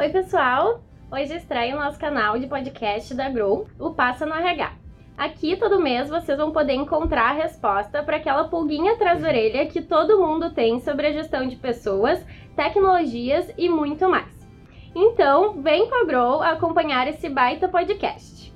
Oi, 0.00 0.08
pessoal! 0.08 0.80
Hoje 1.12 1.36
estreia 1.36 1.76
o 1.76 1.78
nosso 1.78 1.98
canal 1.98 2.38
de 2.38 2.46
podcast 2.46 3.12
da 3.12 3.28
Grow, 3.28 3.68
o 3.78 3.90
Passa 3.90 4.24
no 4.24 4.32
RH. 4.32 4.72
Aqui 5.14 5.56
todo 5.56 5.78
mês 5.78 6.08
vocês 6.08 6.38
vão 6.38 6.52
poder 6.52 6.72
encontrar 6.72 7.28
a 7.28 7.34
resposta 7.34 8.02
para 8.02 8.16
aquela 8.16 8.48
pulguinha 8.48 8.94
atrás 8.94 9.20
da 9.20 9.28
orelha 9.28 9.66
que 9.66 9.82
todo 9.82 10.18
mundo 10.18 10.54
tem 10.54 10.80
sobre 10.80 11.08
a 11.08 11.12
gestão 11.12 11.46
de 11.46 11.56
pessoas, 11.56 12.24
tecnologias 12.56 13.52
e 13.58 13.68
muito 13.68 14.08
mais. 14.08 14.48
Então, 14.94 15.60
vem 15.60 15.86
com 15.86 16.02
a 16.02 16.06
Grow 16.06 16.42
acompanhar 16.42 17.06
esse 17.06 17.28
baita 17.28 17.68
podcast. 17.68 18.54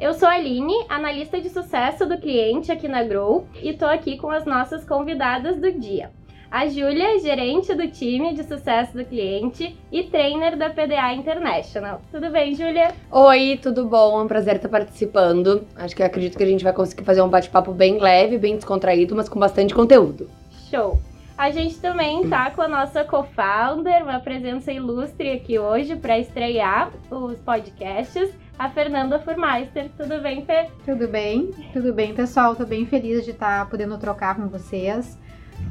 Eu 0.00 0.14
sou 0.14 0.26
a 0.26 0.36
Aline, 0.36 0.86
analista 0.88 1.38
de 1.38 1.50
sucesso 1.50 2.06
do 2.06 2.16
cliente 2.16 2.72
aqui 2.72 2.88
na 2.88 3.04
Grow, 3.04 3.46
e 3.62 3.74
tô 3.74 3.84
aqui 3.84 4.16
com 4.16 4.30
as 4.30 4.46
nossas 4.46 4.86
convidadas 4.86 5.60
do 5.60 5.70
dia. 5.70 6.10
A 6.50 6.66
Júlia, 6.66 7.18
gerente 7.18 7.74
do 7.74 7.86
time 7.88 8.32
de 8.32 8.42
sucesso 8.42 8.96
do 8.96 9.04
cliente 9.04 9.76
e 9.92 10.04
trainer 10.04 10.56
da 10.56 10.70
PDA 10.70 11.12
International. 11.12 12.00
Tudo 12.10 12.30
bem, 12.30 12.54
Júlia? 12.54 12.94
Oi, 13.10 13.60
tudo 13.62 13.84
bom? 13.84 14.18
É 14.18 14.22
um 14.22 14.26
prazer 14.26 14.56
estar 14.56 14.70
participando. 14.70 15.66
Acho 15.76 15.94
que 15.94 16.02
acredito 16.02 16.38
que 16.38 16.42
a 16.42 16.46
gente 16.46 16.64
vai 16.64 16.72
conseguir 16.72 17.04
fazer 17.04 17.20
um 17.20 17.28
bate-papo 17.28 17.70
bem 17.72 17.98
leve, 17.98 18.38
bem 18.38 18.56
descontraído, 18.56 19.14
mas 19.14 19.28
com 19.28 19.38
bastante 19.38 19.74
conteúdo. 19.74 20.30
Show! 20.70 20.98
A 21.36 21.50
gente 21.50 21.78
também 21.80 22.26
tá 22.30 22.50
com 22.50 22.62
a 22.62 22.68
nossa 22.68 23.04
co-founder, 23.04 24.02
uma 24.02 24.18
presença 24.18 24.72
ilustre 24.72 25.30
aqui 25.30 25.58
hoje 25.58 25.96
para 25.96 26.18
estrear 26.18 26.90
os 27.10 27.38
podcasts, 27.40 28.30
a 28.58 28.70
Fernanda 28.70 29.18
Furmeister. 29.18 29.90
Tudo 29.98 30.18
bem, 30.22 30.46
Fê? 30.46 30.66
Tudo 30.86 31.06
bem, 31.06 31.50
tudo 31.74 31.92
bem, 31.92 32.14
pessoal. 32.14 32.56
Tô 32.56 32.64
bem 32.64 32.86
feliz 32.86 33.22
de 33.26 33.32
estar 33.32 33.68
podendo 33.68 33.98
trocar 33.98 34.34
com 34.34 34.48
vocês 34.48 35.18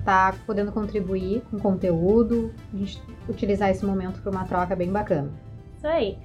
tá 0.03 0.33
podendo 0.45 0.71
contribuir 0.71 1.41
com 1.49 1.59
conteúdo, 1.59 2.53
a 2.73 2.77
gente 2.77 3.01
utilizar 3.27 3.69
esse 3.69 3.85
momento 3.85 4.21
para 4.21 4.31
uma 4.31 4.45
troca 4.45 4.75
bem 4.75 4.91
bacana. 4.91 5.31
Isso 5.75 5.87
aí. 5.87 6.17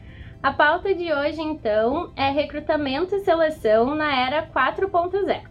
A 0.42 0.52
pauta 0.52 0.94
de 0.94 1.12
hoje, 1.12 1.40
então, 1.40 2.12
é 2.16 2.30
recrutamento 2.30 3.14
e 3.14 3.20
seleção 3.20 3.94
na 3.94 4.14
era 4.14 4.46
4.0. 4.46 5.42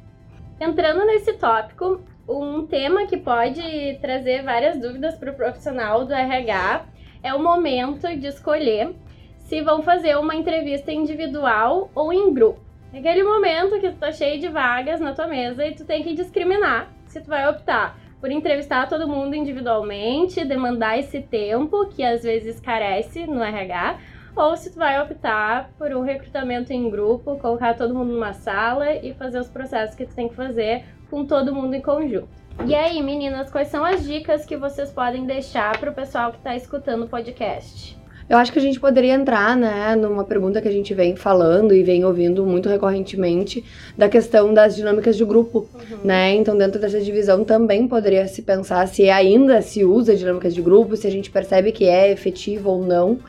Entrando 0.59 1.05
nesse 1.05 1.33
tópico, 1.33 2.01
um 2.27 2.65
tema 2.65 3.05
que 3.05 3.17
pode 3.17 3.97
trazer 4.01 4.43
várias 4.43 4.79
dúvidas 4.79 5.15
para 5.15 5.31
o 5.31 5.35
profissional 5.35 6.05
do 6.05 6.13
RH 6.13 6.85
é 7.23 7.33
o 7.33 7.41
momento 7.41 8.07
de 8.17 8.27
escolher 8.27 8.95
se 9.39 9.61
vão 9.61 9.81
fazer 9.81 10.17
uma 10.17 10.35
entrevista 10.35 10.91
individual 10.91 11.89
ou 11.95 12.11
em 12.11 12.33
grupo. 12.33 12.59
É 12.93 12.99
aquele 12.99 13.23
momento 13.23 13.79
que 13.79 13.89
tu 13.89 13.97
tá 13.97 14.11
cheio 14.11 14.39
de 14.39 14.49
vagas 14.49 14.99
na 14.99 15.13
tua 15.13 15.27
mesa 15.27 15.65
e 15.65 15.73
tu 15.73 15.85
tem 15.85 16.03
que 16.03 16.13
discriminar 16.13 16.89
se 17.07 17.21
tu 17.21 17.27
vai 17.27 17.49
optar 17.49 17.97
por 18.21 18.31
entrevistar 18.31 18.87
todo 18.87 19.07
mundo 19.07 19.35
individualmente, 19.35 20.45
demandar 20.45 20.97
esse 20.99 21.19
tempo 21.19 21.87
que 21.87 22.03
às 22.03 22.21
vezes 22.21 22.59
carece 22.59 23.25
no 23.25 23.43
RH, 23.43 23.97
ou 24.35 24.55
se 24.55 24.71
tu 24.71 24.77
vai 24.77 25.01
optar 25.01 25.71
por 25.77 25.91
um 25.91 26.01
recrutamento 26.01 26.71
em 26.71 26.89
grupo, 26.89 27.37
colocar 27.39 27.75
todo 27.75 27.93
mundo 27.93 28.13
numa 28.13 28.31
sala 28.31 28.93
e 28.93 29.13
fazer 29.15 29.39
os 29.39 29.49
processos 29.49 29.95
que 29.95 30.05
tu 30.05 30.15
tem 30.15 30.29
que 30.29 30.35
fazer 30.35 30.85
com 31.09 31.25
todo 31.25 31.53
mundo 31.53 31.73
em 31.73 31.81
conjunto. 31.81 32.29
E 32.65 32.75
aí, 32.75 33.01
meninas, 33.01 33.51
quais 33.51 33.69
são 33.69 33.83
as 33.83 34.05
dicas 34.05 34.45
que 34.45 34.55
vocês 34.55 34.91
podem 34.91 35.25
deixar 35.25 35.77
para 35.79 35.89
o 35.89 35.93
pessoal 35.93 36.31
que 36.31 36.37
está 36.37 36.55
escutando 36.55 37.05
o 37.05 37.09
podcast? 37.09 38.00
Eu 38.31 38.37
acho 38.37 38.49
que 38.53 38.59
a 38.59 38.61
gente 38.61 38.79
poderia 38.79 39.13
entrar, 39.13 39.57
né, 39.57 39.93
numa 39.93 40.23
pergunta 40.23 40.61
que 40.61 40.67
a 40.69 40.71
gente 40.71 40.93
vem 40.93 41.17
falando 41.17 41.75
e 41.75 41.83
vem 41.83 42.05
ouvindo 42.05 42.45
muito 42.45 42.69
recorrentemente 42.69 43.61
da 43.97 44.07
questão 44.07 44.53
das 44.53 44.73
dinâmicas 44.73 45.17
de 45.17 45.25
grupo, 45.25 45.67
uhum. 45.73 45.97
né? 46.01 46.33
Então, 46.35 46.57
dentro 46.57 46.79
dessa 46.79 47.01
divisão 47.01 47.43
também 47.43 47.89
poderia 47.89 48.25
se 48.29 48.41
pensar 48.41 48.87
se 48.87 49.09
ainda 49.09 49.61
se 49.61 49.83
usa 49.83 50.15
dinâmicas 50.15 50.53
de 50.53 50.61
grupo, 50.61 50.95
se 50.95 51.05
a 51.05 51.11
gente 51.11 51.29
percebe 51.29 51.73
que 51.73 51.83
é 51.83 52.09
efetivo 52.09 52.69
ou 52.69 52.85
não. 52.85 53.09
Uhum. 53.09 53.19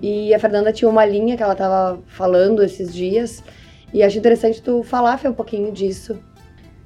E 0.00 0.32
a 0.32 0.38
Fernanda 0.38 0.72
tinha 0.72 0.88
uma 0.88 1.04
linha 1.04 1.36
que 1.36 1.42
ela 1.42 1.54
estava 1.54 1.98
falando 2.06 2.62
esses 2.62 2.94
dias, 2.94 3.42
e 3.92 4.00
acho 4.00 4.16
interessante 4.16 4.62
tu 4.62 4.84
falar, 4.84 5.18
Fê, 5.18 5.28
um 5.28 5.34
pouquinho 5.34 5.72
disso. 5.72 6.16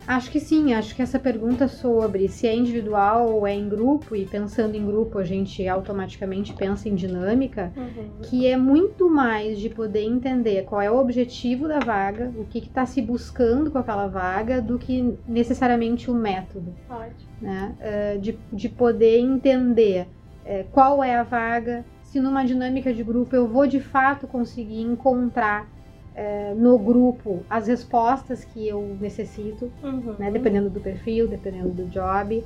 Acho 0.06 0.30
que 0.30 0.38
sim, 0.38 0.72
acho 0.72 0.94
que 0.94 1.02
essa 1.02 1.18
pergunta 1.18 1.66
sobre 1.66 2.28
se 2.28 2.46
é 2.46 2.54
individual 2.54 3.28
ou 3.32 3.46
é 3.46 3.52
em 3.52 3.68
grupo, 3.68 4.14
e 4.14 4.24
pensando 4.24 4.76
em 4.76 4.86
grupo 4.86 5.18
a 5.18 5.24
gente 5.24 5.66
automaticamente 5.66 6.54
pensa 6.54 6.88
em 6.88 6.94
dinâmica, 6.94 7.72
uhum. 7.76 8.08
que 8.22 8.46
é 8.46 8.56
muito 8.56 9.10
mais 9.10 9.58
de 9.58 9.68
poder 9.68 10.04
entender 10.04 10.64
qual 10.64 10.80
é 10.80 10.90
o 10.90 10.96
objetivo 10.96 11.66
da 11.66 11.80
vaga, 11.80 12.32
o 12.36 12.44
que 12.44 12.58
está 12.58 12.86
se 12.86 13.02
buscando 13.02 13.70
com 13.70 13.78
aquela 13.78 14.06
vaga, 14.06 14.62
do 14.62 14.78
que 14.78 15.16
necessariamente 15.26 16.08
o 16.10 16.14
método. 16.14 16.72
Ótimo. 16.88 17.30
Né? 17.40 17.74
Uh, 17.80 18.20
de, 18.20 18.38
de 18.52 18.68
poder 18.68 19.18
entender 19.18 20.06
uh, 20.44 20.64
qual 20.70 21.02
é 21.02 21.16
a 21.16 21.24
vaga, 21.24 21.84
se 22.04 22.20
numa 22.20 22.44
dinâmica 22.44 22.94
de 22.94 23.02
grupo 23.02 23.34
eu 23.34 23.48
vou 23.48 23.66
de 23.66 23.80
fato 23.80 24.26
conseguir 24.28 24.80
encontrar 24.80 25.68
é, 26.16 26.54
no 26.54 26.78
grupo 26.78 27.44
as 27.48 27.68
respostas 27.68 28.42
que 28.42 28.66
eu 28.66 28.96
necessito, 28.98 29.70
uhum. 29.84 30.14
né, 30.18 30.30
dependendo 30.30 30.70
do 30.70 30.80
perfil, 30.80 31.28
dependendo 31.28 31.68
do 31.68 31.84
job, 31.84 32.42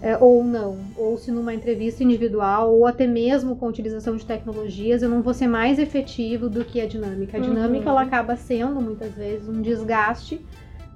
é, 0.00 0.16
ou 0.18 0.44
não. 0.44 0.78
Ou 0.96 1.18
se 1.18 1.32
numa 1.32 1.52
entrevista 1.52 2.04
individual, 2.04 2.72
ou 2.72 2.86
até 2.86 3.06
mesmo 3.06 3.56
com 3.56 3.66
a 3.66 3.68
utilização 3.68 4.16
de 4.16 4.24
tecnologias, 4.24 5.02
eu 5.02 5.08
não 5.08 5.20
vou 5.20 5.34
ser 5.34 5.48
mais 5.48 5.80
efetivo 5.80 6.48
do 6.48 6.64
que 6.64 6.80
a 6.80 6.86
dinâmica. 6.86 7.36
A 7.36 7.40
dinâmica 7.40 7.86
uhum. 7.86 7.90
ela 7.90 8.02
acaba 8.02 8.36
sendo 8.36 8.80
muitas 8.80 9.12
vezes 9.14 9.48
um 9.48 9.60
desgaste 9.60 10.40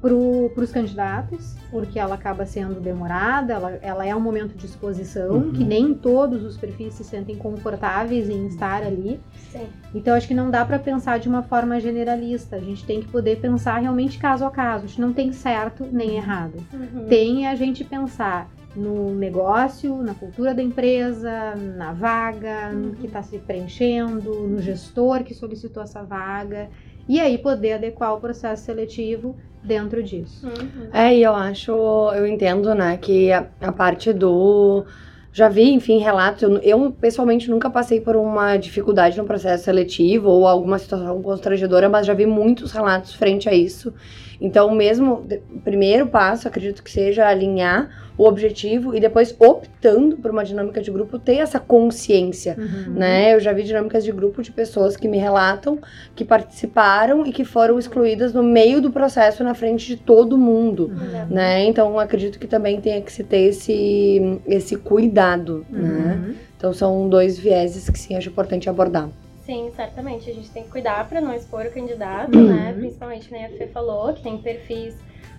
para 0.02 0.64
os 0.64 0.72
candidatos, 0.72 1.54
porque 1.70 1.96
ela 1.96 2.16
acaba 2.16 2.44
sendo 2.44 2.80
demorada, 2.80 3.52
ela, 3.52 3.70
ela 3.80 4.04
é 4.04 4.14
um 4.14 4.20
momento 4.20 4.56
de 4.56 4.66
exposição, 4.66 5.34
uhum. 5.34 5.52
que 5.52 5.62
nem 5.62 5.94
todos 5.94 6.42
os 6.42 6.56
perfis 6.56 6.94
se 6.94 7.04
sentem 7.04 7.36
confortáveis 7.36 8.28
em 8.28 8.48
estar 8.48 8.82
ali. 8.82 9.20
Sim. 9.52 9.68
Então, 9.94 10.14
acho 10.14 10.26
que 10.26 10.34
não 10.34 10.50
dá 10.50 10.64
para 10.64 10.80
pensar 10.80 11.20
de 11.20 11.28
uma 11.28 11.44
forma 11.44 11.78
generalista, 11.78 12.56
a 12.56 12.58
gente 12.58 12.84
tem 12.84 13.00
que 13.00 13.06
poder 13.06 13.38
pensar 13.40 13.78
realmente 13.78 14.18
caso 14.18 14.44
a 14.44 14.50
caso, 14.50 14.84
a 14.84 14.88
gente 14.88 15.00
não 15.00 15.12
tem 15.12 15.32
certo 15.32 15.86
nem 15.90 16.16
errado. 16.16 16.56
Uhum. 16.72 17.06
Tem 17.06 17.46
a 17.46 17.54
gente 17.54 17.84
pensar 17.84 18.50
no 18.74 19.14
negócio, 19.14 20.02
na 20.02 20.14
cultura 20.14 20.52
da 20.52 20.62
empresa, 20.62 21.54
na 21.54 21.92
vaga 21.92 22.72
uhum. 22.74 22.94
que 22.98 23.06
está 23.06 23.22
se 23.22 23.38
preenchendo, 23.38 24.48
no 24.48 24.60
gestor 24.60 25.22
que 25.22 25.32
solicitou 25.32 25.82
essa 25.82 26.02
vaga 26.02 26.70
e 27.08 27.20
aí 27.20 27.38
poder 27.38 27.74
adequar 27.74 28.14
o 28.14 28.20
processo 28.20 28.64
seletivo 28.64 29.36
dentro 29.62 30.02
disso. 30.02 30.46
Uhum. 30.46 30.88
É, 30.92 31.14
e 31.14 31.22
eu 31.22 31.34
acho, 31.34 31.72
eu 32.14 32.26
entendo, 32.26 32.74
né, 32.74 32.96
que 32.96 33.30
a, 33.30 33.46
a 33.60 33.72
parte 33.72 34.12
do 34.12 34.84
já 35.32 35.48
vi, 35.48 35.72
enfim, 35.72 35.98
relatos. 35.98 36.42
Eu, 36.42 36.58
eu, 36.58 36.92
pessoalmente 36.92 37.48
nunca 37.48 37.70
passei 37.70 38.00
por 38.00 38.16
uma 38.16 38.56
dificuldade 38.58 39.16
no 39.16 39.24
processo 39.24 39.64
seletivo 39.64 40.28
ou 40.28 40.46
alguma 40.46 40.78
situação 40.78 41.22
constrangedora, 41.22 41.88
mas 41.88 42.06
já 42.06 42.12
vi 42.12 42.26
muitos 42.26 42.70
relatos 42.72 43.14
frente 43.14 43.48
a 43.48 43.54
isso. 43.54 43.94
Então, 44.42 44.74
mesmo 44.74 45.24
o 45.54 45.60
primeiro 45.60 46.08
passo, 46.08 46.48
acredito 46.48 46.82
que 46.82 46.90
seja 46.90 47.28
alinhar 47.28 47.88
o 48.18 48.24
objetivo 48.24 48.92
e 48.92 48.98
depois 48.98 49.34
optando 49.38 50.16
por 50.16 50.32
uma 50.32 50.44
dinâmica 50.44 50.82
de 50.82 50.90
grupo 50.90 51.16
ter 51.16 51.36
essa 51.36 51.60
consciência, 51.60 52.56
uhum. 52.58 52.92
né? 52.92 53.34
Eu 53.34 53.38
já 53.38 53.52
vi 53.52 53.62
dinâmicas 53.62 54.04
de 54.04 54.10
grupo 54.10 54.42
de 54.42 54.50
pessoas 54.50 54.96
que 54.96 55.06
me 55.06 55.16
relatam 55.16 55.78
que 56.16 56.24
participaram 56.24 57.24
e 57.24 57.32
que 57.32 57.44
foram 57.44 57.78
excluídas 57.78 58.34
no 58.34 58.42
meio 58.42 58.80
do 58.80 58.90
processo 58.90 59.44
na 59.44 59.54
frente 59.54 59.86
de 59.86 59.96
todo 59.96 60.36
mundo, 60.36 60.90
uhum. 60.90 61.26
né? 61.32 61.64
Então, 61.64 61.96
acredito 61.96 62.40
que 62.40 62.48
também 62.48 62.80
tenha 62.80 63.00
que 63.00 63.12
se 63.12 63.22
ter 63.22 63.42
esse 63.42 64.40
esse 64.44 64.74
cuidado, 64.76 65.64
né? 65.70 65.80
uhum. 65.80 65.88
né? 65.88 66.34
Então, 66.56 66.72
são 66.72 67.08
dois 67.08 67.38
vieses 67.38 67.88
que 67.88 67.98
sim 67.98 68.16
acho 68.16 68.28
importante 68.28 68.68
abordar. 68.68 69.08
Sim, 69.44 69.70
certamente. 69.74 70.30
A 70.30 70.34
gente 70.34 70.50
tem 70.50 70.62
que 70.62 70.70
cuidar 70.70 71.08
para 71.08 71.20
não 71.20 71.34
expor 71.34 71.66
o 71.66 71.70
candidato, 71.70 72.36
uhum. 72.36 72.48
né? 72.48 72.72
Principalmente, 72.72 73.32
nem 73.32 73.44
a 73.44 73.48
Fê 73.50 73.66
falou, 73.66 74.12
que 74.12 74.22
tem 74.22 74.38
perfis 74.38 74.96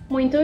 muito, 0.10 0.38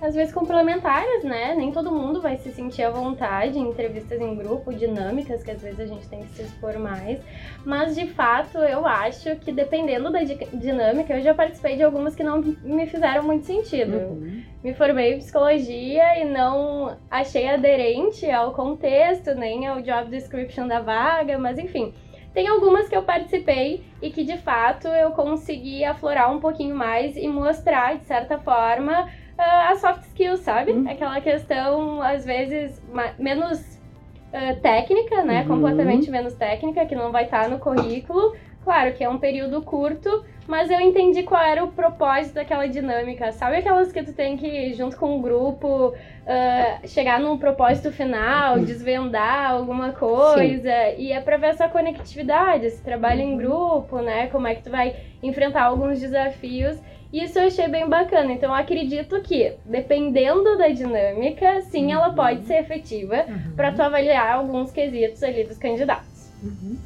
às 0.00 0.16
vezes, 0.16 0.34
complementares, 0.34 1.22
né? 1.22 1.54
Nem 1.54 1.70
todo 1.70 1.92
mundo 1.92 2.20
vai 2.20 2.36
se 2.38 2.50
sentir 2.50 2.82
à 2.82 2.90
vontade 2.90 3.56
em 3.56 3.68
entrevistas 3.68 4.20
em 4.20 4.34
grupo, 4.34 4.74
dinâmicas, 4.74 5.44
que 5.44 5.50
às 5.52 5.62
vezes 5.62 5.78
a 5.78 5.86
gente 5.86 6.08
tem 6.08 6.22
que 6.22 6.28
se 6.30 6.42
expor 6.42 6.76
mais. 6.76 7.20
Mas, 7.64 7.94
de 7.94 8.08
fato, 8.08 8.58
eu 8.58 8.84
acho 8.84 9.36
que 9.36 9.52
dependendo 9.52 10.10
da 10.10 10.24
dinâmica, 10.24 11.14
eu 11.14 11.22
já 11.22 11.32
participei 11.32 11.76
de 11.76 11.84
algumas 11.84 12.16
que 12.16 12.24
não 12.24 12.42
me 12.42 12.86
fizeram 12.88 13.22
muito 13.22 13.46
sentido. 13.46 13.96
Uhum. 13.96 14.42
Me 14.64 14.74
formei 14.74 15.14
em 15.14 15.18
psicologia 15.18 16.18
e 16.20 16.24
não 16.24 16.96
achei 17.08 17.48
aderente 17.48 18.28
ao 18.28 18.52
contexto, 18.52 19.36
nem 19.36 19.68
ao 19.68 19.80
job 19.82 20.10
description 20.10 20.66
da 20.66 20.80
vaga, 20.80 21.38
mas 21.38 21.58
enfim 21.60 21.94
tem 22.34 22.48
algumas 22.48 22.88
que 22.88 22.96
eu 22.96 23.02
participei 23.04 23.84
e 24.02 24.10
que 24.10 24.24
de 24.24 24.36
fato 24.38 24.88
eu 24.88 25.12
consegui 25.12 25.84
aflorar 25.84 26.30
um 26.32 26.40
pouquinho 26.40 26.74
mais 26.74 27.16
e 27.16 27.28
mostrar, 27.28 27.96
de 27.96 28.04
certa 28.04 28.38
forma, 28.38 29.04
uh, 29.04 29.72
as 29.72 29.80
soft 29.80 30.02
skills, 30.02 30.40
sabe? 30.40 30.72
Uhum. 30.72 30.90
Aquela 30.90 31.20
questão, 31.20 32.02
às 32.02 32.24
vezes, 32.24 32.82
menos 33.20 33.60
uh, 33.60 34.60
técnica, 34.60 35.22
né? 35.22 35.42
Uhum. 35.42 35.48
Completamente 35.48 36.10
menos 36.10 36.34
técnica, 36.34 36.84
que 36.84 36.96
não 36.96 37.12
vai 37.12 37.24
estar 37.24 37.44
tá 37.44 37.48
no 37.48 37.60
currículo, 37.60 38.34
claro 38.64 38.94
que 38.94 39.04
é 39.04 39.08
um 39.08 39.18
período 39.18 39.62
curto, 39.62 40.24
mas 40.46 40.70
eu 40.70 40.80
entendi 40.80 41.22
qual 41.22 41.42
era 41.42 41.62
o 41.62 41.68
propósito 41.68 42.34
daquela 42.34 42.66
dinâmica. 42.66 43.30
Sabe 43.32 43.56
aquelas 43.56 43.92
que 43.92 44.02
tu 44.02 44.12
tem 44.12 44.36
que, 44.36 44.72
junto 44.74 44.96
com 44.96 45.18
o 45.18 45.22
grupo, 45.22 45.88
uh, 45.88 46.88
chegar 46.88 47.20
num 47.20 47.38
propósito 47.38 47.92
final, 47.92 48.56
uhum. 48.56 48.64
desvendar 48.64 49.52
alguma 49.52 49.92
coisa, 49.92 50.70
Sim. 50.70 50.94
e 50.98 51.12
é 51.12 51.20
pra 51.20 51.36
ver 51.36 51.48
essa 51.48 51.68
conectividade, 51.68 52.66
esse 52.66 52.82
trabalho 52.82 53.22
uhum. 53.22 53.32
em 53.32 53.36
grupo, 53.36 53.98
né? 54.00 54.26
Como 54.28 54.46
é 54.46 54.54
que 54.54 54.62
tu 54.62 54.70
vai 54.70 54.96
enfrentar 55.22 55.64
alguns 55.64 56.00
desafios. 56.00 56.78
Isso 57.12 57.38
eu 57.38 57.46
achei 57.46 57.68
bem 57.68 57.88
bacana. 57.88 58.32
Então, 58.32 58.50
eu 58.50 58.56
acredito 58.56 59.20
que, 59.22 59.52
dependendo 59.64 60.58
da 60.58 60.68
dinâmica, 60.68 61.60
sim, 61.62 61.92
ela 61.92 62.08
uhum. 62.08 62.14
pode 62.14 62.44
ser 62.44 62.56
efetiva 62.56 63.24
uhum. 63.28 63.54
para 63.54 63.72
tu 63.72 63.80
avaliar 63.82 64.34
alguns 64.34 64.72
quesitos 64.72 65.22
ali 65.22 65.44
dos 65.44 65.56
candidatos. 65.56 66.32
Uhum. 66.42 66.76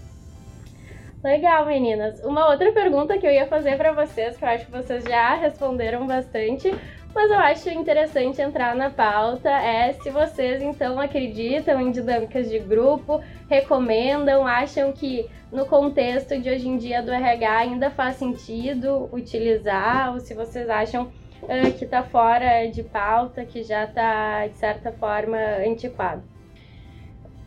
Legal, 1.22 1.66
meninas. 1.66 2.22
Uma 2.22 2.48
outra 2.48 2.70
pergunta 2.70 3.18
que 3.18 3.26
eu 3.26 3.32
ia 3.32 3.46
fazer 3.46 3.76
para 3.76 3.92
vocês, 3.92 4.36
que 4.36 4.44
eu 4.44 4.48
acho 4.48 4.66
que 4.66 4.70
vocês 4.70 5.02
já 5.02 5.34
responderam 5.34 6.06
bastante, 6.06 6.72
mas 7.12 7.28
eu 7.28 7.38
acho 7.38 7.68
interessante 7.70 8.40
entrar 8.40 8.76
na 8.76 8.88
pauta, 8.88 9.50
é 9.50 9.94
se 9.94 10.10
vocês 10.10 10.62
então 10.62 11.00
acreditam 11.00 11.80
em 11.80 11.90
dinâmicas 11.90 12.48
de 12.48 12.60
grupo, 12.60 13.20
recomendam, 13.50 14.46
acham 14.46 14.92
que 14.92 15.28
no 15.50 15.66
contexto 15.66 16.38
de 16.38 16.50
hoje 16.50 16.68
em 16.68 16.76
dia 16.76 17.02
do 17.02 17.10
RH 17.10 17.58
ainda 17.58 17.90
faz 17.90 18.14
sentido 18.14 19.08
utilizar, 19.12 20.12
ou 20.12 20.20
se 20.20 20.34
vocês 20.34 20.70
acham 20.70 21.10
uh, 21.42 21.72
que 21.76 21.84
está 21.84 22.04
fora 22.04 22.66
de 22.66 22.84
pauta, 22.84 23.44
que 23.44 23.64
já 23.64 23.84
está, 23.84 24.46
de 24.46 24.56
certa 24.56 24.92
forma, 24.92 25.36
antiquado. 25.66 26.22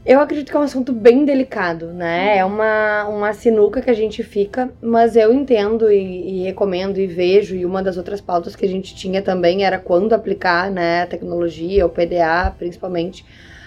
Eu 0.03 0.19
acredito 0.19 0.49
que 0.49 0.57
é 0.57 0.59
um 0.59 0.63
assunto 0.63 0.91
bem 0.91 1.23
delicado, 1.23 1.87
né? 1.87 2.37
É 2.37 2.43
uma, 2.43 3.05
uma 3.07 3.33
sinuca 3.33 3.81
que 3.81 3.89
a 3.89 3.93
gente 3.93 4.23
fica, 4.23 4.71
mas 4.81 5.15
eu 5.15 5.31
entendo 5.31 5.91
e, 5.91 6.39
e, 6.39 6.43
recomendo 6.43 6.99
e 6.99 7.05
vejo, 7.05 7.55
e 7.55 7.65
uma 7.65 7.83
das 7.83 7.97
outras 7.97 8.19
pautas 8.19 8.55
que 8.55 8.65
a 8.65 8.69
gente 8.69 8.95
tinha 8.95 9.21
também 9.21 9.63
era 9.63 9.77
quando 9.77 10.13
aplicar 10.13 10.71
né, 10.71 11.03
a 11.03 11.07
tecnologia, 11.07 11.85
o 11.85 11.89
PDA, 11.89 12.51
principalmente, 12.57 13.23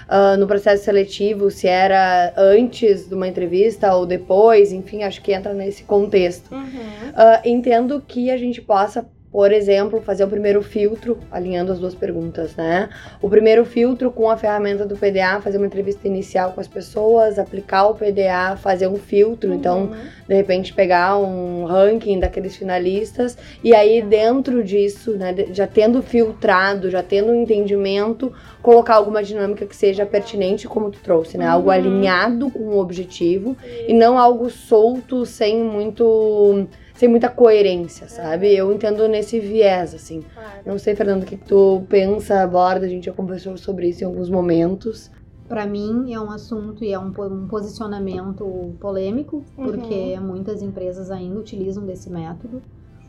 uh, 0.08 0.36
no 0.36 0.46
processo 0.48 0.84
seletivo, 0.84 1.52
se 1.52 1.68
era 1.68 2.32
antes 2.36 3.08
de 3.08 3.14
uma 3.14 3.28
entrevista 3.28 3.94
ou 3.94 4.04
depois, 4.04 4.72
enfim, 4.72 5.04
acho 5.04 5.22
que 5.22 5.32
entra 5.32 5.54
nesse 5.54 5.84
contexto. 5.84 6.52
Uhum. 6.52 6.62
Uh, 6.62 7.40
entendo 7.48 8.02
que 8.04 8.30
a 8.32 8.36
gente 8.36 8.60
possa 8.60 9.06
por 9.34 9.50
exemplo, 9.50 10.00
fazer 10.00 10.22
o 10.22 10.28
primeiro 10.28 10.62
filtro, 10.62 11.18
alinhando 11.28 11.72
as 11.72 11.80
duas 11.80 11.92
perguntas, 11.92 12.54
né? 12.54 12.88
O 13.20 13.28
primeiro 13.28 13.64
filtro 13.64 14.12
com 14.12 14.30
a 14.30 14.36
ferramenta 14.36 14.86
do 14.86 14.94
PDA, 14.94 15.40
fazer 15.42 15.56
uma 15.56 15.66
entrevista 15.66 16.06
inicial 16.06 16.52
com 16.52 16.60
as 16.60 16.68
pessoas, 16.68 17.36
aplicar 17.36 17.88
o 17.88 17.96
PDA, 17.96 18.56
fazer 18.56 18.86
um 18.86 18.94
filtro, 18.94 19.50
uhum. 19.50 19.56
então, 19.56 19.90
de 20.28 20.34
repente, 20.36 20.72
pegar 20.72 21.18
um 21.18 21.64
ranking 21.64 22.20
daqueles 22.20 22.54
finalistas 22.54 23.36
e 23.64 23.74
aí 23.74 24.00
dentro 24.00 24.62
disso, 24.62 25.16
né, 25.16 25.34
já 25.50 25.66
tendo 25.66 26.00
filtrado, 26.00 26.88
já 26.88 27.02
tendo 27.02 27.32
um 27.32 27.42
entendimento, 27.42 28.32
colocar 28.62 28.94
alguma 28.94 29.20
dinâmica 29.20 29.66
que 29.66 29.74
seja 29.74 30.06
pertinente, 30.06 30.68
como 30.68 30.92
tu 30.92 31.00
trouxe, 31.00 31.36
né? 31.36 31.46
Uhum. 31.46 31.54
Algo 31.54 31.70
alinhado 31.70 32.52
com 32.52 32.68
o 32.68 32.78
objetivo 32.78 33.56
Sim. 33.60 33.86
e 33.88 33.94
não 33.94 34.16
algo 34.16 34.48
solto, 34.48 35.26
sem 35.26 35.58
muito 35.58 36.68
sem 37.04 37.08
muita 37.08 37.28
coerência, 37.28 38.08
sabe? 38.08 38.54
Eu 38.54 38.72
entendo 38.72 39.06
nesse 39.06 39.38
viés, 39.38 39.94
assim. 39.94 40.22
Claro. 40.32 40.60
Não 40.64 40.78
sei, 40.78 40.94
Fernando, 40.94 41.24
o 41.24 41.26
que 41.26 41.36
tu 41.36 41.82
pensa, 41.86 42.40
aborda, 42.40 42.86
a 42.86 42.88
gente 42.88 43.04
já 43.04 43.12
conversou 43.12 43.56
sobre 43.58 43.88
isso 43.88 44.02
em 44.02 44.06
alguns 44.06 44.30
momentos. 44.30 45.10
Para 45.46 45.66
mim 45.66 46.14
é 46.14 46.18
um 46.18 46.30
assunto 46.30 46.82
e 46.82 46.94
é 46.94 46.98
um, 46.98 47.12
um 47.18 47.46
posicionamento 47.46 48.74
polêmico, 48.80 49.44
uhum. 49.58 49.66
porque 49.66 50.18
muitas 50.18 50.62
empresas 50.62 51.10
ainda 51.10 51.38
utilizam 51.38 51.84
desse 51.84 52.10
método, 52.10 52.62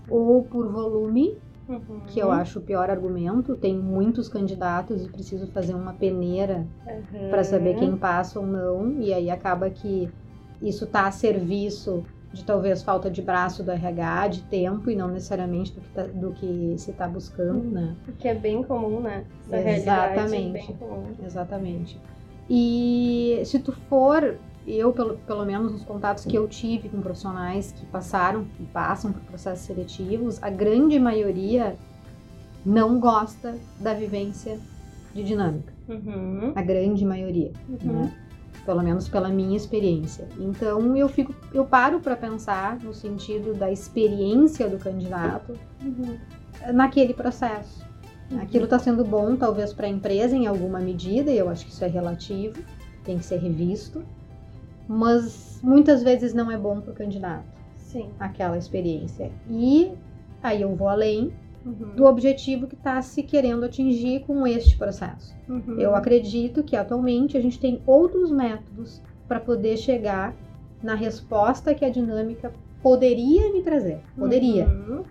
ou 0.10 0.44
por 0.44 0.68
volume, 0.68 1.38
Uhum. 1.68 2.02
que 2.06 2.20
eu 2.20 2.30
acho 2.30 2.60
o 2.60 2.62
pior 2.62 2.92
argumento. 2.92 3.56
Tem 3.56 3.76
muitos 3.76 4.30
candidatos 4.30 5.04
e 5.04 5.10
preciso 5.10 5.48
fazer 5.48 5.74
uma 5.74 5.94
peneira 5.94 6.68
uhum. 6.86 7.30
para 7.32 7.44
saber 7.44 7.78
quem 7.78 7.98
passa 7.98 8.40
ou 8.40 8.46
não, 8.46 9.02
e 9.02 9.12
aí 9.12 9.32
acaba 9.32 9.68
que 9.72 10.08
isso 10.62 10.84
está 10.84 11.08
a 11.08 11.12
serviço 11.12 12.04
de 12.36 12.44
talvez 12.44 12.84
falta 12.84 13.10
de 13.10 13.22
braço 13.22 13.64
do 13.64 13.72
RH, 13.72 14.28
de 14.28 14.42
tempo 14.44 14.92
e 14.92 14.96
não 14.96 15.08
necessariamente 15.08 15.72
do 15.72 15.82
que, 15.82 15.90
tá, 15.90 16.04
do 16.04 16.32
que 16.34 16.76
se 16.78 16.92
está 16.92 17.08
buscando, 17.08 17.64
né? 17.64 17.96
Que 18.20 18.28
é 18.28 18.36
bem 18.36 18.62
comum, 18.62 19.00
né? 19.00 19.24
Essa 19.50 19.70
é 19.70 19.78
Exatamente. 19.78 20.72
É 20.72 20.76
comum. 20.76 21.06
Exatamente. 21.24 22.00
E 22.50 23.42
se 23.46 23.58
tu 23.60 23.72
for, 23.72 24.38
eu 24.68 24.92
pelo, 24.92 25.18
pelo 25.20 25.46
menos 25.46 25.72
nos 25.72 25.84
contatos 25.84 26.26
que 26.26 26.38
eu 26.38 26.46
tive 26.48 26.90
com 26.90 27.02
profissionais 27.02 27.72
que 27.72 27.86
passaram 27.86 28.46
e 28.60 28.64
passam 28.64 29.14
por 29.14 29.22
processos 29.22 29.66
seletivos, 29.66 30.44
a 30.44 30.50
grande 30.50 31.00
maioria 31.00 31.78
não 32.66 33.00
gosta 33.00 33.58
da 33.80 33.94
vivência 33.94 34.60
de 35.14 35.24
dinâmica. 35.24 35.74
Uhum. 35.88 36.52
A 36.54 36.62
grande 36.62 37.06
maioria. 37.06 37.54
Uhum. 37.70 37.94
Né? 37.94 38.25
Pelo 38.66 38.82
menos 38.82 39.08
pela 39.08 39.30
minha 39.30 39.56
experiência. 39.56 40.28
Então 40.40 40.96
eu 40.98 41.08
fico, 41.08 41.34
eu 41.54 41.66
paro 41.66 42.00
para 42.00 42.16
pensar 42.16 42.80
no 42.80 42.94
sentido 42.94 43.54
da 43.54 43.72
experiência 43.72 44.68
do 44.68 44.78
candidato 44.78 45.54
uhum. 45.84 46.18
naquele 46.74 47.14
processo. 47.14 47.86
Uhum. 48.32 48.42
Aquilo 48.42 48.66
está 48.66 48.80
sendo 48.80 49.04
bom, 49.06 49.36
talvez 49.36 49.72
para 49.72 49.86
a 49.86 49.90
empresa 49.90 50.36
em 50.36 50.48
alguma 50.48 50.80
medida, 50.80 51.30
e 51.32 51.38
eu 51.38 51.48
acho 51.48 51.66
que 51.66 51.72
isso 51.72 51.84
é 51.84 51.88
relativo, 51.88 52.56
tem 53.04 53.18
que 53.20 53.26
ser 53.26 53.38
revisto, 53.38 54.04
mas 54.88 55.60
muitas 55.62 56.02
vezes 56.02 56.34
não 56.34 56.52
é 56.52 56.58
bom 56.58 56.82
para 56.82 56.92
o 56.92 56.96
candidato. 56.96 57.46
Sim. 57.78 58.10
Aquela 58.20 58.58
experiência. 58.58 59.32
E 59.48 59.92
aí 60.42 60.62
eu 60.62 60.76
vou 60.76 60.90
além 60.90 61.32
uhum. 61.66 61.96
do 61.96 62.06
objetivo 62.06 62.68
que 62.68 62.76
está 62.76 63.02
se 63.02 63.24
querendo 63.24 63.66
atingir 63.66 64.22
com 64.22 64.46
este 64.46 64.78
processo. 64.78 65.36
Uhum. 65.50 65.80
Eu 65.80 65.96
acredito 65.96 66.64
que 66.64 66.76
atualmente 66.76 67.38
a 67.38 67.42
gente 67.42 67.60
tem 67.60 67.82
outros 67.86 68.32
métodos 68.32 69.02
para 69.28 69.40
poder 69.40 69.78
chegar 69.78 70.36
na 70.82 70.94
resposta 70.94 71.74
que 71.74 71.84
a 71.84 71.90
dinâmica 71.90 72.54
poderia 72.82 73.52
me 73.52 73.64
trazer. 73.64 74.00
Poderia. 74.16 74.68
Uhum. 74.68 75.04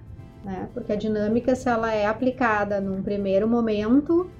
Né? 0.45 0.69
Porque 0.73 0.93
a 0.93 0.97
dinâmica, 0.97 1.55
se 1.55 1.69
ela 1.69 1.93
é 1.93 2.06
aplicada 2.06 2.81
num 2.81 3.03
primeiro 3.03 3.49
momento, 3.49 4.31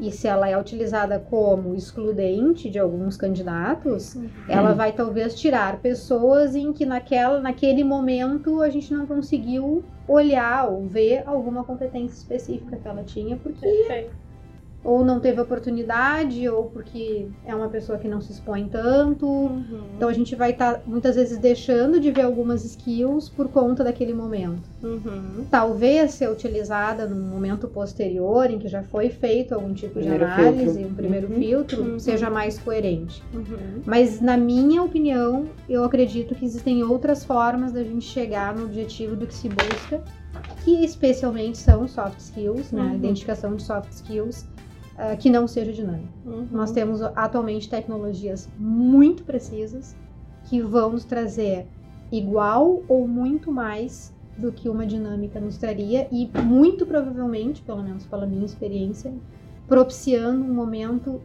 e 0.00 0.12
se 0.12 0.28
ela 0.28 0.48
é 0.48 0.58
utilizada 0.58 1.18
como 1.18 1.74
excludente 1.74 2.70
de 2.70 2.78
alguns 2.78 3.16
candidatos, 3.16 4.14
uhum. 4.14 4.28
ela 4.48 4.72
vai 4.72 4.92
talvez 4.92 5.34
tirar 5.34 5.80
pessoas 5.80 6.54
em 6.54 6.72
que 6.72 6.86
naquela, 6.86 7.40
naquele 7.40 7.82
momento 7.82 8.62
a 8.62 8.70
gente 8.70 8.92
não 8.92 9.06
conseguiu 9.06 9.84
olhar 10.06 10.70
ou 10.70 10.86
ver 10.86 11.22
alguma 11.26 11.64
competência 11.64 12.16
específica 12.16 12.76
que 12.76 12.88
ela 12.88 13.02
tinha, 13.02 13.36
porque 13.36 13.60
Perfeito 13.60 14.27
ou 14.84 15.04
não 15.04 15.18
teve 15.18 15.40
oportunidade, 15.40 16.48
ou 16.48 16.64
porque 16.64 17.26
é 17.44 17.54
uma 17.54 17.68
pessoa 17.68 17.98
que 17.98 18.06
não 18.06 18.20
se 18.20 18.32
expõe 18.32 18.68
tanto. 18.68 19.26
Uhum. 19.26 19.82
Então 19.96 20.08
a 20.08 20.12
gente 20.12 20.34
vai 20.36 20.52
estar 20.52 20.74
tá, 20.74 20.80
muitas 20.86 21.16
vezes 21.16 21.36
deixando 21.38 21.98
de 21.98 22.10
ver 22.12 22.22
algumas 22.22 22.64
skills 22.64 23.28
por 23.28 23.48
conta 23.48 23.82
daquele 23.82 24.14
momento. 24.14 24.62
Uhum. 24.82 25.44
Talvez 25.50 26.12
ser 26.12 26.30
utilizada 26.30 27.06
num 27.06 27.28
momento 27.28 27.66
posterior, 27.66 28.50
em 28.50 28.58
que 28.58 28.68
já 28.68 28.82
foi 28.82 29.10
feito 29.10 29.52
algum 29.52 29.74
tipo 29.74 29.94
primeiro 29.94 30.24
de 30.24 30.30
análise, 30.30 30.74
filtro. 30.74 30.90
um 30.90 30.94
primeiro 30.94 31.28
uhum. 31.28 31.38
filtro, 31.38 31.82
uhum. 31.82 31.98
seja 31.98 32.30
mais 32.30 32.58
coerente. 32.58 33.22
Uhum. 33.34 33.82
Mas 33.84 34.20
na 34.20 34.36
minha 34.36 34.82
opinião, 34.82 35.46
eu 35.68 35.82
acredito 35.82 36.34
que 36.36 36.44
existem 36.44 36.84
outras 36.84 37.24
formas 37.24 37.72
da 37.72 37.82
gente 37.82 38.04
chegar 38.04 38.54
no 38.54 38.66
objetivo 38.66 39.16
do 39.16 39.26
que 39.26 39.34
se 39.34 39.48
busca, 39.48 40.02
que 40.64 40.84
especialmente 40.84 41.58
são 41.58 41.88
soft 41.88 42.20
skills, 42.20 42.70
né? 42.70 42.82
Uhum. 42.82 42.94
Identificação 42.94 43.56
de 43.56 43.62
soft 43.62 43.90
skills 43.90 44.46
uh, 44.98 45.16
que 45.16 45.30
não 45.30 45.46
seja 45.46 45.72
dinâmico. 45.72 46.12
Uhum. 46.26 46.48
Nós 46.50 46.72
temos 46.72 47.00
atualmente 47.00 47.70
tecnologias 47.70 48.48
muito 48.58 49.22
precisas 49.22 49.96
que 50.44 50.60
vão 50.60 50.90
nos 50.90 51.04
trazer 51.04 51.66
igual 52.10 52.82
ou 52.88 53.06
muito 53.06 53.52
mais 53.52 54.12
do 54.36 54.52
que 54.52 54.68
uma 54.68 54.86
dinâmica 54.86 55.40
nos 55.40 55.58
traria 55.58 56.06
e 56.10 56.30
muito 56.42 56.86
provavelmente, 56.86 57.62
pelo 57.62 57.82
menos 57.82 58.06
pela 58.06 58.26
minha 58.26 58.46
experiência, 58.46 59.12
propiciando 59.66 60.44
um 60.44 60.54
momento 60.54 61.20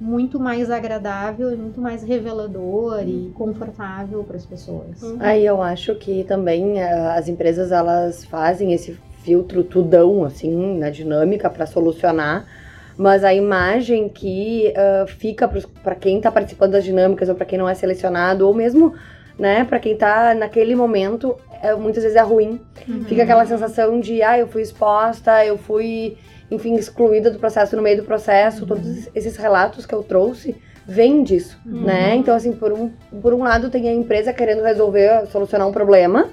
muito 0.00 0.38
mais 0.38 0.70
agradável 0.70 1.52
e 1.52 1.56
muito 1.56 1.80
mais 1.80 2.02
revelador 2.02 3.02
e 3.06 3.30
confortável 3.34 4.22
para 4.24 4.36
as 4.36 4.44
pessoas. 4.44 5.02
Uhum. 5.02 5.16
Aí 5.20 5.44
eu 5.44 5.62
acho 5.62 5.94
que 5.94 6.24
também 6.24 6.80
eh, 6.80 7.16
as 7.16 7.28
empresas 7.28 7.72
elas 7.72 8.24
fazem 8.24 8.72
esse 8.72 8.98
filtro 9.22 9.64
tudão 9.64 10.24
assim 10.24 10.78
na 10.78 10.90
dinâmica 10.90 11.48
para 11.48 11.66
solucionar 11.66 12.46
mas 12.96 13.24
a 13.24 13.34
imagem 13.34 14.08
que 14.08 14.72
uh, 14.72 15.06
fica 15.06 15.48
para 15.82 15.94
quem 15.94 16.16
está 16.16 16.30
participando 16.30 16.72
das 16.72 16.84
dinâmicas 16.84 17.28
ou 17.28 17.34
para 17.34 17.44
quem 17.46 17.58
não 17.58 17.68
é 17.68 17.74
selecionado, 17.74 18.46
ou 18.46 18.54
mesmo 18.54 18.94
né, 19.38 19.64
para 19.64 19.78
quem 19.78 19.92
está 19.92 20.34
naquele 20.34 20.74
momento, 20.74 21.36
é, 21.62 21.74
muitas 21.74 22.02
vezes 22.02 22.16
é 22.16 22.22
ruim. 22.22 22.60
Uhum. 22.88 23.04
Fica 23.04 23.22
aquela 23.22 23.44
sensação 23.44 24.00
de, 24.00 24.22
ah, 24.22 24.38
eu 24.38 24.46
fui 24.46 24.62
exposta, 24.62 25.44
eu 25.44 25.58
fui 25.58 26.16
enfim, 26.50 26.74
excluída 26.74 27.30
do 27.30 27.38
processo 27.38 27.76
no 27.76 27.82
meio 27.82 27.98
do 27.98 28.04
processo. 28.04 28.62
Uhum. 28.62 28.68
Todos 28.68 29.08
esses 29.14 29.36
relatos 29.36 29.84
que 29.84 29.94
eu 29.94 30.02
trouxe 30.02 30.56
vêm 30.86 31.24
disso, 31.24 31.58
Uhum. 31.66 31.82
né? 31.82 32.14
Então, 32.14 32.34
assim, 32.34 32.52
por 32.52 32.72
um, 32.72 32.90
por 33.20 33.34
um 33.34 33.42
lado 33.42 33.68
tem 33.68 33.88
a 33.88 33.92
empresa 33.92 34.32
querendo 34.32 34.62
resolver, 34.62 35.26
solucionar 35.26 35.66
um 35.66 35.72
problema, 35.72 36.28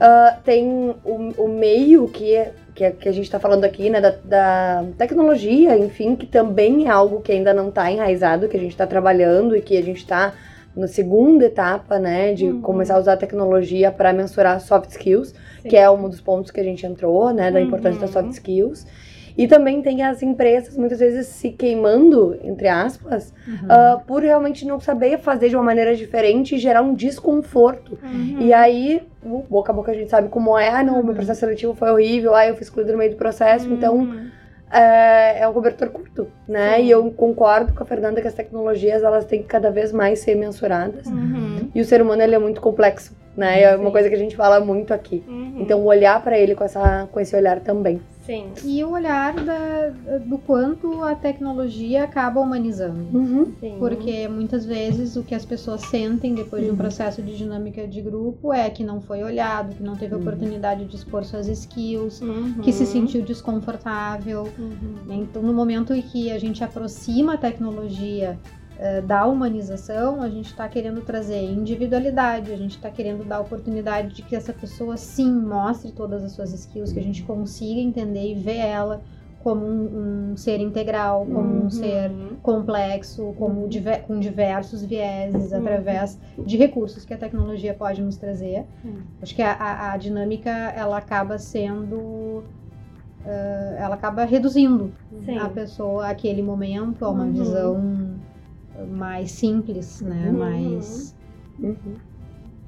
Ah, 0.00 0.38
tem 0.42 0.94
o, 1.04 1.32
o 1.36 1.48
meio 1.48 2.08
que, 2.08 2.42
que, 2.90 2.98
que 2.98 3.08
a 3.08 3.12
gente 3.12 3.24
está 3.24 3.38
falando 3.38 3.64
aqui, 3.64 3.88
né, 3.90 4.00
da, 4.00 4.10
da 4.24 4.84
tecnologia, 4.98 5.76
enfim, 5.78 6.16
que 6.16 6.26
também 6.26 6.86
é 6.86 6.90
algo 6.90 7.20
que 7.20 7.30
ainda 7.32 7.52
não 7.54 7.68
está 7.68 7.90
enraizado, 7.90 8.48
que 8.48 8.56
a 8.56 8.60
gente 8.60 8.72
está 8.72 8.86
trabalhando 8.86 9.54
e 9.56 9.60
que 9.60 9.76
a 9.76 9.82
gente 9.82 9.98
está 9.98 10.32
na 10.74 10.88
segunda 10.88 11.44
etapa, 11.44 11.98
né, 11.98 12.32
de 12.32 12.46
Uhum. 12.46 12.60
começar 12.62 12.94
a 12.96 12.98
usar 12.98 13.12
a 13.12 13.16
tecnologia 13.16 13.90
para 13.90 14.12
mensurar 14.12 14.58
soft 14.60 14.90
skills, 14.90 15.34
que 15.68 15.76
é 15.76 15.88
um 15.90 16.08
dos 16.08 16.20
pontos 16.20 16.50
que 16.50 16.58
a 16.60 16.64
gente 16.64 16.84
entrou, 16.86 17.30
né, 17.32 17.50
da 17.50 17.60
importância 17.60 18.00
das 18.00 18.14
Uhum. 18.14 18.22
soft 18.22 18.32
skills. 18.32 18.86
E 19.36 19.46
também 19.48 19.80
tem 19.82 20.02
as 20.02 20.22
empresas 20.22 20.76
muitas 20.76 20.98
vezes 21.00 21.26
se 21.26 21.50
queimando, 21.50 22.36
entre 22.42 22.68
aspas, 22.68 23.32
Uhum. 23.46 23.54
ah, 23.68 24.00
por 24.06 24.22
realmente 24.22 24.66
não 24.66 24.78
saber 24.80 25.18
fazer 25.18 25.48
de 25.48 25.56
uma 25.56 25.64
maneira 25.64 25.94
diferente 25.96 26.54
e 26.54 26.58
gerar 26.58 26.82
um 26.82 26.94
desconforto. 26.94 27.98
Uhum. 28.02 28.36
E 28.40 28.52
aí, 28.52 29.02
o 29.24 29.42
boca 29.48 29.72
a 29.72 29.74
boca 29.74 29.90
a 29.92 29.94
gente 29.94 30.10
sabe 30.10 30.28
como 30.28 30.58
é, 30.58 30.68
ah, 30.68 30.82
não, 30.82 30.94
o 30.94 30.96
meu 31.02 31.08
Uhum. 31.08 31.14
processo 31.14 31.40
seletivo 31.40 31.74
foi 31.74 31.90
horrível, 31.90 32.34
ah, 32.34 32.46
eu 32.46 32.54
fui 32.54 32.62
excluído 32.62 32.92
no 32.92 32.98
meio 32.98 33.10
do 33.12 33.16
processo, 33.16 33.68
então 33.72 33.96
Uhum. 33.96 34.28
é, 34.70 35.40
é 35.40 35.48
um 35.48 35.52
cobertor 35.52 35.88
curto, 35.90 36.28
né? 36.48 36.76
Sim. 36.76 36.84
E 36.84 36.90
eu 36.90 37.10
concordo 37.12 37.72
com 37.74 37.82
a 37.82 37.86
Fernanda 37.86 38.20
que 38.20 38.28
as 38.28 38.34
tecnologias, 38.34 39.02
elas 39.02 39.24
têm 39.24 39.42
que 39.42 39.48
cada 39.48 39.70
vez 39.70 39.92
mais 39.92 40.20
ser 40.20 40.34
mensuradas. 40.34 41.06
Uhum. 41.06 41.70
E 41.74 41.80
o 41.80 41.84
ser 41.84 42.00
humano, 42.02 42.22
ele 42.22 42.34
é 42.34 42.38
muito 42.38 42.60
complexo, 42.60 43.14
né? 43.36 43.62
É 43.62 43.76
uma 43.76 43.86
Sim. 43.86 43.92
coisa 43.92 44.08
que 44.08 44.14
a 44.14 44.18
gente 44.18 44.36
fala 44.36 44.60
muito 44.60 44.92
aqui. 44.92 45.22
Uhum. 45.26 45.54
Então, 45.60 45.84
olhar 45.84 46.22
pra 46.22 46.38
ele 46.38 46.54
com, 46.54 46.64
essa, 46.64 47.08
com 47.10 47.18
esse 47.20 47.34
olhar 47.36 47.60
também. 47.60 48.00
Sim. 48.26 48.52
E 48.64 48.84
o 48.84 48.90
olhar 48.92 49.34
da- 49.34 49.90
do 50.24 50.38
quanto 50.38 51.02
a 51.02 51.12
tecnologia 51.14 52.04
acaba 52.04 52.40
humanizando. 52.40 53.04
Uhum. 53.12 53.52
Porque 53.80 54.28
muitas 54.28 54.64
vezes 54.64 55.16
o 55.16 55.24
que 55.24 55.34
as 55.34 55.44
pessoas 55.44 55.80
sentem 55.82 56.32
depois 56.34 56.62
de 56.62 56.68
um 56.68 56.72
Uhum. 56.72 56.78
processo 56.78 57.20
de 57.20 57.36
dinâmica 57.36 57.84
de 57.86 58.00
grupo 58.00 58.52
é 58.52 58.70
que 58.70 58.84
não 58.84 59.00
foi 59.00 59.24
olhado, 59.24 59.74
que 59.74 59.82
não 59.82 59.96
teve 59.96 60.14
Uhum. 60.14 60.20
oportunidade 60.20 60.84
de 60.84 60.94
expor 60.94 61.24
suas 61.24 61.48
skills, 61.48 62.20
Uhum. 62.20 62.60
que 62.62 62.72
se 62.72 62.86
sentiu 62.86 63.22
desconfortável. 63.22 64.48
Uhum. 64.56 64.94
Então, 65.10 65.42
no 65.42 65.52
momento 65.52 65.92
em 65.92 66.02
que 66.02 66.30
a 66.30 66.38
gente 66.38 66.62
aproxima 66.62 67.34
a 67.34 67.36
tecnologia 67.36 68.38
da 69.06 69.26
humanização, 69.26 70.20
a 70.22 70.28
gente 70.28 70.46
está 70.46 70.68
querendo 70.68 71.00
trazer 71.02 71.40
individualidade, 71.42 72.52
a 72.52 72.56
gente 72.56 72.72
está 72.76 72.90
querendo 72.90 73.24
dar 73.24 73.40
oportunidade 73.40 74.14
de 74.14 74.22
que 74.22 74.34
essa 74.34 74.52
pessoa 74.52 74.96
sim 74.96 75.30
mostre 75.32 75.92
todas 75.92 76.24
as 76.24 76.32
suas 76.32 76.52
skills, 76.52 76.92
que 76.92 76.98
a 76.98 77.02
gente 77.02 77.22
consiga 77.22 77.80
entender 77.80 78.32
e 78.32 78.34
ver 78.34 78.56
ela 78.58 79.00
como 79.38 79.66
um, 79.66 80.30
um 80.32 80.36
ser 80.36 80.60
integral, 80.60 81.26
como 81.26 81.40
um 81.40 81.62
Uhum. 81.64 81.70
ser 81.70 82.10
complexo, 82.42 83.34
como 83.38 83.68
diver- 83.68 84.02
com 84.02 84.18
diversos 84.18 84.84
vieses, 84.84 85.50
Uhum. 85.52 85.58
através 85.58 86.18
de 86.46 86.56
recursos 86.56 87.04
que 87.04 87.12
a 87.12 87.18
tecnologia 87.18 87.74
pode 87.74 88.00
nos 88.00 88.16
trazer. 88.16 88.64
Sim. 88.82 88.98
Acho 89.20 89.34
que 89.34 89.42
a, 89.42 89.52
a- 89.52 89.92
a 89.92 89.96
dinâmica 89.96 90.50
ela 90.50 90.96
acaba 90.96 91.38
sendo, 91.38 92.44
eh, 93.24 93.76
ela 93.80 93.94
acaba 93.96 94.24
reduzindo 94.24 94.92
Sim. 95.24 95.38
a 95.38 95.48
pessoa 95.48 96.06
aquele 96.08 96.42
momento 96.42 97.04
a 97.04 97.10
uma 97.10 97.24
Uhum. 97.24 97.32
visão 97.32 97.82
mais 98.86 99.32
simples, 99.32 100.00
né, 100.00 100.30
Uhum. 100.30 100.38
mais 100.38 101.16
Uhum. 101.58 101.96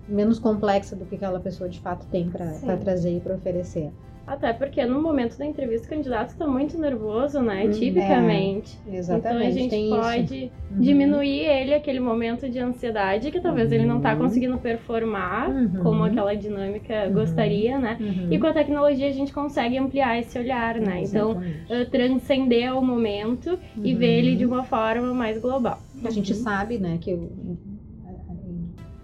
menos 0.08 0.38
complexa 0.38 0.94
do 0.94 1.06
que 1.06 1.14
aquela 1.16 1.40
pessoa 1.40 1.68
de 1.68 1.80
fato 1.80 2.06
tem 2.08 2.30
para 2.30 2.76
trazer 2.78 3.16
e 3.16 3.20
para 3.20 3.34
oferecer. 3.36 3.90
Até 4.26 4.54
porque 4.54 4.84
no 4.86 5.02
momento 5.02 5.36
da 5.36 5.44
entrevista 5.44 5.86
o 5.86 5.90
candidato 5.90 6.34
tá 6.36 6.46
muito 6.46 6.78
nervoso, 6.78 7.42
né? 7.42 7.64
Hum, 7.66 7.70
Tipicamente. 7.70 8.78
Exatamente. 8.90 9.26
Então 9.28 9.46
a 9.46 9.50
gente 9.50 9.88
pode 9.90 10.52
Uhum. 10.70 10.80
diminuir 10.80 11.40
ele 11.40 11.74
aquele 11.74 12.00
momento 12.00 12.48
de 12.48 12.58
ansiedade 12.58 13.30
que 13.30 13.38
talvez 13.38 13.70
ele 13.70 13.84
não 13.84 14.00
tá 14.00 14.12
Uhum. 14.14 14.20
conseguindo 14.20 14.56
performar 14.56 15.50
Uhum. 15.50 15.82
como 15.82 16.04
aquela 16.04 16.34
dinâmica 16.34 17.04
Uhum. 17.06 17.12
gostaria, 17.12 17.78
né? 17.78 17.98
Uhum. 18.00 18.28
E 18.32 18.38
com 18.38 18.46
a 18.46 18.52
tecnologia 18.54 19.08
a 19.08 19.12
gente 19.12 19.30
consegue 19.30 19.76
ampliar 19.76 20.18
esse 20.18 20.38
olhar, 20.38 20.76
né? 20.80 21.02
Então, 21.02 21.32
Exatamente. 21.32 21.72
eh, 21.72 21.84
transcender 21.84 22.74
o 22.78 22.80
momento 22.82 23.58
e 23.76 23.92
Uhum. 23.92 23.98
ver 23.98 24.18
ele 24.20 24.36
de 24.36 24.46
uma 24.46 24.64
forma 24.64 25.12
mais 25.12 25.38
global. 25.38 25.78
A 26.02 26.08
gente 26.08 26.32
sabe, 26.34 26.78
né, 26.78 26.96
que 26.98 27.12
o- 27.12 27.58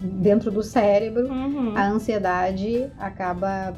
dentro 0.01 0.49
do 0.49 0.63
cérebro 0.63 1.27
Uhum. 1.27 1.73
a 1.75 1.87
ansiedade 1.87 2.87
acaba 2.97 3.73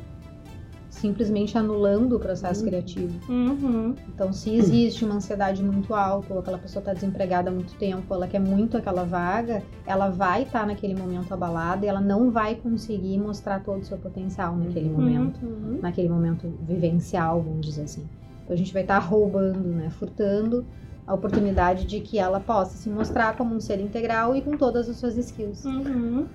simplesmente 1.07 1.57
anulando 1.57 2.15
o 2.15 2.19
processo 2.19 2.61
Uhum. 2.61 2.67
criativo. 2.69 3.19
Uhum. 3.29 3.93
Então, 4.07 4.31
se 4.31 4.55
existe 4.55 5.03
uma 5.03 5.15
ansiedade 5.15 5.61
muito 5.61 5.93
alta, 5.93 6.33
ou 6.33 6.39
aquela 6.39 6.57
pessoa 6.57 6.79
está 6.79 6.93
desempregada 6.93 7.49
há 7.49 7.53
muito 7.53 7.75
tempo, 7.75 8.13
ela 8.13 8.25
quer 8.25 8.39
muito 8.39 8.77
aquela 8.77 9.03
vaga, 9.03 9.61
ela 9.85 10.09
vai 10.09 10.43
estar 10.43 10.65
naquele 10.65 10.95
momento 10.95 11.33
abalada 11.33 11.85
e 11.85 11.89
ela 11.89 11.99
não 11.99 12.31
vai 12.31 12.55
conseguir 12.55 13.17
mostrar 13.17 13.61
todo 13.61 13.81
o 13.81 13.85
seu 13.85 13.97
potencial 13.97 14.55
naquele 14.55 14.89
momento, 14.89 15.45
Uhum. 15.45 15.79
naquele 15.81 16.07
momento 16.07 16.47
vivencial, 16.61 17.41
vamos 17.41 17.65
dizer 17.65 17.81
assim. 17.83 18.07
Então, 18.45 18.53
a 18.53 18.57
gente 18.57 18.71
vai 18.71 18.83
estar 18.83 18.99
roubando, 18.99 19.59
né, 19.59 19.89
furtando 19.89 20.65
a 21.05 21.13
oportunidade 21.13 21.85
de 21.85 21.99
que 21.99 22.17
ela 22.17 22.39
possa 22.39 22.77
se 22.77 22.89
mostrar 22.89 23.35
como 23.35 23.53
um 23.53 23.59
ser 23.59 23.77
integral 23.81 24.33
e 24.37 24.41
com 24.41 24.55
todas 24.55 24.87
as 24.87 24.95
suas 24.95 25.17
skills. 25.17 25.65
Uhum. 25.65 26.27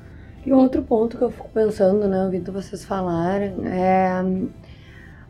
E 0.47 0.53
outro 0.53 0.83
ponto 0.83 1.17
que 1.17 1.23
eu 1.23 1.31
fico 1.31 1.49
pensando, 1.53 2.07
né, 2.09 2.25
ouvindo 2.25 2.53
vocês 2.53 2.85
falarem, 2.85 3.55
é 3.67 4.23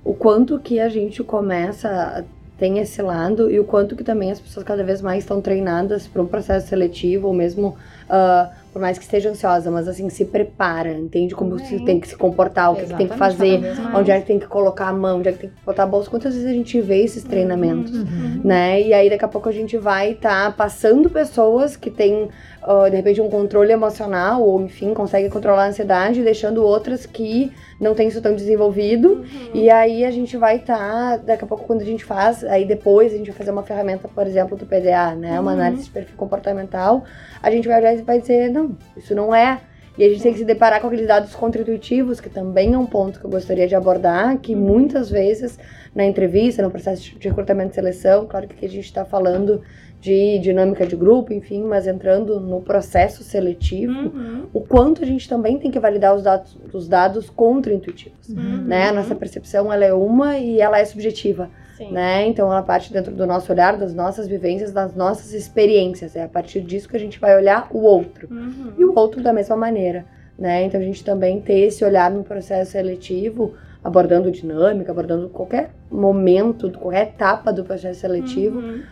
o 0.05 0.15
quanto 0.15 0.59
que 0.59 0.79
a 0.79 0.89
gente 0.89 1.23
começa 1.23 2.25
tem 2.59 2.79
esse 2.79 3.01
lado 3.01 3.49
e 3.49 3.61
o 3.61 3.65
quanto 3.65 3.95
que 3.95 4.03
também 4.03 4.33
as 4.33 4.41
pessoas 4.41 4.67
cada 4.67 4.83
vez 4.83 5.01
mais 5.01 5.23
estão 5.23 5.41
treinadas 5.41 6.09
para 6.09 6.21
um 6.21 6.27
processo 6.27 6.67
seletivo 6.67 7.29
ou 7.29 7.33
mesmo 7.33 7.77
ah, 8.11 8.51
por 8.73 8.81
mais 8.81 8.99
que 8.99 9.05
esteja 9.05 9.31
ansiosa, 9.31 9.71
mas 9.71 9.89
assim 9.89 10.09
se 10.09 10.25
prepara, 10.25 10.93
entende 10.93 11.35
como 11.35 11.57
Também. 11.57 11.67
se 11.67 11.85
tem 11.85 11.99
que 11.99 12.09
se 12.09 12.17
comportar, 12.17 12.73
o 12.73 12.77
que, 12.77 12.87
que 12.87 12.95
tem 12.95 13.09
que 13.09 13.17
fazer, 13.17 13.61
onde 13.95 14.11
é 14.11 14.21
que 14.21 14.27
tem 14.27 14.39
que 14.39 14.47
colocar 14.47 14.89
a 14.89 14.93
mão, 14.93 15.19
onde 15.19 15.29
é 15.29 15.33
que 15.33 15.39
tem 15.39 15.51
que 15.51 15.57
botar 15.65 15.85
a 15.85 15.87
bolsa. 15.87 16.09
Quantas 16.09 16.35
vezes 16.35 16.49
a 16.49 16.53
gente 16.53 16.81
vê 16.81 17.03
esses 17.03 17.25
treinamentos? 17.25 17.93
Uhum. 17.93 18.41
né? 18.45 18.81
E 18.81 18.93
aí 18.93 19.11
daqui 19.11 19.25
a 19.25 19.29
pouco 19.29 19.49
a 19.49 19.53
gente 19.53 19.77
vai 19.77 20.13
estar 20.13 20.55
passando 20.57 21.11
pessoas 21.11 21.77
que 21.77 21.91
têm, 21.91 22.29
ah, 22.71 22.87
de 22.91 22.97
repente, 22.97 23.19
um 23.19 23.31
controle 23.31 23.73
emocional, 23.73 24.43
ou 24.43 24.61
enfim, 24.61 24.93
conseguem 24.93 25.31
controlar 25.31 25.65
a 25.65 25.69
ansiedade, 25.69 26.23
deixando 26.23 26.63
outras 26.63 27.07
que 27.07 27.51
não 27.81 27.95
têm 27.95 28.09
isso 28.09 28.21
tão 28.21 28.35
desenvolvido. 28.35 29.09
Uhum. 29.09 29.51
E 29.55 29.71
aí 29.71 30.05
a 30.05 30.11
gente 30.11 30.37
vai 30.37 30.57
estar, 30.57 31.17
daqui 31.17 31.45
a 31.45 31.47
pouco, 31.47 31.65
quando 31.65 31.81
a 31.81 31.85
gente 31.87 32.05
faz, 32.05 32.45
aí 32.45 32.67
depois 32.67 33.15
a 33.15 33.17
gente 33.17 33.31
vai 33.31 33.39
fazer 33.39 33.53
uma 33.53 33.63
ferramenta, 33.63 34.07
por 34.07 34.27
exemplo, 34.27 34.55
do 34.55 34.67
PDA, 34.67 35.15
né? 35.15 35.41
Uma 35.41 35.53
Uhum. 35.53 35.59
análise 35.59 35.85
de 35.85 35.91
perfil 35.91 36.15
comportamental, 36.17 37.05
a 37.43 37.51
gente 37.51 37.67
vai 37.67 37.79
olhar 37.81 37.95
e 37.95 38.03
vai 38.03 38.21
dizer, 38.21 38.51
não, 38.51 38.77
isso 38.95 39.15
não 39.15 39.35
é. 39.35 39.61
E 39.97 40.05
a 40.05 40.09
gente 40.11 40.23
tem 40.23 40.33
que 40.33 40.39
se 40.39 40.45
deparar 40.45 40.81
com 40.81 40.87
aqueles 40.87 41.09
dados 41.09 41.35
contra-intuitivos, 41.35 42.21
que 42.21 42.29
também 42.31 42.75
é 42.75 42.79
um 42.79 42.87
ponto 42.87 43.19
que 43.19 43.25
eu 43.25 43.31
gostaria 43.31 43.67
de 43.67 43.75
abordar, 43.75 44.37
que 44.39 44.55
Uhum. 44.55 44.61
muitas 44.61 45.11
vezes 45.11 45.59
na 45.95 46.05
entrevista, 46.05 46.63
no 46.63 46.71
processo 46.71 47.19
de 47.19 47.29
recrutamento 47.29 47.73
e 47.73 47.75
seleção, 47.75 48.27
claro 48.27 48.47
que 48.47 48.65
a 48.65 48.69
gente 48.69 48.85
está 48.85 49.05
falando 49.05 49.63
de 50.01 50.39
dinâmica 50.39 50.87
de 50.87 50.95
grupo, 50.95 51.33
enfim, 51.33 51.63
mas 51.65 51.87
entrando 51.87 52.39
no 52.39 52.61
processo 52.61 53.25
seletivo, 53.25 53.93
Uhum. 54.15 54.47
o 54.53 54.61
quanto 54.61 55.03
a 55.03 55.07
gente 55.07 55.29
também 55.29 55.59
tem 55.59 55.71
que 55.73 55.79
validar 55.81 56.15
os 56.15 56.23
dados, 56.23 56.57
os 56.73 56.87
dados 56.89 57.29
contra-intuitivos. 57.29 58.29
Uhum. 58.29 58.63
Né? 58.65 58.89
A 58.89 58.93
nossa 58.93 59.15
percepção 59.15 59.73
ela 59.73 59.85
é 59.85 59.93
uma 59.93 60.39
e 60.39 60.61
ela 60.61 60.79
é 60.79 60.85
subjetiva, 60.85 61.51
Sim. 61.77 61.91
né? 61.91 62.27
Então 62.29 62.47
ela 62.51 62.63
parte 62.63 62.93
dentro 62.93 63.13
do 63.13 63.27
nosso 63.27 63.51
olhar, 63.53 63.77
das 63.77 63.93
nossas 63.93 64.29
vivências, 64.29 64.71
das 64.73 64.95
nossas 64.95 65.33
experiências. 65.33 66.15
É 66.15 66.23
a 66.23 66.29
partir 66.29 66.61
disso 66.61 66.89
que 66.89 66.97
a 66.97 67.01
gente 67.01 67.19
vai 67.19 67.37
olhar 67.37 67.67
o 67.73 67.79
outro 67.83 68.29
Uhum. 68.31 68.73
e 68.79 68.85
o 68.85 68.93
outro 68.97 69.21
da 69.21 69.33
mesma 69.33 69.57
maneira, 69.57 70.05
né? 70.39 70.63
Então 70.65 70.81
a 70.81 70.85
gente 70.85 71.03
também 71.05 71.41
ter 71.41 71.59
esse 71.59 71.85
olhar 71.85 72.09
no 72.09 72.23
processo 72.23 72.71
seletivo, 72.71 73.55
abordando 73.83 74.31
dinâmica, 74.31 74.93
abordando 74.93 75.29
qualquer 75.29 75.71
momento, 75.91 76.71
qualquer 76.71 77.03
etapa 77.09 77.53
do 77.53 77.65
processo 77.65 78.01
seletivo, 78.01 78.61
Uhum. 78.61 78.83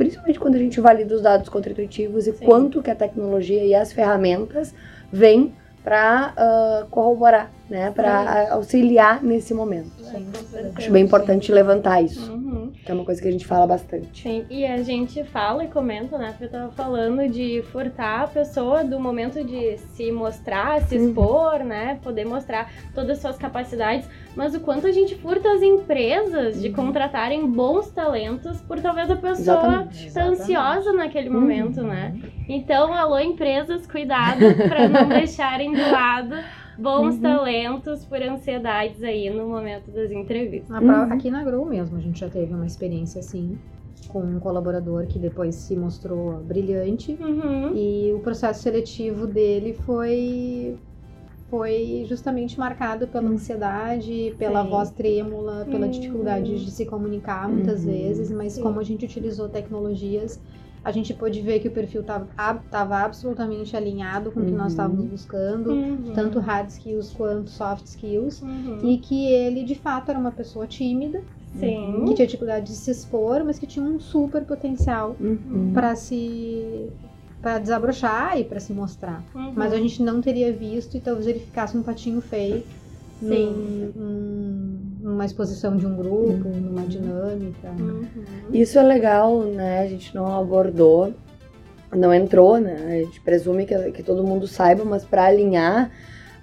Principalmente 0.00 0.40
quando 0.40 0.54
a 0.54 0.58
gente 0.58 0.80
valida 0.80 1.14
os 1.14 1.20
dados 1.20 1.50
contra-intuitivos 1.50 2.26
e 2.26 2.32
Sim. 2.32 2.46
quanto 2.46 2.82
que 2.82 2.90
a 2.90 2.94
tecnologia 2.94 3.62
e 3.62 3.74
as 3.74 3.92
ferramentas 3.92 4.74
vêm 5.12 5.52
para 5.84 6.86
corroborar, 6.90 7.50
né? 7.70 7.90
Para 7.92 8.52
auxiliar 8.52 9.22
nesse 9.22 9.54
momento. 9.54 9.92
Sim, 10.02 10.26
Com 10.26 10.34
certeza. 10.40 10.72
Acho 10.76 10.90
bem 10.90 11.04
importante 11.04 11.52
levantar 11.52 12.02
isso, 12.02 12.32
Uhum. 12.32 12.72
que 12.84 12.90
é 12.90 12.94
uma 12.94 13.04
coisa 13.04 13.22
que 13.22 13.28
a 13.28 13.30
gente 13.30 13.46
fala 13.46 13.66
bastante. 13.66 14.22
Sim, 14.22 14.44
e 14.50 14.66
a 14.66 14.82
gente 14.82 15.22
fala 15.24 15.62
e 15.64 15.68
comenta, 15.68 16.18
né? 16.18 16.30
Porque 16.30 16.44
eu 16.44 16.50
tava 16.50 16.72
falando 16.72 17.28
de 17.28 17.62
furtar 17.70 18.22
a 18.22 18.26
pessoa 18.26 18.82
do 18.82 18.98
momento 18.98 19.44
de 19.44 19.78
se 19.94 20.10
mostrar, 20.10 20.80
se 20.82 20.96
Uhum. 20.96 21.08
expor, 21.08 21.60
né? 21.60 21.98
Poder 22.02 22.24
mostrar 22.24 22.68
todas 22.94 23.12
as 23.12 23.18
suas 23.22 23.36
capacidades, 23.38 24.08
mas 24.34 24.54
o 24.54 24.60
quanto 24.60 24.86
a 24.88 24.92
gente 24.92 25.14
furta 25.14 25.48
as 25.52 25.62
empresas 25.62 26.60
de 26.60 26.68
Uhum. 26.68 26.74
contratarem 26.74 27.46
bons 27.46 27.90
talentos 27.92 28.60
por 28.62 28.80
talvez 28.80 29.08
a 29.10 29.16
pessoa 29.16 29.56
Exatamente. 29.58 30.12
tá 30.12 30.24
ansiosa 30.24 30.92
naquele 30.92 31.30
momento, 31.30 31.80
Uhum. 31.82 31.86
né? 31.86 32.14
Então, 32.48 32.92
alô, 32.92 33.16
empresas, 33.20 33.86
cuidado 33.86 34.40
pra 34.68 34.88
não 34.88 35.06
deixarem 35.08 35.72
de 35.72 35.82
lado 35.82 36.34
bons 36.80 37.16
Uhum. 37.16 37.20
talentos 37.20 38.04
por 38.04 38.22
ansiedades 38.22 39.02
aí 39.02 39.28
no 39.30 39.46
momento 39.48 39.90
das 39.90 40.10
entrevistas. 40.10 40.68
Na 40.68 40.80
Uhum. 40.80 41.12
Aqui 41.12 41.30
na 41.30 41.44
Grow 41.44 41.64
mesmo, 41.66 41.96
a 41.96 42.00
gente 42.00 42.18
já 42.20 42.28
teve 42.28 42.52
uma 42.54 42.66
experiência 42.66 43.18
assim, 43.20 43.58
com 44.08 44.20
um 44.22 44.40
colaborador 44.40 45.06
que 45.06 45.18
depois 45.18 45.54
se 45.54 45.76
mostrou 45.76 46.38
brilhante. 46.38 47.16
Uhum. 47.20 47.76
E 47.76 48.12
o 48.12 48.20
processo 48.20 48.62
seletivo 48.62 49.26
dele 49.26 49.74
foi 49.74 50.76
foi 51.48 52.04
justamente 52.08 52.56
marcado 52.60 53.08
pela 53.08 53.28
ansiedade, 53.28 54.32
pela 54.38 54.62
Sim. 54.62 54.70
voz 54.70 54.90
trêmula, 54.92 55.66
pela 55.68 55.88
dificuldade 55.88 56.64
de 56.64 56.70
se 56.70 56.86
comunicar 56.86 57.48
muitas 57.48 57.84
Uhum. 57.84 57.90
vezes, 57.90 58.30
mas 58.30 58.52
Sim. 58.52 58.62
como 58.62 58.78
a 58.78 58.84
gente 58.84 59.04
utilizou 59.04 59.48
tecnologias, 59.48 60.40
a 60.82 60.90
gente 60.92 61.12
pôde 61.12 61.40
ver 61.42 61.60
que 61.60 61.68
o 61.68 61.70
perfil 61.72 62.00
estava 62.00 62.96
absolutamente 63.04 63.76
alinhado 63.76 64.32
com 64.32 64.40
o 64.40 64.44
que 64.46 64.50
nós 64.52 64.60
Uhum. 64.62 64.66
estávamos 64.68 65.04
buscando, 65.06 65.72
Uhum. 65.72 66.12
tanto 66.14 66.38
hard 66.38 66.68
skills 66.70 67.12
quanto 67.12 67.50
soft 67.50 67.84
skills, 67.86 68.40
Uhum. 68.40 68.78
e 68.88 68.98
que 68.98 69.26
ele 69.30 69.62
de 69.64 69.74
fato 69.74 70.10
era 70.10 70.18
uma 70.18 70.32
pessoa 70.32 70.66
tímida, 70.66 71.22
Sim. 71.54 72.04
que 72.06 72.14
tinha 72.14 72.26
dificuldade 72.26 72.66
de 72.66 72.76
se 72.76 72.90
expor, 72.90 73.44
mas 73.44 73.58
que 73.58 73.66
tinha 73.66 73.84
um 73.84 73.98
super 74.00 74.44
potencial 74.46 75.16
Uhum. 75.20 75.72
para 75.74 75.94
se 75.94 76.90
para 77.42 77.58
desabrochar 77.58 78.38
e 78.38 78.44
para 78.44 78.60
se 78.60 78.70
mostrar. 78.74 79.24
Uhum. 79.34 79.52
Mas 79.56 79.72
a 79.72 79.76
gente 79.78 80.02
não 80.02 80.20
teria 80.20 80.52
visto 80.52 80.94
e 80.96 81.00
talvez 81.00 81.26
ele 81.26 81.38
ficasse 81.38 81.74
um 81.76 81.82
patinho 81.82 82.20
feio 82.20 82.64
Sim. 83.18 83.26
num- 83.26 83.92
num- 83.96 84.89
numa 85.02 85.24
exposição 85.24 85.76
de 85.76 85.86
um 85.86 85.96
grupo, 85.96 86.48
numa 86.48 86.82
dinâmica. 86.82 87.70
Uhum. 87.78 88.04
Isso 88.52 88.78
é 88.78 88.82
legal, 88.82 89.42
né? 89.42 89.80
A 89.80 89.86
gente 89.86 90.14
não 90.14 90.38
abordou, 90.38 91.12
não 91.90 92.12
entrou, 92.12 92.58
né? 92.58 92.76
A 92.86 93.04
gente 93.04 93.20
presume 93.20 93.66
que, 93.66 93.92
que 93.92 94.02
todo 94.02 94.24
mundo 94.24 94.46
saiba, 94.46 94.84
mas 94.84 95.04
para 95.04 95.24
alinhar, 95.24 95.90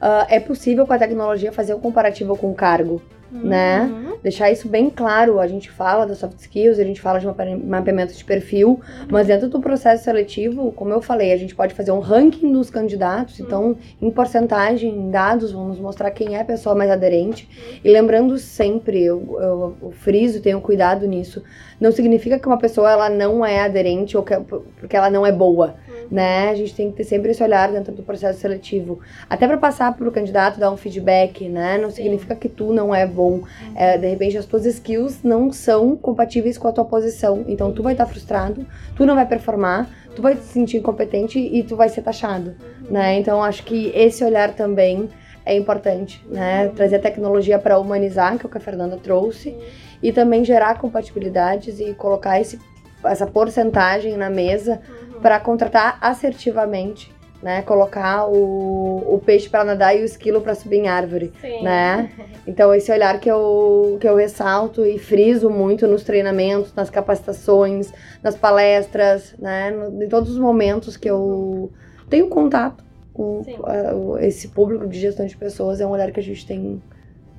ah, 0.01 0.25
é 0.29 0.39
possível 0.39 0.85
com 0.85 0.93
a 0.93 0.99
tecnologia 0.99 1.51
fazer 1.51 1.73
o 1.73 1.79
comparativo 1.79 2.35
com 2.37 2.51
o 2.51 2.55
cargo. 2.55 3.01
Né? 3.31 3.81
Uhum. 3.81 4.17
Deixar 4.23 4.51
isso 4.51 4.67
bem 4.67 4.89
claro, 4.89 5.39
a 5.39 5.47
gente 5.47 5.69
fala 5.69 6.05
das 6.05 6.17
soft 6.17 6.39
skills, 6.39 6.79
a 6.79 6.83
gente 6.83 6.99
fala 6.99 7.19
de 7.19 7.25
mape- 7.25 7.55
mapeamento 7.55 8.13
de 8.13 8.23
perfil, 8.23 8.79
mas 9.09 9.27
dentro 9.27 9.47
do 9.47 9.59
processo 9.59 10.03
seletivo, 10.03 10.71
como 10.71 10.91
eu 10.91 11.01
falei, 11.01 11.31
a 11.31 11.37
gente 11.37 11.55
pode 11.55 11.73
fazer 11.73 11.91
um 11.91 11.99
ranking 11.99 12.51
dos 12.51 12.69
candidatos, 12.69 13.39
então 13.39 13.77
em 14.01 14.09
porcentagem, 14.09 14.89
em 14.89 15.11
dados, 15.11 15.51
vamos 15.51 15.79
mostrar 15.79 16.11
quem 16.11 16.35
é 16.35 16.41
a 16.41 16.45
pessoa 16.45 16.75
mais 16.75 16.89
aderente. 16.89 17.47
E 17.83 17.89
lembrando 17.89 18.37
sempre, 18.37 19.03
eu, 19.03 19.37
eu, 19.39 19.77
eu 19.81 19.91
friso, 19.91 20.41
tenho 20.41 20.59
cuidado 20.61 21.05
nisso, 21.07 21.43
não 21.79 21.91
significa 21.91 22.39
que 22.39 22.47
uma 22.47 22.57
pessoa 22.57 22.91
ela 22.91 23.09
não 23.09 23.45
é 23.45 23.59
aderente 23.61 24.17
ou 24.17 24.23
que, 24.23 24.35
porque 24.79 24.95
ela 24.95 25.09
não 25.09 25.25
é 25.25 25.31
boa, 25.31 25.75
né? 26.09 26.49
A 26.49 26.55
gente 26.55 26.73
tem 26.73 26.89
que 26.91 26.97
ter 26.97 27.03
sempre 27.03 27.31
esse 27.31 27.43
olhar 27.43 27.71
dentro 27.71 27.93
do 27.93 28.03
processo 28.03 28.39
seletivo, 28.39 28.99
até 29.29 29.47
para 29.47 29.57
passar 29.57 29.93
para 29.95 30.07
o 30.07 30.11
candidato 30.11 30.59
dar 30.59 30.71
um 30.71 30.77
feedback, 30.77 31.47
né? 31.47 31.77
Não 31.77 31.89
Sim. 31.89 32.03
significa 32.03 32.35
que 32.35 32.49
tu 32.49 32.73
não 32.73 32.93
é 32.93 33.05
bom. 33.05 33.41
É, 33.75 33.97
de 33.97 34.07
repente 34.07 34.37
as 34.37 34.45
tuas 34.45 34.65
skills 34.65 35.23
não 35.23 35.51
são 35.51 35.95
compatíveis 35.95 36.57
com 36.57 36.67
a 36.67 36.71
tua 36.71 36.85
posição, 36.85 37.43
então 37.47 37.71
tu 37.71 37.83
vai 37.83 37.93
estar 37.93 38.05
frustrado, 38.05 38.65
tu 38.95 39.05
não 39.05 39.15
vai 39.15 39.25
performar, 39.25 39.89
tu 40.15 40.21
vai 40.21 40.35
te 40.35 40.43
sentir 40.43 40.77
incompetente 40.77 41.39
e 41.39 41.63
tu 41.63 41.75
vai 41.75 41.89
ser 41.89 42.01
taxado, 42.01 42.55
né? 42.89 43.19
Então 43.19 43.43
acho 43.43 43.63
que 43.63 43.91
esse 43.93 44.23
olhar 44.23 44.53
também 44.53 45.09
é 45.45 45.55
importante, 45.55 46.25
né? 46.29 46.67
Trazer 46.75 46.97
a 46.97 46.99
tecnologia 46.99 47.57
para 47.57 47.79
humanizar, 47.79 48.37
que 48.37 48.45
é 48.45 48.47
o 48.47 48.49
que 48.49 48.57
a 48.57 48.61
Fernanda 48.61 48.97
trouxe, 48.97 49.57
e 50.03 50.11
também 50.11 50.43
gerar 50.43 50.77
compatibilidades 50.77 51.79
e 51.79 51.93
colocar 51.93 52.39
esse, 52.39 52.59
essa 53.03 53.25
porcentagem 53.25 54.17
na 54.17 54.29
mesa 54.29 54.81
Uhum. 55.06 55.06
Para 55.21 55.39
contratar 55.39 55.97
assertivamente, 56.01 57.11
né? 57.41 57.61
Colocar 57.61 58.25
o, 58.27 59.15
o 59.15 59.21
peixe 59.23 59.47
para 59.49 59.63
nadar 59.63 59.95
e 59.95 60.01
o 60.01 60.05
esquilo 60.05 60.41
para 60.41 60.55
subir 60.55 60.77
em 60.77 60.87
árvore, 60.87 61.31
Sim. 61.41 61.63
né? 61.63 62.09
Então 62.47 62.73
esse 62.73 62.89
olhar 62.91 63.19
que 63.19 63.29
eu, 63.29 63.97
que 63.99 64.07
eu 64.07 64.15
ressalto 64.15 64.85
e 64.85 64.97
friso 64.97 65.49
muito 65.49 65.85
nos 65.85 66.03
treinamentos, 66.05 66.73
nas 66.73 66.89
capacitações, 66.89 67.91
nas 68.23 68.35
palestras, 68.37 69.35
né? 69.37 69.69
No- 69.69 70.01
em 70.01 70.07
todos 70.07 70.31
os 70.31 70.39
momentos 70.39 70.95
que 70.95 71.09
eu 71.09 71.69
tenho 72.09 72.29
contato 72.29 72.85
com 73.13 73.43
Sim. 73.43 73.57
o- 73.93 74.17
esse 74.19 74.47
público 74.47 74.87
de 74.87 74.97
gestão 74.97 75.25
de 75.25 75.35
pessoas, 75.35 75.81
é 75.81 75.85
um 75.85 75.89
olhar 75.89 76.09
que 76.11 76.19
a 76.21 76.23
gente 76.23 76.45
tem, 76.47 76.81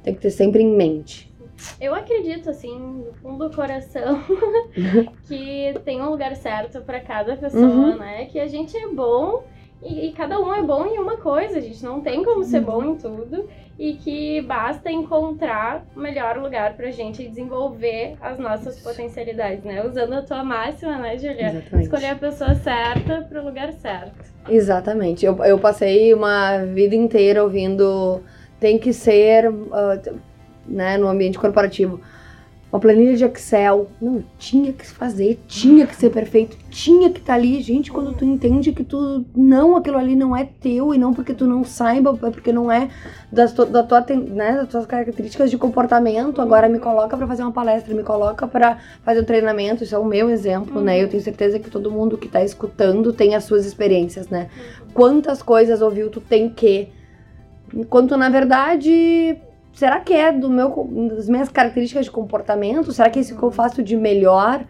tem 0.03 0.15
que 0.15 0.21
ter 0.21 0.31
sempre 0.31 0.63
em 0.63 0.77
mente. 0.77 1.28
Eu 1.81 1.95
acredito, 1.95 2.51
assim, 2.51 2.79
no 2.79 3.13
fundo 3.15 3.49
do 3.49 3.55
coração, 3.57 4.21
que 5.27 5.75
tem 5.85 6.01
um 6.03 6.11
lugar 6.11 6.35
certo 6.37 6.81
pra 6.83 7.01
cada 7.01 7.37
pessoa, 7.37 7.65
Uhum. 7.65 7.97
né? 7.97 8.27
Que 8.27 8.39
a 8.41 8.47
gente 8.47 8.77
é 8.77 8.87
bom 8.89 9.45
e, 9.83 10.09
e 10.09 10.13
cada 10.13 10.41
um 10.41 10.53
é 10.53 10.63
bom 10.63 10.87
em 10.87 10.99
uma 10.99 11.17
coisa, 11.17 11.59
a 11.59 11.61
gente 11.61 11.85
não 11.85 12.01
tem 12.01 12.25
como 12.25 12.43
ser 12.45 12.61
bom 12.61 12.83
em 12.85 12.97
tudo. 12.97 13.49
E 13.79 13.93
que 13.95 14.41
basta 14.41 14.91
encontrar 14.91 15.87
o 15.95 16.01
melhor 16.01 16.37
lugar 16.39 16.75
pra 16.77 16.91
gente 16.91 17.25
desenvolver 17.29 18.17
as 18.21 18.37
nossas 18.37 18.81
potencialidades, 18.81 19.63
né? 19.63 19.87
Usando 19.87 20.15
a 20.15 20.23
tua 20.23 20.43
máxima, 20.43 20.99
né, 20.99 21.17
Julia? 21.17 21.51
Exatamente. 21.51 21.85
Escolher 21.85 22.07
a 22.07 22.17
pessoa 22.17 22.55
certa 22.57 23.23
pro 23.29 23.45
lugar 23.45 23.73
certo. 23.75 24.17
Exatamente. 24.49 25.25
Eu, 25.25 25.37
eu 25.45 25.61
passei 25.61 26.13
uma 26.13 26.59
vida 26.65 26.97
inteira 26.97 27.41
ouvindo 27.45 28.21
tem 28.59 28.77
que 28.79 28.93
ser 28.93 29.47
ah, 29.71 29.97
né, 30.69 30.97
no 30.99 31.09
ambiente 31.09 31.39
corporativo. 31.39 32.01
Uma 32.71 32.79
planilha 32.79 33.17
de 33.17 33.25
Excel. 33.25 33.89
Não, 33.99 34.23
tinha 34.39 34.75
que 34.75 34.87
fazer, 34.87 35.41
tinha 35.49 35.87
que 35.87 35.97
ser 35.97 36.11
perfeito, 36.11 36.55
tinha 36.69 37.09
que 37.09 37.19
estar 37.19 37.33
ali. 37.33 37.63
Gente, 37.63 37.91
quando 37.91 38.13
tu 38.13 38.27
entende 38.27 38.73
que 38.73 38.85
tu 38.85 39.25
não, 39.35 39.75
aquilo 39.75 39.97
ali 39.97 40.15
não 40.15 40.37
é 40.37 40.45
teu 40.45 40.95
e 40.95 40.99
não 40.99 41.15
porque 41.15 41.33
tu 41.33 41.47
não 41.47 41.65
saiba, 41.65 42.11
é 42.23 42.31
porque 42.31 42.53
não 42.53 42.71
é 42.71 42.91
das, 43.33 43.55
da 43.55 43.83
tua, 43.83 44.05
né, 44.11 44.53
das 44.53 44.69
tuas 44.69 44.85
características 44.85 45.51
de 45.51 45.57
comportamento. 45.57 46.43
Agora 46.43 46.69
me 46.69 46.79
coloca 46.79 47.17
pra 47.17 47.27
fazer 47.27 47.43
uma 47.43 47.53
palestra, 47.53 47.95
me 47.95 48.03
coloca 48.03 48.47
pra 48.47 48.77
fazer 49.03 49.21
um 49.21 49.25
treinamento. 49.25 49.83
Isso 49.83 49.95
é 49.95 49.99
o 49.99 50.05
meu 50.05 50.29
exemplo, 50.29 50.83
né? 50.83 51.03
Eu 51.03 51.09
tenho 51.09 51.23
certeza 51.23 51.59
que 51.59 51.71
todo 51.71 51.91
mundo 51.91 52.19
que 52.19 52.29
tá 52.29 52.45
escutando 52.45 53.15
tem 53.15 53.35
as 53.35 53.45
suas 53.45 53.65
experiências, 53.65 54.29
né? 54.29 54.51
quantas 54.99 55.43
coisas 55.43 55.81
ouviu 55.81 56.11
tu 56.11 56.21
tem 56.21 56.49
que. 56.49 56.89
Enquanto 57.73 58.17
na 58.17 58.29
verdade, 58.29 59.37
será 59.79 60.01
que 60.01 60.13
é 60.13 60.33
do 60.33 60.51
meu 60.51 60.69
das 61.17 61.29
minhas 61.29 61.49
características 61.49 62.07
de 62.07 62.11
comportamento? 62.11 62.93
Será 62.93 63.09
que 63.09 63.19
é 63.21 63.23
isso 63.23 63.37
que 63.37 63.43
eu 63.43 63.53
faço 63.53 63.81
de 63.81 63.97
melhor? 63.97 64.65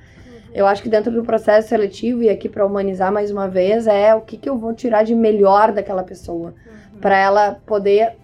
Eu 0.52 0.66
acho 0.66 0.82
que 0.82 0.88
dentro 0.88 1.10
do 1.10 1.22
processo 1.22 1.68
seletivo 1.68 2.22
e 2.22 2.28
aqui 2.28 2.46
para 2.46 2.66
humanizar 2.66 3.10
mais 3.10 3.30
uma 3.30 3.48
vez 3.48 3.86
é 3.86 4.14
o 4.14 4.20
que, 4.20 4.36
que 4.36 4.48
eu 4.48 4.58
vou 4.58 4.74
tirar 4.74 5.04
de 5.04 5.14
melhor 5.14 5.72
daquela 5.72 6.02
pessoa 6.02 6.54
para 7.00 7.16
ela 7.16 7.58
poder 7.64 8.16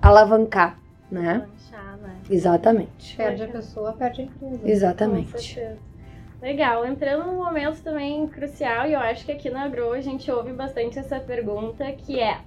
alavancar, 0.00 0.78
né? 1.10 1.46
Lanchar, 1.46 1.98
né? 1.98 2.16
Exatamente. 2.30 3.16
Perde 3.16 3.42
a 3.42 3.48
pessoa, 3.48 3.92
perde 3.92 4.22
a 4.22 4.24
empresa. 4.24 4.60
Exatamente. 4.64 5.68
Legal, 6.40 6.86
entrando 6.86 7.26
num 7.26 7.36
momento 7.36 7.82
também 7.82 8.26
crucial, 8.28 8.88
e 8.88 8.94
eu 8.94 8.98
acho 8.98 9.26
que 9.26 9.32
aqui 9.32 9.50
na 9.50 9.68
Grow 9.68 9.92
a 9.92 10.00
gente 10.00 10.30
ouve 10.30 10.52
bastante 10.52 10.98
essa 10.98 11.20
pergunta, 11.20 11.84
que 11.92 12.18
é 12.18 12.38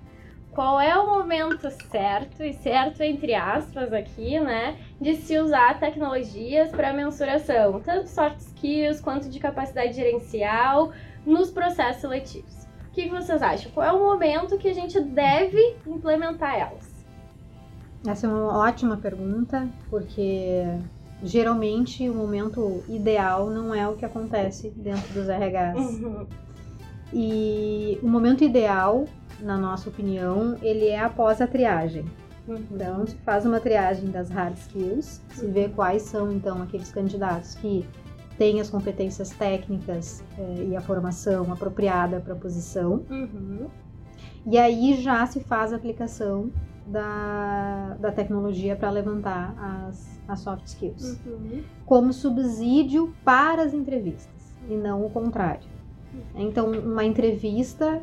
qual 0.55 0.79
é 0.79 0.97
o 0.97 1.05
momento 1.05 1.69
certo, 1.91 2.41
e 2.41 2.53
certo 2.53 3.03
entre 3.03 3.35
aspas 3.35 3.91
aqui, 3.91 4.39
né, 4.39 4.77
de 4.99 5.15
se 5.17 5.37
usar 5.37 5.77
tecnologias 5.77 6.69
para 6.69 6.93
mensuração, 6.93 7.81
tanto 7.81 8.07
soft 8.07 8.39
skills 8.39 9.01
quanto 9.01 9.29
de 9.29 9.37
capacidade 9.37 9.93
gerencial 9.93 10.93
nos 11.25 11.51
processos 11.51 12.01
seletivos. 12.01 12.65
O 12.87 12.91
que 12.93 13.09
vocês 13.09 13.41
acham? 13.41 13.69
Qual 13.73 13.85
é 13.85 13.91
o 13.91 13.99
momento 13.99 14.57
que 14.57 14.69
a 14.69 14.73
gente 14.73 14.97
deve 15.01 15.75
implementar 15.85 16.57
elas? 16.57 16.95
Essa 18.07 18.25
é 18.25 18.29
uma 18.29 18.57
ótima 18.57 18.95
pergunta, 18.95 19.67
porque 19.89 20.63
geralmente 21.21 22.07
o 22.09 22.13
momento 22.13 22.81
ideal 22.87 23.49
não 23.49 23.75
é 23.75 23.85
o 23.85 23.95
que 23.95 24.05
acontece 24.05 24.69
dentro 24.69 25.13
dos 25.13 25.27
RHs. 25.27 25.99
Uhum. 26.01 26.27
E 27.13 27.99
o 28.01 28.07
momento 28.07 28.43
ideal, 28.43 29.05
na 29.39 29.57
nossa 29.57 29.89
opinião, 29.89 30.57
ele 30.61 30.87
é 30.87 30.99
após 30.99 31.41
a 31.41 31.47
triagem. 31.47 32.05
Então, 32.47 33.05
se 33.07 33.15
faz 33.17 33.45
uma 33.45 33.59
triagem 33.59 34.09
das 34.11 34.29
hard 34.29 34.55
skills, 34.55 35.21
se 35.29 35.47
vê 35.47 35.67
quais 35.69 36.03
são, 36.03 36.31
então, 36.31 36.61
aqueles 36.61 36.91
candidatos 36.91 37.55
que 37.55 37.87
têm 38.37 38.61
as 38.61 38.69
competências 38.69 39.31
técnicas 39.31 40.23
eh, 40.37 40.67
e 40.69 40.75
a 40.75 40.81
formação 40.81 41.51
apropriada 41.51 42.19
para 42.19 42.33
a 42.33 42.35
posição. 42.35 43.03
Uhum. 43.09 43.67
E 44.45 44.57
aí 44.57 45.01
já 45.01 45.25
se 45.25 45.39
faz 45.39 45.73
a 45.73 45.75
aplicação 45.75 46.51
da, 46.85 47.97
da 47.99 48.11
tecnologia 48.11 48.75
para 48.75 48.91
levantar 48.91 49.55
as, 49.57 50.19
as 50.27 50.39
soft 50.41 50.67
skills. 50.67 51.19
Uhum. 51.25 51.63
Como 51.85 52.13
subsídio 52.13 53.11
para 53.23 53.63
as 53.63 53.73
entrevistas, 53.73 54.55
e 54.69 54.75
não 54.75 55.03
o 55.03 55.09
contrário. 55.09 55.67
Então, 56.35 56.71
uma 56.71 57.03
entrevista 57.03 58.01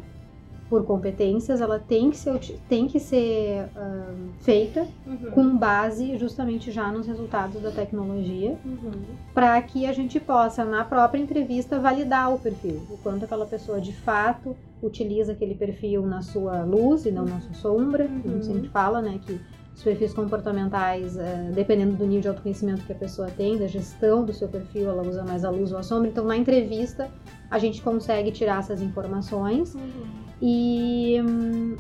por 0.72 0.86
competências, 0.86 1.60
ela 1.60 1.78
tem 1.78 2.10
que 2.10 2.16
ser, 2.16 2.38
tem 2.66 2.88
que 2.88 2.98
ser 2.98 3.66
uh, 3.76 4.32
feita 4.40 4.88
uhum. 5.06 5.30
com 5.30 5.58
base 5.58 6.16
justamente 6.16 6.70
já 6.70 6.90
nos 6.90 7.06
resultados 7.06 7.60
da 7.60 7.70
tecnologia, 7.70 8.56
uhum. 8.64 8.90
para 9.34 9.60
que 9.60 9.84
a 9.84 9.92
gente 9.92 10.18
possa, 10.18 10.64
na 10.64 10.82
própria 10.82 11.20
entrevista, 11.20 11.78
validar 11.78 12.32
o 12.32 12.38
perfil, 12.38 12.80
o 12.88 12.96
quanto 13.02 13.26
aquela 13.26 13.44
pessoa 13.44 13.82
de 13.82 13.92
fato 13.92 14.56
utiliza 14.82 15.32
aquele 15.32 15.54
perfil 15.54 16.06
na 16.06 16.22
sua 16.22 16.64
luz 16.64 17.04
e 17.04 17.10
não 17.10 17.26
na 17.26 17.38
sua 17.42 17.52
sombra. 17.52 18.06
Uhum. 18.06 18.22
A 18.24 18.28
gente 18.28 18.46
sempre 18.46 18.68
fala, 18.70 19.02
né, 19.02 19.20
que 19.26 19.38
os 19.74 19.82
perfis 19.82 20.14
comportamentais, 20.14 21.16
uh, 21.16 21.52
dependendo 21.54 21.96
do 21.96 22.06
nível 22.06 22.22
de 22.22 22.28
autoconhecimento 22.28 22.82
que 22.86 22.92
a 22.92 22.96
pessoa 22.96 23.28
tem, 23.28 23.58
da 23.58 23.66
gestão 23.66 24.24
do 24.24 24.32
seu 24.32 24.48
perfil, 24.48 24.88
ela 24.88 25.02
usa 25.02 25.22
mais 25.22 25.44
a 25.44 25.50
luz 25.50 25.70
ou 25.70 25.76
a 25.76 25.82
sombra. 25.82 26.08
Então, 26.08 26.24
na 26.24 26.36
entrevista, 26.36 27.10
a 27.52 27.58
gente 27.58 27.80
consegue 27.82 28.32
tirar 28.32 28.58
essas 28.58 28.82
informações. 28.82 29.74
Uhum 29.74 30.22
e, 30.44 31.18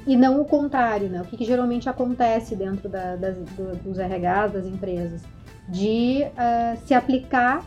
e 0.06 0.16
não 0.16 0.40
o 0.40 0.44
contrário, 0.44 1.08
né? 1.08 1.20
O 1.20 1.24
que, 1.24 1.36
que 1.36 1.44
geralmente 1.44 1.88
acontece 1.88 2.54
dentro 2.54 2.88
da, 2.88 3.16
das, 3.16 3.36
do, 3.36 3.76
dos 3.82 3.98
RHs 3.98 4.52
das 4.52 4.66
empresas? 4.66 5.22
De 5.68 6.22
uh, 6.22 6.86
se 6.86 6.94
aplicar 6.94 7.66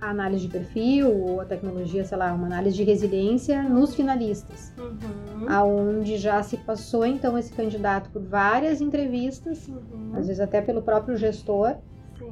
a 0.00 0.08
análise 0.08 0.46
de 0.46 0.52
perfil 0.52 1.14
ou 1.14 1.42
a 1.42 1.44
tecnologia, 1.44 2.02
sei 2.02 2.16
lá, 2.16 2.32
uma 2.32 2.46
análise 2.46 2.74
de 2.74 2.82
resiliência 2.82 3.62
nos 3.62 3.94
finalistas, 3.94 4.72
uhum. 4.78 5.46
aonde 5.48 6.16
já 6.16 6.42
se 6.42 6.56
passou 6.56 7.04
então 7.04 7.36
esse 7.36 7.52
candidato 7.52 8.08
por 8.08 8.22
várias 8.22 8.80
entrevistas, 8.80 9.68
uhum. 9.68 10.12
às 10.14 10.28
vezes 10.28 10.40
até 10.40 10.62
pelo 10.62 10.80
próprio 10.80 11.16
gestor. 11.18 11.76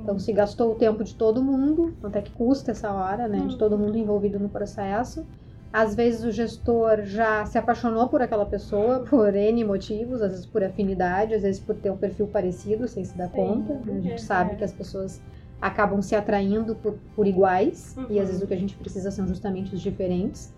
Então 0.04 0.18
se 0.18 0.32
gastou 0.34 0.72
o 0.72 0.74
tempo 0.74 1.02
de 1.02 1.14
todo 1.14 1.42
mundo, 1.42 1.94
quanto 1.98 2.16
é 2.16 2.20
que 2.22 2.30
custa 2.30 2.72
essa 2.72 2.92
hora, 2.92 3.26
né, 3.26 3.38
uhum. 3.38 3.46
de 3.48 3.56
todo 3.56 3.78
mundo 3.78 3.96
envolvido 3.96 4.38
no 4.38 4.50
processo. 4.50 5.26
Às 5.72 5.94
vezes 5.94 6.22
o 6.22 6.30
gestor 6.30 7.02
já 7.02 7.44
se 7.46 7.58
apaixonou 7.58 8.06
por 8.06 8.22
aquela 8.22 8.46
pessoa 8.46 9.00
por 9.00 9.34
N 9.34 9.64
motivos, 9.64 10.22
às 10.22 10.30
vezes 10.30 10.46
por 10.46 10.62
afinidade, 10.62 11.34
às 11.34 11.42
vezes 11.42 11.60
por 11.60 11.74
ter 11.74 11.90
um 11.90 11.96
perfil 11.96 12.28
parecido, 12.28 12.86
sem 12.86 13.02
se 13.04 13.16
dar 13.16 13.28
Sim, 13.30 13.36
conta. 13.36 13.80
A 13.90 14.00
gente 14.00 14.12
é, 14.12 14.18
sabe 14.18 14.52
é. 14.52 14.54
que 14.56 14.62
as 14.62 14.72
pessoas 14.72 15.20
acabam 15.60 16.02
se 16.02 16.14
atraindo 16.14 16.76
por, 16.76 16.94
por 17.16 17.26
iguais, 17.26 17.96
uhum. 17.96 18.06
e 18.10 18.20
às 18.20 18.28
vezes 18.28 18.42
o 18.42 18.46
que 18.46 18.52
a 18.54 18.58
gente 18.58 18.76
precisa 18.76 19.10
são 19.10 19.26
justamente 19.26 19.74
os 19.74 19.80
diferentes, 19.80 20.52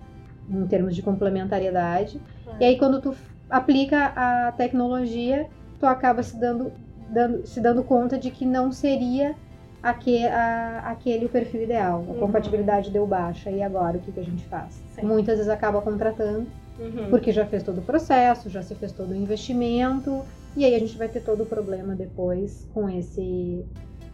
em 0.51 0.67
termos 0.67 0.95
de 0.95 1.03
complementariedade. 1.03 2.21
E 2.61 2.65
aí 2.65 2.77
quando 2.77 3.01
tu 3.01 3.15
aplica 3.49 4.13
a 4.17 4.53
tecnologia, 4.53 5.49
tu 5.79 5.87
acaba 5.87 6.23
se 6.23 6.37
dando, 6.37 6.73
dando, 7.09 7.47
se 7.47 7.61
dando 7.61 7.83
conta 7.83 8.19
de 8.19 8.31
que 8.31 8.45
não 8.45 8.73
seria 8.73 9.35
aquele, 9.83 10.27
a, 10.27 10.79
aquele 10.87 11.27
o 11.27 11.29
perfil 11.29 11.63
ideal. 11.63 12.05
A 12.07 12.13
uhum. 12.13 12.19
compatibilidade 12.19 12.91
deu 12.91 13.07
baixa. 13.07 13.51
E 13.51 13.63
agora 13.63 13.99
o 13.99 14.01
que, 14.01 14.13
que 14.13 14.21
a 14.21 14.25
gente 14.25 14.45
faz? 14.47 14.83
Sim. 14.95 15.07
Muitas 15.07 15.37
vezes 15.37 15.51
acaba 15.51 15.81
contratando, 15.81 16.47
uhum. 16.79 17.11
porque 17.11 17.33
já 17.33 17.47
fez 17.47 17.63
todo 17.63 17.79
o 17.79 17.83
processo, 17.83 18.51
já 18.51 18.63
se 18.63 18.75
fez 18.75 18.93
todo 18.93 19.11
o 19.11 19.15
investimento, 19.15 20.23
e 20.57 20.65
aí 20.65 20.75
a 20.75 20.79
gente 20.79 20.97
vai 20.97 21.09
ter 21.09 21.21
todo 21.21 21.43
o 21.43 21.47
problema 21.47 21.95
depois 21.95 22.67
com 22.73 22.89
esse 22.89 23.65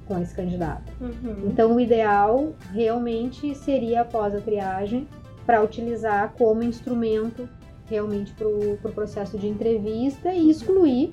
com 0.07 0.21
esse 0.21 0.35
candidato. 0.35 0.93
Uhum. 1.01 1.45
Então 1.47 1.77
o 1.77 1.81
ideal 1.81 2.53
realmente 2.73 3.55
seria 3.55 4.01
após 4.01 4.35
a 4.35 4.41
triagem 4.41 5.07
para 5.47 5.63
utilizar 5.63 6.35
como 6.37 6.63
instrumento 6.63 7.49
realmente 7.89 8.33
para 8.33 8.49
o 8.49 8.77
pro 8.83 8.93
processo 8.93 9.39
de 9.39 9.47
entrevista 9.47 10.33
e 10.33 10.51
excluir 10.51 11.13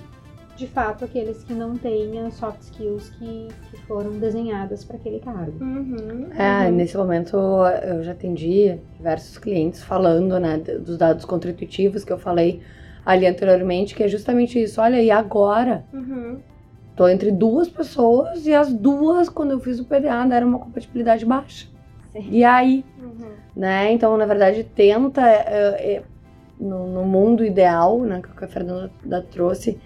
de 0.60 0.66
fato 0.66 1.06
aqueles 1.06 1.42
que 1.42 1.54
não 1.54 1.74
têm 1.74 2.20
as 2.20 2.34
soft 2.34 2.60
skills 2.60 3.08
que, 3.10 3.48
que 3.70 3.76
foram 3.86 4.18
desenhadas 4.18 4.84
para 4.84 4.96
aquele 4.96 5.18
cargo. 5.18 5.52
Uhum, 5.58 6.28
é, 6.36 6.66
uhum. 6.68 6.76
nesse 6.76 6.98
momento 6.98 7.36
eu 7.82 8.02
já 8.04 8.12
atendi 8.12 8.78
diversos 8.94 9.38
clientes 9.38 9.82
falando, 9.82 10.38
né, 10.38 10.58
dos 10.58 10.98
dados 10.98 11.24
contra-intuitivos 11.24 12.04
que 12.04 12.12
eu 12.12 12.18
falei 12.18 12.60
ali 13.06 13.26
anteriormente, 13.26 13.94
que 13.94 14.02
é 14.02 14.08
justamente 14.08 14.62
isso. 14.62 14.82
Olha, 14.82 15.02
e 15.02 15.10
agora? 15.10 15.82
Uhum. 15.94 16.38
Tô 16.94 17.08
entre 17.08 17.32
duas 17.32 17.66
pessoas 17.66 18.46
e 18.46 18.52
as 18.52 18.70
duas, 18.70 19.30
quando 19.30 19.52
eu 19.52 19.60
fiz 19.60 19.80
o 19.80 19.86
PDA, 19.86 20.26
deram 20.28 20.48
uma 20.48 20.58
compatibilidade 20.58 21.24
baixa. 21.24 21.66
Sim. 22.12 22.28
E 22.30 22.44
aí? 22.44 22.84
Uhum. 23.02 23.30
Né? 23.56 23.92
Então, 23.92 24.14
na 24.18 24.26
verdade, 24.26 24.62
tenta, 24.62 25.26
é, 25.26 25.94
é, 25.94 26.02
no, 26.60 26.86
no, 26.86 27.04
mundo 27.06 27.42
ideal, 27.42 27.98
né, 28.00 28.20
que 28.20 28.44
a 28.44 28.48
Fernanda 28.48 28.90
trouxe, 29.30 29.80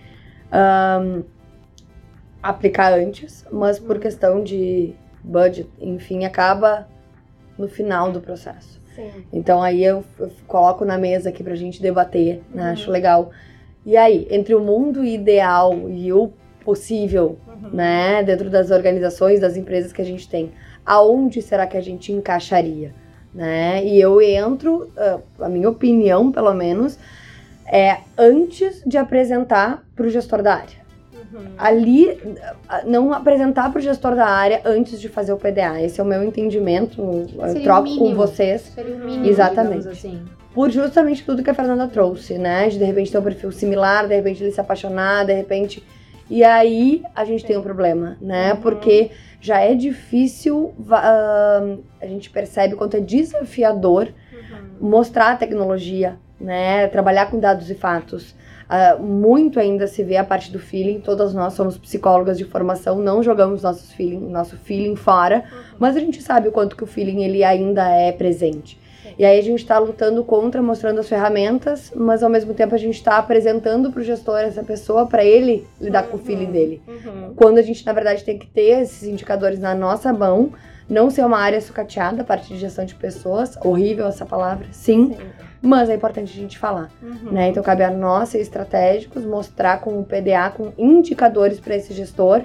um, 0.54 1.24
aplicar 2.42 2.92
antes, 2.92 3.44
mas 3.50 3.78
por 3.78 3.98
questão 3.98 4.42
de 4.42 4.94
budget, 5.22 5.68
enfim, 5.80 6.24
acaba 6.24 6.86
no 7.58 7.68
final 7.68 8.12
do 8.12 8.20
processo. 8.20 8.80
Sim. 8.94 9.10
Então 9.32 9.62
aí 9.62 9.84
eu, 9.84 10.04
eu, 10.18 10.30
coloco 10.46 10.84
na 10.84 10.96
mesa 10.96 11.30
aqui 11.30 11.42
pra 11.42 11.54
gente 11.54 11.82
debater, 11.82 12.42
né? 12.52 12.64
Uhum. 12.64 12.72
Acho 12.72 12.90
legal. 12.90 13.30
E 13.84 13.96
aí, 13.96 14.26
entre 14.30 14.54
o 14.54 14.60
mundo 14.60 15.04
ideal 15.04 15.88
e 15.90 16.12
o 16.12 16.32
possível, 16.64 17.38
uhum. 17.46 17.70
né, 17.70 18.22
dentro 18.22 18.48
das 18.48 18.70
organizações, 18.70 19.40
das 19.40 19.56
empresas 19.56 19.92
que 19.92 20.00
a 20.00 20.04
gente 20.04 20.28
tem, 20.28 20.52
aonde 20.86 21.42
será 21.42 21.66
que 21.66 21.76
a 21.76 21.80
gente 21.80 22.10
encaixaria, 22.10 22.94
né? 23.34 23.84
E 23.84 24.00
eu 24.00 24.22
entro, 24.22 24.90
uh, 24.96 25.20
a 25.38 25.48
minha 25.48 25.68
opinião, 25.68 26.32
pelo 26.32 26.54
menos, 26.54 26.98
é 27.66 27.98
antes 28.16 28.82
de 28.86 28.96
apresentar 28.96 29.84
para 29.94 30.06
o 30.06 30.10
gestor 30.10 30.42
da 30.42 30.54
área. 30.54 30.84
Uhum. 31.32 31.46
Ali, 31.58 32.18
não 32.84 33.12
apresentar 33.12 33.70
para 33.70 33.78
o 33.78 33.82
gestor 33.82 34.14
da 34.14 34.26
área 34.26 34.60
antes 34.64 35.00
de 35.00 35.08
fazer 35.08 35.32
o 35.32 35.36
PDA. 35.36 35.80
Esse 35.80 36.00
é 36.00 36.04
o 36.04 36.06
meu 36.06 36.22
entendimento. 36.22 37.00
Eu 37.02 37.62
troco 37.62 37.96
com 37.96 38.14
vocês. 38.14 38.72
Seria 38.74 38.94
o 38.94 38.98
mínimo, 38.98 39.26
Exatamente. 39.26 39.88
Assim. 39.88 40.22
Por 40.54 40.70
justamente 40.70 41.24
tudo 41.24 41.42
que 41.42 41.50
a 41.50 41.54
Fernanda 41.54 41.88
trouxe, 41.88 42.38
né? 42.38 42.68
De 42.68 42.78
de 42.78 42.84
repente 42.84 43.10
ter 43.10 43.18
um 43.18 43.22
perfil 43.22 43.50
similar, 43.50 44.06
de 44.06 44.14
repente 44.14 44.42
ele 44.42 44.52
se 44.52 44.60
apaixonar, 44.60 45.26
de 45.26 45.32
repente. 45.32 45.82
E 46.30 46.44
aí 46.44 47.02
a 47.14 47.24
gente 47.24 47.40
Sim. 47.40 47.48
tem 47.48 47.58
um 47.58 47.62
problema, 47.62 48.16
né? 48.20 48.52
Uhum. 48.52 48.60
Porque 48.60 49.10
já 49.40 49.60
é 49.60 49.74
difícil, 49.74 50.72
uh, 50.78 51.82
a 52.00 52.06
gente 52.06 52.30
percebe 52.30 52.76
quanto 52.76 52.96
é 52.96 53.00
desafiador 53.00 54.08
uhum. 54.32 54.88
mostrar 54.88 55.32
a 55.32 55.36
tecnologia, 55.36 56.16
né? 56.44 56.86
Trabalhar 56.88 57.30
com 57.30 57.38
dados 57.38 57.70
e 57.70 57.74
fatos. 57.74 58.34
Uh, 58.64 59.02
muito 59.02 59.60
ainda 59.60 59.86
se 59.86 60.02
vê 60.02 60.16
a 60.16 60.24
parte 60.24 60.50
do 60.50 60.58
feeling. 60.58 61.00
Todas 61.00 61.34
nós 61.34 61.52
somos 61.52 61.76
psicólogas 61.76 62.38
de 62.38 62.44
formação, 62.44 62.98
não 62.98 63.22
jogamos 63.22 63.62
nossos 63.62 63.92
feeling, 63.92 64.30
nosso 64.30 64.56
feeling 64.56 64.96
fora, 64.96 65.44
uhum. 65.50 65.58
mas 65.78 65.96
a 65.96 66.00
gente 66.00 66.22
sabe 66.22 66.48
o 66.48 66.52
quanto 66.52 66.76
que 66.76 66.84
o 66.84 66.86
feeling 66.86 67.22
ele 67.22 67.44
ainda 67.44 67.88
é 67.88 68.12
presente. 68.12 68.82
E 69.18 69.24
aí 69.24 69.38
a 69.38 69.42
gente 69.42 69.60
está 69.60 69.78
lutando 69.78 70.24
contra, 70.24 70.62
mostrando 70.62 70.98
as 70.98 71.08
ferramentas, 71.08 71.92
mas 71.94 72.22
ao 72.22 72.30
mesmo 72.30 72.54
tempo 72.54 72.74
a 72.74 72.78
gente 72.78 72.94
está 72.94 73.18
apresentando 73.18 73.92
para 73.92 74.00
o 74.00 74.04
gestor 74.04 74.38
essa 74.38 74.62
pessoa 74.62 75.06
para 75.06 75.24
ele 75.24 75.66
lidar 75.80 76.04
uhum. 76.04 76.10
com 76.10 76.16
o 76.16 76.20
feeling 76.20 76.46
uhum. 76.46 76.52
dele. 76.52 76.82
Uhum. 76.88 77.34
Quando 77.36 77.58
a 77.58 77.62
gente 77.62 77.84
na 77.84 77.92
verdade 77.92 78.24
tem 78.24 78.38
que 78.38 78.46
ter 78.46 78.82
esses 78.82 79.06
indicadores 79.06 79.58
na 79.58 79.74
nossa 79.74 80.12
mão, 80.12 80.52
não 80.88 81.10
ser 81.10 81.24
uma 81.24 81.38
área 81.38 81.60
sucateada, 81.60 82.22
a 82.22 82.24
parte 82.24 82.48
de 82.48 82.58
gestão 82.58 82.84
de 82.84 82.94
pessoas, 82.94 83.56
horrível 83.62 84.06
essa 84.06 84.26
palavra, 84.26 84.66
sim. 84.70 85.14
sim 85.14 85.16
mas 85.64 85.88
é 85.88 85.94
importante 85.94 86.30
a 86.30 86.40
gente 86.40 86.58
falar, 86.58 86.90
uhum. 87.02 87.32
né? 87.32 87.48
Então 87.48 87.62
cabe 87.62 87.82
a 87.82 87.90
nós 87.90 88.28
ser 88.28 88.40
estratégicos, 88.40 89.24
mostrar 89.24 89.80
com 89.80 89.98
o 89.98 90.04
PDA, 90.04 90.50
com 90.54 90.72
indicadores 90.76 91.58
para 91.58 91.74
esse 91.74 91.94
gestor, 91.94 92.42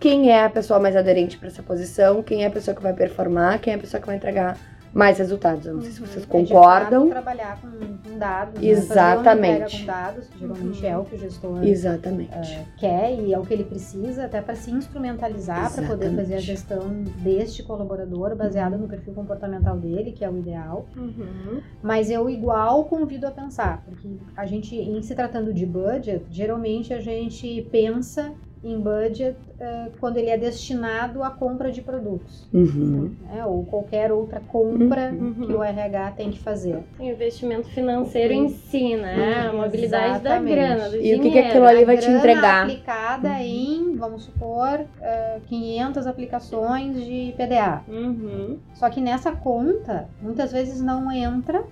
quem 0.00 0.30
é 0.30 0.44
a 0.44 0.50
pessoa 0.50 0.80
mais 0.80 0.96
aderente 0.96 1.38
para 1.38 1.48
essa 1.48 1.62
posição, 1.62 2.22
quem 2.22 2.44
é 2.44 2.46
a 2.46 2.50
pessoa 2.50 2.74
que 2.74 2.82
vai 2.82 2.92
performar, 2.92 3.60
quem 3.60 3.72
é 3.72 3.76
a 3.76 3.78
pessoa 3.78 4.00
que 4.00 4.06
vai 4.06 4.16
entregar 4.16 4.56
mais 4.96 5.18
resultados. 5.18 5.66
Eu 5.66 5.74
não 5.74 5.82
sei 5.82 5.90
se 5.90 6.00
vocês 6.00 6.24
uhum. 6.24 6.30
concordam. 6.30 7.06
É 7.06 7.10
trabalhar 7.10 7.60
com, 7.60 7.68
com 7.68 8.18
dados. 8.18 8.62
Exatamente. 8.62 9.60
Né? 9.74 9.80
com 9.80 9.86
dados, 9.86 10.30
geralmente 10.38 10.82
uhum. 10.82 10.90
é 10.90 10.98
o 10.98 11.04
que 11.04 11.14
o 11.14 11.18
gestor 11.18 11.64
Exatamente. 11.64 12.32
Uh, 12.32 12.66
quer 12.78 13.14
e 13.20 13.34
é 13.34 13.38
o 13.38 13.42
que 13.42 13.52
ele 13.52 13.64
precisa, 13.64 14.24
até 14.24 14.40
para 14.40 14.54
se 14.54 14.70
instrumentalizar, 14.70 15.70
para 15.74 15.86
poder 15.86 16.16
fazer 16.16 16.36
a 16.36 16.40
gestão 16.40 17.04
deste 17.18 17.62
colaborador 17.62 18.34
baseada 18.34 18.78
no 18.78 18.88
perfil 18.88 19.12
comportamental 19.12 19.76
dele, 19.76 20.12
que 20.12 20.24
é 20.24 20.30
o 20.30 20.38
ideal. 20.38 20.86
Uhum. 20.96 21.60
Mas 21.82 22.10
eu 22.10 22.30
igual 22.30 22.86
convido 22.86 23.26
a 23.26 23.30
pensar, 23.30 23.84
porque 23.84 24.08
a 24.34 24.46
gente, 24.46 24.74
em 24.74 25.02
se 25.02 25.14
tratando 25.14 25.52
de 25.52 25.66
budget, 25.66 26.24
geralmente 26.30 26.94
a 26.94 27.00
gente 27.00 27.68
pensa 27.70 28.32
em 28.64 28.80
budget 28.80 29.36
uh, 29.60 29.90
quando 30.00 30.16
ele 30.16 30.30
é 30.30 30.36
destinado 30.36 31.22
à 31.22 31.30
compra 31.30 31.70
de 31.70 31.82
produtos. 31.82 32.48
Uhum. 32.52 33.14
Né? 33.22 33.44
Ou 33.44 33.64
qualquer 33.64 34.10
outra 34.12 34.40
compra 34.40 35.12
uhum. 35.12 35.46
que 35.46 35.52
o 35.52 35.62
RH 35.62 36.12
tem 36.12 36.30
que 36.30 36.38
fazer. 36.38 36.82
O 36.98 37.02
investimento 37.02 37.68
financeiro 37.68 38.32
em 38.32 38.48
si, 38.48 38.96
né? 38.96 39.48
A 39.48 39.52
mobilidade 39.52 40.16
Exatamente. 40.20 40.56
da 40.56 40.66
grana, 40.66 40.88
do 40.88 40.96
e 40.96 41.00
dinheiro. 41.00 41.20
o 41.20 41.22
que, 41.22 41.30
que 41.30 41.38
aquilo 41.38 41.66
ali 41.66 41.84
vai 41.84 41.98
te 41.98 42.10
entregar? 42.10 42.62
aplicada 42.62 43.28
uhum. 43.28 43.40
em, 43.40 43.96
vamos 43.96 44.24
supor, 44.24 44.80
uh, 44.80 45.40
500 45.46 46.06
aplicações 46.06 47.04
de 47.04 47.34
PDA. 47.36 47.82
Uhum. 47.88 48.58
Só 48.74 48.88
que 48.90 49.00
nessa 49.00 49.32
conta, 49.32 50.08
muitas 50.20 50.52
vezes 50.52 50.80
não 50.80 51.10
entra 51.12 51.64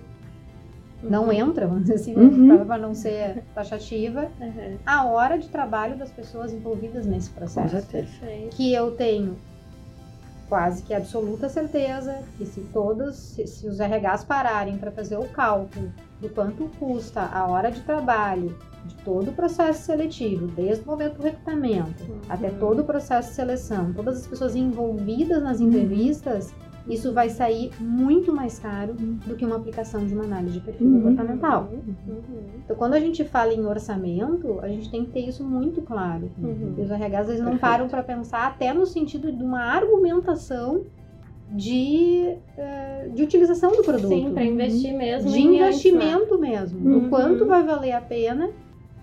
não 1.09 1.31
entra, 1.31 1.67
vamos 1.67 1.83
dizer 1.83 1.95
assim, 1.95 2.15
uhum. 2.15 2.65
para 2.65 2.77
não 2.77 2.93
ser 2.93 3.43
taxativa, 3.53 4.29
uhum. 4.39 4.77
a 4.85 5.05
hora 5.05 5.37
de 5.37 5.47
trabalho 5.49 5.97
das 5.97 6.11
pessoas 6.11 6.53
envolvidas 6.53 7.05
nesse 7.05 7.29
processo. 7.29 7.75
Que 8.51 8.73
eu 8.73 8.91
tenho 8.91 9.35
quase 10.47 10.83
que 10.83 10.93
absoluta 10.93 11.49
certeza 11.49 12.19
que 12.37 12.45
se 12.45 12.61
todos, 12.71 13.15
se, 13.15 13.47
se 13.47 13.67
os 13.67 13.79
RHs 13.79 14.23
pararem 14.23 14.77
para 14.77 14.91
fazer 14.91 15.17
o 15.17 15.27
cálculo 15.29 15.91
do 16.21 16.29
quanto 16.29 16.69
custa 16.79 17.21
a 17.21 17.47
hora 17.47 17.71
de 17.71 17.81
trabalho 17.81 18.55
de 18.85 18.95
todo 18.97 19.31
o 19.31 19.33
processo 19.33 19.83
seletivo, 19.83 20.47
desde 20.47 20.83
o 20.83 20.87
momento 20.87 21.17
do 21.17 21.23
recrutamento 21.23 22.03
Uhum. 22.03 22.21
até 22.29 22.49
todo 22.51 22.81
o 22.81 22.85
processo 22.85 23.29
de 23.29 23.35
seleção, 23.35 23.91
todas 23.93 24.17
as 24.17 24.27
pessoas 24.27 24.55
envolvidas 24.55 25.41
nas 25.41 25.59
entrevistas, 25.59 26.53
isso 26.87 27.11
vai 27.13 27.29
sair 27.29 27.71
muito 27.79 28.33
mais 28.33 28.59
caro 28.59 28.93
do 28.93 29.35
que 29.35 29.43
uma 29.45 29.55
aplicação 29.55 30.05
de 30.05 30.13
uma 30.13 30.23
análise 30.23 30.59
de 30.59 30.65
perfil 30.65 30.87
Uhum. 30.87 31.01
comportamental. 31.01 31.69
Uhum. 31.71 32.15
Então, 32.63 32.75
quando 32.75 32.93
a 32.93 32.99
gente 32.99 33.23
fala 33.23 33.53
em 33.53 33.65
orçamento, 33.65 34.59
a 34.61 34.67
gente 34.67 34.89
tem 34.91 35.03
que 35.05 35.11
ter 35.11 35.21
isso 35.27 35.43
muito 35.43 35.81
claro. 35.81 36.29
Uhum. 36.41 36.75
E 36.77 36.81
os 36.81 36.91
RH 36.91 37.19
às 37.19 37.27
vezes 37.27 37.41
não 37.41 37.51
Perfeito. 37.51 37.71
param 37.71 37.87
para 37.87 38.03
pensar 38.03 38.47
até 38.47 38.73
no 38.73 38.85
sentido 38.85 39.31
de 39.31 39.43
uma 39.43 39.61
argumentação 39.61 40.83
de, 41.51 42.35
eh, 42.57 43.09
de 43.13 43.23
utilização 43.23 43.71
do 43.71 43.83
produto. 43.83 44.07
Sim, 44.09 44.31
para 44.33 44.43
investir 44.43 44.93
mesmo 44.93 45.31
de 45.31 45.39
investimento 45.41 46.39
mesmo. 46.39 46.79
Uhum. 46.79 46.99
Do 47.01 47.09
quanto 47.09 47.45
vai 47.45 47.63
valer 47.63 47.91
a 47.93 48.01
pena 48.01 48.49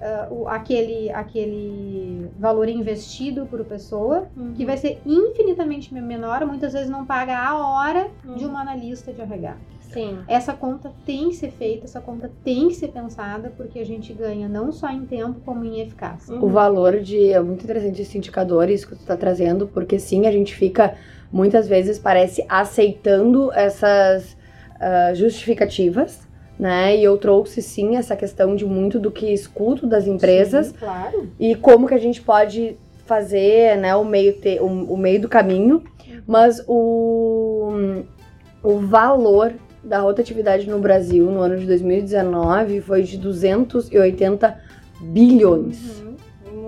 eh, 0.03 0.27
o- 0.31 0.49
aquele, 0.49 1.11
aquele 1.11 2.29
valor 2.39 2.69
investido 2.69 3.47
por 3.47 3.65
pessoa, 3.65 4.27
Uhum. 4.37 4.53
que 4.55 4.67
vai 4.67 4.77
ser 4.77 5.01
infinitamente 5.07 5.95
menor, 5.95 6.45
muitas 6.45 6.73
vezes 6.73 6.91
não 6.91 7.07
paga 7.07 7.39
a 7.39 7.57
hora 7.57 8.09
de 8.37 8.45
Uhum. 8.45 8.51
uma 8.51 8.61
analista 8.63 9.13
de 9.13 9.21
RH. 9.21 9.57
Sim. 9.93 10.19
Essa 10.27 10.55
conta 10.55 10.91
tem 11.05 11.29
que 11.29 11.37
ser 11.37 11.51
feita, 11.51 11.85
essa 11.85 12.01
conta 12.01 12.31
tem 12.43 12.69
que 12.69 12.75
ser 12.75 12.89
pensada, 12.89 13.53
porque 13.57 13.79
a 13.79 13.85
gente 13.85 14.13
ganha 14.15 14.49
não 14.49 14.73
só 14.73 14.89
em 14.89 15.05
tempo, 15.05 15.41
como 15.45 15.65
em 15.65 15.81
eficácia. 15.81 16.35
O 16.35 16.49
valor 16.49 16.99
de. 17.01 17.31
É 17.31 17.39
muito 17.41 17.63
interessante 17.63 18.01
esse 18.01 18.17
indicador, 18.17 18.71
isso 18.71 18.89
que 18.89 18.97
tu 18.97 19.05
tá 19.05 19.17
trazendo, 19.19 19.69
porque 19.69 19.99
sim, 19.99 20.27
a 20.27 20.33
gente 20.33 20.55
fica 20.55 20.95
muitas 21.31 21.69
vezes 21.69 21.99
parece 21.99 22.43
aceitando 22.49 23.53
essas 23.53 24.35
ah, 24.81 25.13
justificativas, 25.15 26.27
né? 26.63 26.97
E 26.97 27.03
eu 27.03 27.19
trouxe 27.19 27.61
sim 27.61 27.97
essa 27.97 28.15
questão 28.15 28.55
de 28.55 28.65
muito 28.65 29.01
do 29.01 29.11
que 29.11 29.27
escuto 29.33 29.85
das 29.85 30.07
empresas 30.07 30.69
Sim, 30.69 30.75
claro. 30.79 31.29
e 31.41 31.57
como 31.57 31.89
que 31.89 31.95
a 31.95 31.99
gente 31.99 32.23
pode 32.23 32.77
fazer, 33.05 33.77
né, 33.79 33.97
o 33.97 34.05
meio 34.05 34.33
te, 34.35 34.61
o, 34.61 34.67
o 34.67 34.97
meio 34.97 35.21
do 35.21 35.29
caminho, 35.29 35.83
mas 36.25 36.63
o 36.69 37.73
o 38.63 38.79
valor 38.79 39.53
da 39.83 39.99
rotatividade 39.99 40.71
no 40.71 40.79
Brasil 40.79 41.29
no 41.29 41.41
ano 41.41 41.59
de 41.59 41.67
2019 41.67 42.81
foi 42.81 43.03
de 43.03 43.19
280 43.19 44.57
bilhões. 45.01 46.01
Uhum. 46.01 46.13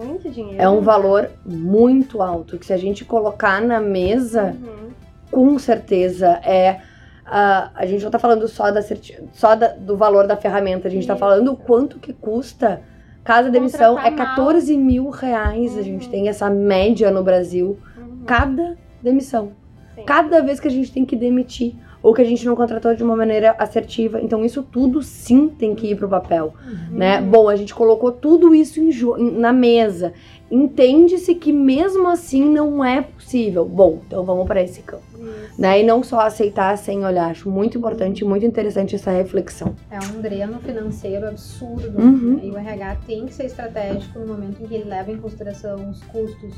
Muito 0.06 0.28
dinheiro. 0.28 0.60
É 0.60 0.68
um 0.68 0.80
valor 0.80 1.30
muito 1.46 2.20
alto, 2.20 2.58
que 2.58 2.66
se 2.66 2.72
a 2.72 2.76
gente 2.76 3.04
colocar 3.04 3.62
na 3.62 3.78
mesa, 3.80 4.56
Uhum. 4.60 4.88
com 5.30 5.56
certeza 5.58 6.40
é. 6.44 6.80
A 7.26 7.70
a 7.74 7.86
gente 7.86 8.02
não 8.04 8.10
tá 8.10 8.18
falando 8.18 8.46
só, 8.48 8.70
da, 8.70 8.82
certi- 8.82 9.18
só 9.32 9.54
da- 9.54 9.68
do 9.68 9.96
valor 9.96 10.26
da 10.26 10.36
ferramenta, 10.36 10.88
a 10.88 10.90
gente 10.90 11.06
tá 11.06 11.14
Isso. 11.14 11.20
falando 11.20 11.52
o 11.52 11.56
quanto 11.56 11.98
que 11.98 12.12
custa. 12.12 12.80
Cada 13.24 13.50
demissão 13.50 13.98
é 13.98 14.10
Contratar 14.10 14.26
mal. 14.26 14.36
14 14.36 14.76
mil 14.76 15.08
reais. 15.08 15.78
A 15.78 15.82
gente 15.82 16.04
Uhum. 16.06 16.10
tem 16.10 16.28
essa 16.28 16.50
média 16.50 17.10
no 17.10 17.22
Brasil. 17.22 17.78
Uhum. 17.96 18.24
Cada 18.26 18.76
demissão. 19.02 19.52
Sim. 19.94 20.02
Cada 20.04 20.42
vez 20.42 20.60
que 20.60 20.68
a 20.68 20.70
gente 20.70 20.92
tem 20.92 21.04
que 21.06 21.16
demitir. 21.16 21.74
Ou 22.02 22.12
que 22.12 22.20
a 22.20 22.24
gente 22.26 22.44
não 22.44 22.54
contratou 22.54 22.94
de 22.94 23.02
uma 23.02 23.16
maneira 23.16 23.56
assertiva. 23.58 24.20
Então, 24.20 24.44
isso 24.44 24.62
tudo 24.62 25.00
sim 25.02 25.48
tem 25.48 25.74
que 25.74 25.86
ir 25.92 25.96
pro 25.96 26.06
papel 26.06 26.52
né? 26.90 27.18
Uhum. 27.18 27.30
Bom, 27.30 27.48
a 27.48 27.56
gente 27.56 27.74
colocou 27.74 28.12
tudo 28.12 28.54
isso 28.54 28.78
em- 28.78 29.30
na 29.38 29.54
mesa. 29.54 30.12
Entende-se 30.54 31.34
que 31.34 31.52
mesmo 31.52 32.06
assim 32.06 32.44
não 32.48 32.84
é 32.84 33.02
possível. 33.02 33.64
Bom, 33.64 33.98
então 34.06 34.22
vamos 34.22 34.46
para 34.46 34.62
esse 34.62 34.82
campo, 34.82 35.02
Isso. 35.18 35.60
né? 35.60 35.80
E 35.80 35.82
não 35.84 36.00
só 36.04 36.20
aceitar 36.20 36.78
sem 36.78 37.04
olhar. 37.04 37.30
Acho 37.30 37.50
muito 37.50 37.76
importante, 37.76 38.24
muito 38.24 38.46
interessante 38.46 38.94
essa 38.94 39.10
reflexão. 39.10 39.74
É 39.90 39.98
um 39.98 40.20
dreno 40.20 40.60
financeiro 40.60 41.26
absurdo. 41.26 41.98
Uhum. 42.00 42.36
né? 42.36 42.40
E 42.44 42.50
o 42.52 42.56
RH 42.56 42.96
tem 43.04 43.26
que 43.26 43.34
ser 43.34 43.46
estratégico 43.46 44.20
no 44.20 44.28
momento 44.28 44.62
em 44.62 44.66
que 44.68 44.74
ele 44.74 44.84
leva 44.88 45.10
em 45.10 45.16
consideração 45.16 45.90
os 45.90 46.00
custos 46.04 46.54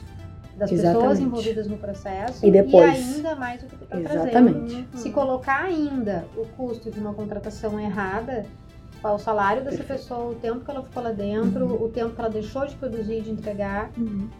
das 0.59 0.71
pessoas 0.71 0.95
Exatamente. 0.95 1.23
envolvidas 1.23 1.67
no 1.67 1.77
processo 1.79 2.45
E 2.47 2.51
depois? 2.51 3.17
ainda 3.17 3.35
mais 3.35 3.63
o 3.63 3.67
que 3.67 3.75
está 3.83 3.99
Exatamente. 3.99 4.59
trazendo. 4.59 4.87
Se 4.95 5.11
colocar 5.11 5.65
ainda 5.65 6.25
o 6.37 6.45
custo 6.57 6.91
de 6.91 6.99
uma 7.01 7.15
contratação 7.15 7.81
errada, 7.81 8.45
qual 9.01 9.17
o 9.17 9.19
salário 9.19 9.63
dessa 9.65 9.85
pessoa, 9.85 10.31
o 10.33 10.35
tempo 10.35 10.65
que 10.65 10.71
ela 10.71 10.83
ficou 10.83 11.03
lá 11.03 11.13
dentro, 11.13 11.67
Uhum. 11.67 11.85
o 11.85 11.89
tempo 11.89 12.15
que 12.15 12.21
ela 12.21 12.31
deixou 12.31 12.67
de 12.67 12.75
produzir 12.77 13.19
e 13.19 13.21
de 13.23 13.31
entregar, 13.31 13.91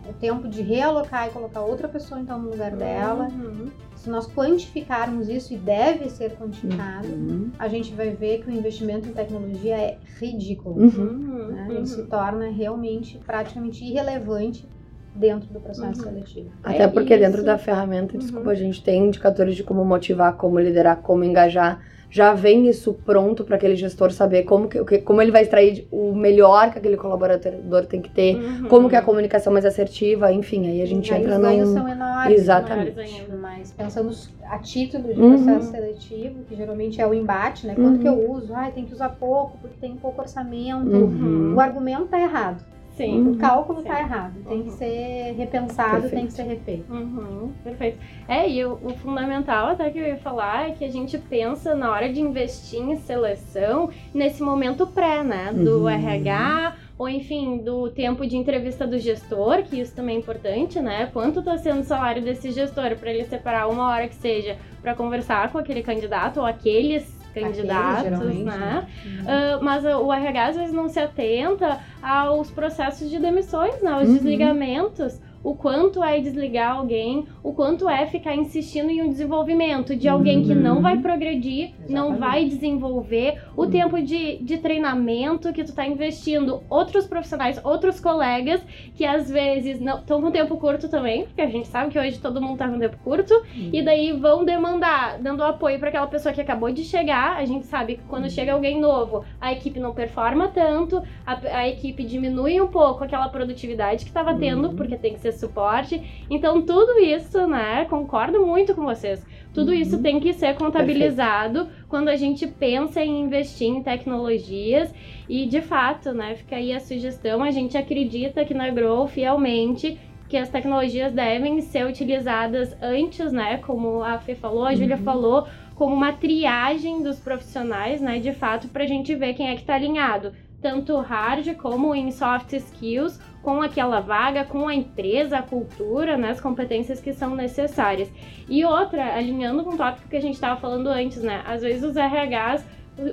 o 0.09 0.13
tempo 0.15 0.49
de 0.49 0.63
realocar 0.63 1.29
e 1.29 1.31
colocar 1.31 1.61
outra 1.61 1.89
pessoa 1.89 2.21
então 2.21 2.39
no 2.39 2.51
lugar 2.51 2.73
dela. 2.75 3.29
Uhum. 3.33 3.67
Se 3.95 4.11
nós 4.11 4.27
quantificarmos 4.27 5.29
isso 5.29 5.53
e 5.55 5.57
deve 5.57 6.09
ser 6.11 6.33
quantificado, 6.37 7.09
Uhum. 7.09 7.51
a 7.59 7.69
gente 7.69 7.93
vai 7.95 8.11
ver 8.11 8.43
que 8.43 8.49
o 8.51 8.53
investimento 8.53 9.09
em 9.09 9.13
tecnologia 9.13 9.77
é 9.77 9.99
ridículo. 10.21 10.77
Uhum. 10.77 10.89
Uhum. 11.07 11.47
né? 11.53 11.67
Uhum. 11.69 11.77
Ele 11.77 11.87
se 11.87 12.03
torna 12.05 12.49
realmente 12.51 13.19
praticamente 13.27 13.85
irrelevante 13.85 14.69
dentro 15.15 15.49
do 15.53 15.61
processo 15.61 16.01
Uhum. 16.01 16.05
seletivo. 16.09 16.51
Até 16.63 16.83
É 16.83 16.89
porque 16.89 17.17
dentro 17.17 17.39
isso. 17.39 17.47
da 17.47 17.57
ferramenta, 17.57 18.19
desculpa, 18.19 18.47
Uhum. 18.49 18.53
a 18.53 18.55
gente 18.55 18.83
tem 18.83 19.07
indicadores 19.07 19.57
de 19.57 19.63
como 19.65 19.85
motivar, 19.85 20.35
como 20.37 20.59
liderar, 20.59 20.99
como 20.99 21.25
engajar. 21.25 21.81
Já 22.09 22.33
vem 22.35 22.69
isso 22.69 22.95
pronto 23.05 23.45
para 23.45 23.57
aquele 23.57 23.75
gestor 23.77 24.11
saber 24.13 24.45
como, 24.45 24.69
que, 24.69 24.99
como 24.99 25.21
ele 25.21 25.31
vai 25.31 25.43
extrair 25.43 25.87
o 25.91 26.15
melhor 26.15 26.71
que 26.73 26.79
aquele 26.79 26.97
colaborador 26.97 27.85
tem 27.87 28.01
que 28.01 28.09
ter, 28.11 28.37
Uhum. 28.37 28.69
como 28.69 28.89
que 28.89 28.95
é 28.95 28.99
a 28.99 29.03
comunicação 29.03 29.53
mais 29.53 29.65
assertiva, 29.65 30.33
enfim, 30.33 30.67
aí 30.69 30.83
a 30.83 30.87
gente 30.87 31.13
Aí 31.13 31.21
entra 31.23 31.35
os 31.37 31.41
ganhos 31.43 31.69
num... 31.69 31.75
são 31.75 31.89
enormes. 31.89 32.39
Exatamente. 32.41 33.27
Mas 33.41 33.73
pensando 33.73 34.11
a 34.49 34.59
título 34.59 35.13
de 35.13 35.21
Uhum. 35.21 35.45
processo 35.45 35.71
seletivo, 35.71 36.45
que 36.49 36.55
geralmente 36.57 37.01
é 37.01 37.07
o 37.07 37.13
embate, 37.13 37.67
né? 37.67 37.75
Quanto 37.75 37.97
Uhum. 37.97 37.99
que 37.99 38.09
eu 38.09 38.31
uso? 38.31 38.55
Ai, 38.55 38.71
tem 38.73 38.85
que 38.85 38.93
usar 38.95 39.09
pouco, 39.11 39.59
porque 39.61 39.77
tem 39.81 39.97
pouco 39.97 40.21
orçamento. 40.23 40.89
Uhum. 40.89 41.55
O 41.57 41.61
argumento 41.61 42.07
tá 42.07 42.21
errado. 42.21 42.65
Sim. 42.97 43.29
O 43.29 43.37
cálculo 43.37 43.81
Sim. 43.83 43.89
tá 43.89 44.01
errado. 44.01 44.35
Tem 44.49 44.63
que 44.63 44.71
Uhum. 44.71 44.77
ser 44.77 45.35
repensado, 45.37 45.91
tem 45.93 46.01
Perfeito. 46.01 46.27
que 46.29 46.33
ser 46.33 46.43
refeito. 46.45 46.93
Uhum, 46.93 47.53
perfeito. 47.63 47.99
É, 48.27 48.49
e 48.49 48.65
o, 48.65 48.79
o 48.83 48.91
fundamental 48.97 49.69
até 49.69 49.91
que 49.91 49.99
eu 49.99 50.07
ia 50.07 50.17
falar 50.17 50.69
é 50.71 50.73
que 50.73 50.85
a 50.85 50.91
gente 50.91 51.19
pensa 51.19 51.75
na 51.75 51.91
hora 51.91 52.09
de 52.11 52.21
investir 52.21 52.81
em 52.81 52.97
seleção 52.97 53.91
nesse 54.15 54.43
momento 54.43 54.87
pré, 54.87 55.23
né? 55.23 55.53
Do 55.53 55.81
Uhum. 55.83 55.89
RH, 55.91 56.75
ou 56.99 57.09
enfim, 57.09 57.59
do 57.59 57.91
tempo 57.91 58.27
de 58.27 58.37
entrevista 58.37 58.87
do 58.87 58.99
gestor, 58.99 59.63
que 59.65 59.79
isso 59.79 59.95
também 59.95 60.17
é 60.17 60.19
importante, 60.19 60.81
né? 60.81 61.11
Quanto 61.13 61.43
tá 61.43 61.59
sendo 61.59 61.81
o 61.81 61.85
salário 61.85 62.23
desse 62.23 62.51
gestor 62.51 62.97
para 62.97 63.11
ele 63.11 63.25
separar 63.27 63.69
uma 63.69 63.89
hora 63.91 64.09
que 64.09 64.15
seja 64.15 64.57
para 64.81 64.95
conversar 64.95 65.53
com 65.53 65.59
aquele 65.59 65.83
candidato 65.83 66.41
ou 66.41 66.47
aqueles 66.47 67.16
candidatos, 67.41 68.43
né? 68.43 68.87
Uhum. 69.05 69.25
Ah, 69.27 69.59
mas 69.63 69.85
o 69.85 70.13
RH 70.13 70.47
às 70.49 70.57
vezes 70.57 70.75
não 70.75 70.89
se 70.89 70.99
atenta 71.01 71.81
aos 72.01 72.51
processos 72.51 73.11
de 73.11 73.19
demissões, 73.19 73.81
né? 73.83 73.91
Aos 73.93 74.09
Uhum. 74.09 74.15
desligamentos. 74.15 75.21
O 75.47 75.55
quanto 75.55 76.03
é 76.03 76.19
desligar 76.21 76.77
alguém, 76.77 77.25
o 77.41 77.53
quanto 77.53 77.89
é 77.89 78.05
ficar 78.07 78.35
insistindo 78.35 78.91
em 78.91 79.01
um 79.01 79.09
desenvolvimento 79.09 79.95
de 79.95 80.09
alguém 80.09 80.43
que 80.43 80.53
não 80.57 80.77
Uhum. 80.77 80.83
vai 80.83 80.97
progredir, 80.99 81.71
não 81.89 82.07
Exatamente. 82.09 82.19
vai 82.19 82.45
desenvolver, 82.47 83.41
o 83.57 83.63
Uhum. 83.63 83.71
tempo 83.71 84.03
de, 84.03 84.39
de 84.39 84.59
treinamento 84.59 85.53
que 85.53 85.63
tu 85.63 85.73
tá 85.73 85.87
investindo, 85.87 86.65
outros 86.69 87.07
profissionais, 87.07 87.61
outros 87.65 88.01
colegas 88.01 88.61
que 88.97 89.05
às 89.05 89.31
vezes 89.31 89.81
não 89.81 89.99
estão 89.99 90.21
com 90.21 90.33
tempo 90.33 90.57
curto 90.57 90.89
também, 90.89 91.27
porque 91.27 91.41
a 91.43 91.47
gente 91.49 91.69
sabe 91.69 91.93
que 91.93 91.99
hoje 92.01 92.19
todo 92.19 92.43
mundo 92.43 92.59
tá 92.59 92.69
com 92.69 92.79
tempo 92.81 92.97
curto, 93.05 93.33
e 93.55 93.81
daí 93.83 94.11
vão 94.13 94.45
demandar, 94.45 95.19
dando 95.21 95.45
apoio 95.45 95.79
para 95.79 95.91
aquela 95.91 96.09
pessoa 96.09 96.33
que 96.35 96.41
acabou 96.41 96.73
de 96.73 96.83
chegar. 96.83 97.37
A 97.37 97.45
gente 97.45 97.67
sabe 97.67 97.95
que 97.99 98.03
quando 98.09 98.29
chega 98.29 98.53
alguém 98.53 98.81
novo, 98.81 99.23
a 99.41 99.53
equipe 99.53 99.79
não 99.79 99.95
performa 99.95 100.49
tanto, 100.49 101.01
a, 101.25 101.39
a 101.59 101.69
equipe 101.69 102.03
diminui 102.03 102.61
um 102.61 102.67
pouco 102.67 103.05
aquela 103.05 103.29
produtividade 103.29 104.03
que 104.05 104.11
estava 104.11 104.35
tendo, 104.35 104.71
Uhum. 104.71 104.75
porque 104.75 104.97
tem 104.97 105.15
que 105.15 105.21
ser 105.21 105.36
suporte. 105.37 106.03
Então, 106.31 106.63
tudo 106.63 106.99
isso, 106.99 107.47
né, 107.47 107.85
concordo 107.89 108.45
muito 108.45 108.75
com 108.75 108.85
vocês. 108.85 109.25
Tudo 109.53 109.73
isso 109.73 110.03
tem 110.03 110.21
que 110.21 110.33
ser 110.33 110.55
contabilizado 110.55 111.69
quando 111.89 112.09
a 112.09 112.17
gente 112.17 112.47
pensa 112.47 113.03
em 113.05 113.23
investir 113.23 113.69
em 113.69 113.83
tecnologias. 113.83 114.93
E, 115.29 115.47
de 115.47 115.61
fato, 115.61 116.13
né, 116.13 116.35
fica 116.35 116.57
aí 116.57 116.73
a 116.73 116.81
sugestão. 116.81 117.43
A 117.43 117.51
gente 117.51 117.77
acredita 117.79 118.45
que 118.45 118.55
na 118.55 118.69
Grow 118.71 119.07
fielmente 119.07 119.99
que 120.29 120.37
as 120.37 120.49
tecnologias 120.49 121.13
devem 121.13 121.61
ser 121.61 121.87
utilizadas 121.87 122.77
antes, 122.83 123.33
né? 123.33 123.59
Como 123.59 124.03
a 124.03 124.19
Fê 124.19 124.35
falou, 124.35 124.65
a 124.65 124.75
Júlia 124.75 124.97
Uhum. 124.97 125.03
falou, 125.05 125.47
como 125.77 125.95
uma 125.95 126.13
triagem 126.13 127.01
dos 127.03 127.21
profissionais, 127.21 128.01
né? 128.01 128.19
De 128.19 128.33
fato, 128.33 128.69
para 128.69 128.83
a 128.83 128.87
gente 128.89 129.15
ver 129.15 129.35
quem 129.35 129.49
é 129.49 129.55
que 129.55 129.61
está 129.61 129.77
alinhado, 129.77 130.33
tanto 130.61 130.97
hard 130.99 131.55
como 131.57 131.95
em 131.95 132.11
soft 132.11 132.53
skills, 132.55 133.21
com 133.47 133.63
aquela 133.63 134.01
vaga, 134.01 134.43
com 134.45 134.67
a 134.67 134.75
empresa, 134.75 135.39
a 135.39 135.43
cultura, 135.43 136.17
né? 136.17 136.31
As 136.31 136.41
competências 136.41 137.01
que 137.01 137.13
são 137.13 137.37
necessárias. 137.37 138.11
E 138.49 138.65
outra, 138.65 139.15
alinhando 139.15 139.63
com 139.63 139.71
o 139.75 139.77
tópico 139.77 140.09
que 140.09 140.17
a 140.17 140.21
gente 140.21 140.35
estava 140.35 140.61
falando 140.61 140.89
antes, 140.89 141.23
né? 141.23 141.45
Às 141.47 141.63
vezes 141.63 141.85
os 141.85 141.95
RHs 141.97 142.67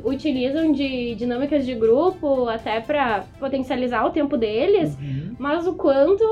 utilizam 0.04 0.72
de 0.72 1.14
dinâmicas 1.14 1.64
de 1.68 1.76
grupo 1.76 2.48
até 2.50 2.80
para 2.82 3.26
potencializar 3.40 4.04
o 4.08 4.10
tempo 4.10 4.36
deles, 4.36 4.96
Uhum. 4.98 5.36
mas 5.38 5.68
o 5.68 5.74
quanto 5.76 6.24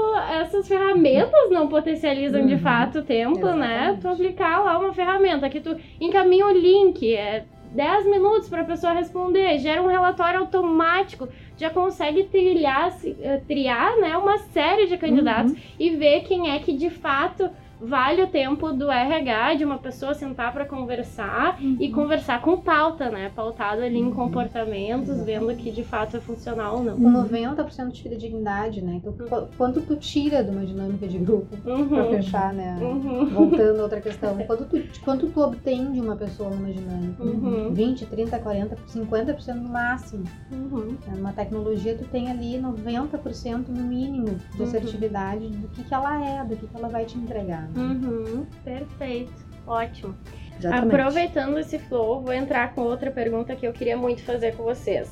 essas 0.41 0.67
ferramentas 0.67 1.51
não 1.51 1.67
potencializam 1.67 2.43
de 2.47 2.53
Uhum. 2.53 2.59
fato 2.59 2.99
o 2.99 3.03
tempo, 3.03 3.45
né? 3.51 3.89
Exatamente. 3.89 4.01
Tu 4.01 4.07
aplicar 4.07 4.63
lá 4.63 4.79
uma 4.79 4.93
ferramenta 4.93 5.47
que 5.47 5.59
tu 5.59 5.75
encaminha 5.99 6.47
o 6.47 6.51
link, 6.51 7.13
é 7.15 7.43
10 7.71 8.05
minutos 8.05 8.49
para 8.49 8.62
a 8.62 8.65
pessoa 8.65 8.93
responder, 8.93 9.57
gera 9.60 9.81
um 9.81 9.88
relatório 9.88 10.41
automático, 10.41 11.27
já 11.57 11.69
consegue 11.69 12.25
trilhar, 12.25 12.93
eh, 13.05 13.41
triar 13.47 13.97
né, 13.97 14.17
uma 14.17 14.38
série 14.38 14.88
de 14.88 14.97
candidatos 14.97 15.53
uhum. 15.53 15.57
e 15.79 15.89
ver 15.91 16.21
quem 16.21 16.51
é 16.51 16.60
que 16.60 16.73
de 16.73 16.89
fato 16.89 17.49
vale 17.82 18.24
o 18.24 18.28
tempo 18.28 18.72
do 18.72 18.89
RH, 18.89 19.56
de 19.56 19.65
uma 19.65 19.78
pessoa 19.78 20.13
sentar 20.13 20.54
para 20.54 20.65
conversar 20.65 21.58
uhum. 21.60 21.78
e 21.80 21.89
conversar 21.89 22.41
com 22.41 22.58
pauta, 22.58 23.10
né? 23.10 23.32
Pautado 23.36 23.82
ali 23.82 23.98
em 23.98 24.06
uhum. 24.06 24.13
comportamentos, 24.13 25.10
Exatamente. 25.10 25.39
vendo 25.39 25.58
que 25.58 25.72
de 25.72 25.84
fato 25.84 26.17
é 26.17 26.20
funcional 26.20 26.78
ou 26.78 26.84
não. 26.84 26.98
Com 26.98 27.12
90% 27.12 27.91
de 27.91 28.04
fidedignidade, 28.04 28.82
né? 28.82 29.02
Então, 29.04 29.13
uhum. 29.20 29.48
quanto 29.58 29.82
tu 29.82 29.96
tira 29.96 30.44
de 30.44 30.52
uma 30.52 30.65
dinâmica 30.65 31.08
de 31.08 31.17
grupo 31.17 31.58
uhum. 31.65 31.89
para 31.89 32.06
fechar, 32.06 32.54
né? 32.54 32.78
Uhum. 32.82 33.26
Voltando 33.26 33.80
a 33.80 33.84
outra 33.84 34.02
questão. 34.02 34.38
Quanto 34.52 34.65
tu, 34.65 34.82
quanto 35.04 35.28
tu 35.28 35.41
obtém 35.41 35.91
de 35.91 36.02
uma 36.02 36.15
pessoa 36.15 36.50
numa 36.50 36.72
dinâmica? 36.72 37.24
Uhum. 37.24 37.74
20, 37.74 38.06
30, 38.06 38.39
40, 38.39 38.76
50% 38.76 39.54
no 39.56 39.70
máximo. 39.70 40.24
Uhum. 40.52 40.98
Numa 41.15 41.32
tecnologia, 41.32 41.96
tu 41.96 42.06
tem 42.06 42.30
ali 42.30 42.60
90% 42.60 43.67
no 43.70 43.84
mínimo 43.84 44.36
de 44.56 44.63
assertividade 44.63 45.48
do 45.48 45.67
que, 45.70 45.84
que 45.84 45.94
ela 45.94 46.24
é, 46.26 46.44
do 46.44 46.56
que, 46.56 46.67
que 46.67 46.76
ela 46.76 46.89
vai 46.89 47.06
te 47.06 47.17
entregar. 47.17 47.70
Uhum, 47.75 48.45
perfeito. 48.63 49.51
Ótimo. 49.65 50.15
Exatamente. 50.57 50.95
Aproveitando 50.95 51.57
esse 51.60 51.79
flow, 51.79 52.21
vou 52.21 52.34
entrar 52.34 52.73
com 52.73 52.81
outra 52.81 53.10
pergunta 53.10 53.55
que 53.55 53.65
eu 53.65 53.73
queria 53.73 53.97
muito 53.97 54.23
fazer 54.23 54.55
com 54.55 54.63
vocês. 54.63 55.12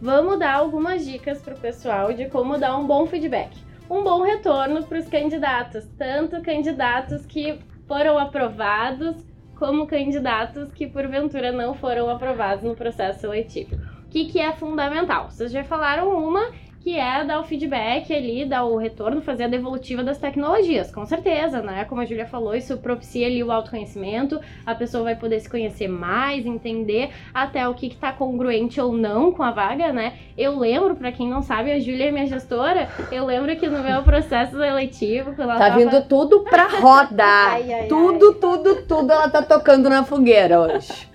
Vamos 0.00 0.38
dar 0.38 0.54
algumas 0.54 1.04
dicas 1.04 1.40
para 1.42 1.54
o 1.54 1.58
pessoal 1.58 2.12
de 2.12 2.26
como 2.28 2.58
dar 2.58 2.76
um 2.76 2.86
bom 2.86 3.06
feedback, 3.06 3.56
um 3.88 4.02
bom 4.02 4.22
retorno 4.22 4.82
para 4.84 4.98
os 4.98 5.08
candidatos, 5.08 5.86
tanto 5.98 6.40
candidatos 6.42 7.26
que 7.26 7.58
foram 7.86 8.18
aprovados, 8.18 9.16
como 9.56 9.86
candidatos 9.86 10.72
que 10.72 10.86
porventura 10.86 11.52
não 11.52 11.74
foram 11.74 12.08
aprovados 12.08 12.64
no 12.64 12.74
processo 12.74 13.20
seletivo. 13.20 13.76
O 13.76 14.08
que, 14.08 14.24
que 14.24 14.40
é 14.40 14.52
fundamental? 14.52 15.30
Vocês 15.30 15.52
já 15.52 15.62
falaram 15.62 16.08
uma 16.08 16.50
que 16.80 16.98
é 16.98 17.22
dar 17.24 17.40
o 17.40 17.44
feedback 17.44 18.10
ali, 18.12 18.46
dar 18.46 18.64
o 18.64 18.76
retorno, 18.78 19.20
fazer 19.20 19.44
a 19.44 19.48
devolutiva 19.48 20.02
das 20.02 20.16
tecnologias, 20.16 20.90
com 20.90 21.04
certeza, 21.04 21.60
né? 21.60 21.84
Como 21.84 22.00
a 22.00 22.06
Julia 22.06 22.24
falou, 22.26 22.54
isso 22.54 22.78
propicia 22.78 23.26
ali 23.26 23.44
o 23.44 23.52
autoconhecimento, 23.52 24.40
a 24.64 24.74
pessoa 24.74 25.04
vai 25.04 25.14
poder 25.14 25.40
se 25.40 25.48
conhecer 25.50 25.88
mais, 25.88 26.46
entender 26.46 27.10
até 27.34 27.68
o 27.68 27.74
que 27.74 27.88
está 27.88 28.12
congruente 28.12 28.80
ou 28.80 28.94
não 28.94 29.30
com 29.30 29.42
a 29.42 29.50
vaga, 29.50 29.92
né? 29.92 30.14
Eu 30.38 30.58
lembro, 30.58 30.96
para 30.96 31.12
quem 31.12 31.28
não 31.28 31.42
sabe, 31.42 31.70
a 31.70 31.78
Julia 31.78 32.06
é 32.08 32.10
minha 32.10 32.26
gestora, 32.26 32.88
eu 33.12 33.26
lembro 33.26 33.54
que 33.56 33.68
no 33.68 33.82
meu 33.82 34.02
processo 34.02 34.56
seletivo, 34.56 35.34
quando 35.34 35.50
ela 35.50 35.58
Tá 35.58 35.68
tava... 35.70 35.78
vindo 35.78 36.02
tudo 36.08 36.40
pra 36.44 36.66
roda. 36.80 37.24
ai, 37.24 37.72
ai, 37.74 37.86
tudo, 37.88 38.28
ai. 38.28 38.40
tudo, 38.40 38.82
tudo 38.86 39.12
ela 39.12 39.28
tá 39.28 39.42
tocando 39.42 39.90
na 39.90 40.02
fogueira 40.02 40.58
hoje. 40.60 41.08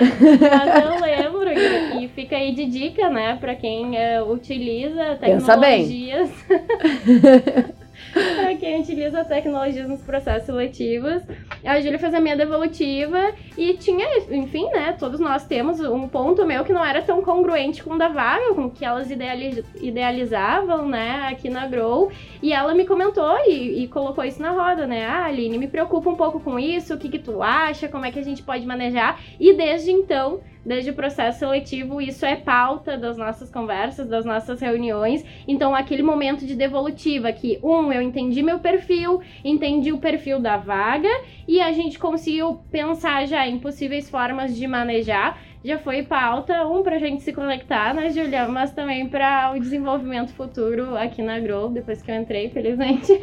Mas 0.00 0.84
eu 0.84 1.00
lembro, 1.00 1.50
e, 1.52 2.04
e 2.04 2.08
fica 2.08 2.36
aí 2.36 2.54
de 2.54 2.64
dica, 2.64 3.10
né, 3.10 3.36
para 3.38 3.54
quem 3.54 3.90
uh, 3.90 4.30
utiliza 4.32 5.01
tecnologias. 5.20 6.30
para 8.36 8.54
quem 8.56 8.80
utiliza 8.80 9.24
tecnologias 9.24 9.88
nos 9.88 10.02
processos 10.02 10.46
seletivos. 10.46 11.22
A 11.64 11.80
Júlia 11.80 11.98
fez 11.98 12.14
a 12.14 12.20
minha 12.20 12.36
devolutiva 12.36 13.32
e 13.56 13.74
tinha, 13.74 14.06
enfim, 14.30 14.66
né? 14.70 14.94
Todos 14.98 15.18
nós 15.18 15.46
temos 15.46 15.80
um 15.80 16.06
ponto 16.08 16.44
meu 16.44 16.64
que 16.64 16.72
não 16.72 16.84
era 16.84 17.00
tão 17.02 17.22
congruente 17.22 17.82
com 17.82 17.94
o 17.94 17.98
da 17.98 18.08
vaga, 18.08 18.54
com 18.54 18.66
o 18.66 18.70
que 18.70 18.84
elas 18.84 19.10
idealiz 19.10 19.64
idealizavam, 19.80 20.86
né, 20.86 21.28
aqui 21.30 21.48
na 21.48 21.66
Grow. 21.66 22.10
E 22.42 22.52
ela 22.52 22.74
me 22.74 22.84
comentou 22.84 23.36
e, 23.46 23.82
e, 23.82 23.88
colocou 23.88 24.24
isso 24.24 24.42
na 24.42 24.50
roda, 24.50 24.86
né? 24.86 25.06
Ah, 25.06 25.24
Aline, 25.26 25.58
me 25.58 25.68
preocupa 25.68 26.10
um 26.10 26.16
pouco 26.16 26.40
com 26.40 26.58
isso, 26.58 26.94
o 26.94 26.98
que, 26.98 27.08
que 27.08 27.18
tu 27.18 27.42
acha, 27.42 27.88
como 27.88 28.04
é 28.04 28.10
que 28.10 28.18
a 28.18 28.24
gente 28.24 28.42
pode 28.42 28.66
manejar. 28.66 29.20
E 29.40 29.54
desde 29.54 29.90
então 29.90 30.40
desde 30.64 30.90
o 30.90 30.94
processo 30.94 31.40
seletivo, 31.40 32.00
isso 32.00 32.24
é 32.24 32.36
pauta 32.36 32.96
das 32.96 33.16
nossas 33.16 33.50
conversas, 33.50 34.08
das 34.08 34.24
nossas 34.24 34.60
reuniões. 34.60 35.24
Então, 35.46 35.74
aquele 35.74 36.02
momento 36.02 36.46
de 36.46 36.54
devolutiva 36.54 37.32
que, 37.32 37.58
um, 37.62 37.92
eu 37.92 38.00
entendi 38.02 38.42
meu 38.42 38.58
perfil, 38.58 39.20
entendi 39.44 39.92
o 39.92 39.98
perfil 39.98 40.40
da 40.40 40.56
vaga 40.56 41.08
e 41.46 41.60
a 41.60 41.72
gente 41.72 41.98
conseguiu 41.98 42.60
pensar 42.70 43.26
já 43.26 43.46
em 43.46 43.58
possíveis 43.58 44.10
formas 44.10 44.56
de 44.56 44.66
manejar 44.66 45.40
já 45.64 45.78
foi 45.78 46.02
pauta, 46.02 46.66
um 46.66 46.82
pra 46.82 46.98
gente 46.98 47.22
se 47.22 47.32
conectar, 47.32 47.94
né, 47.94 48.10
Julia? 48.10 48.48
Mas 48.48 48.72
também 48.72 49.08
para 49.08 49.52
o 49.54 49.60
desenvolvimento 49.60 50.32
futuro 50.32 50.96
aqui 50.96 51.22
na 51.22 51.38
Grow, 51.38 51.68
depois 51.68 52.02
que 52.02 52.10
eu 52.10 52.16
entrei, 52.16 52.50
felizmente. 52.50 53.12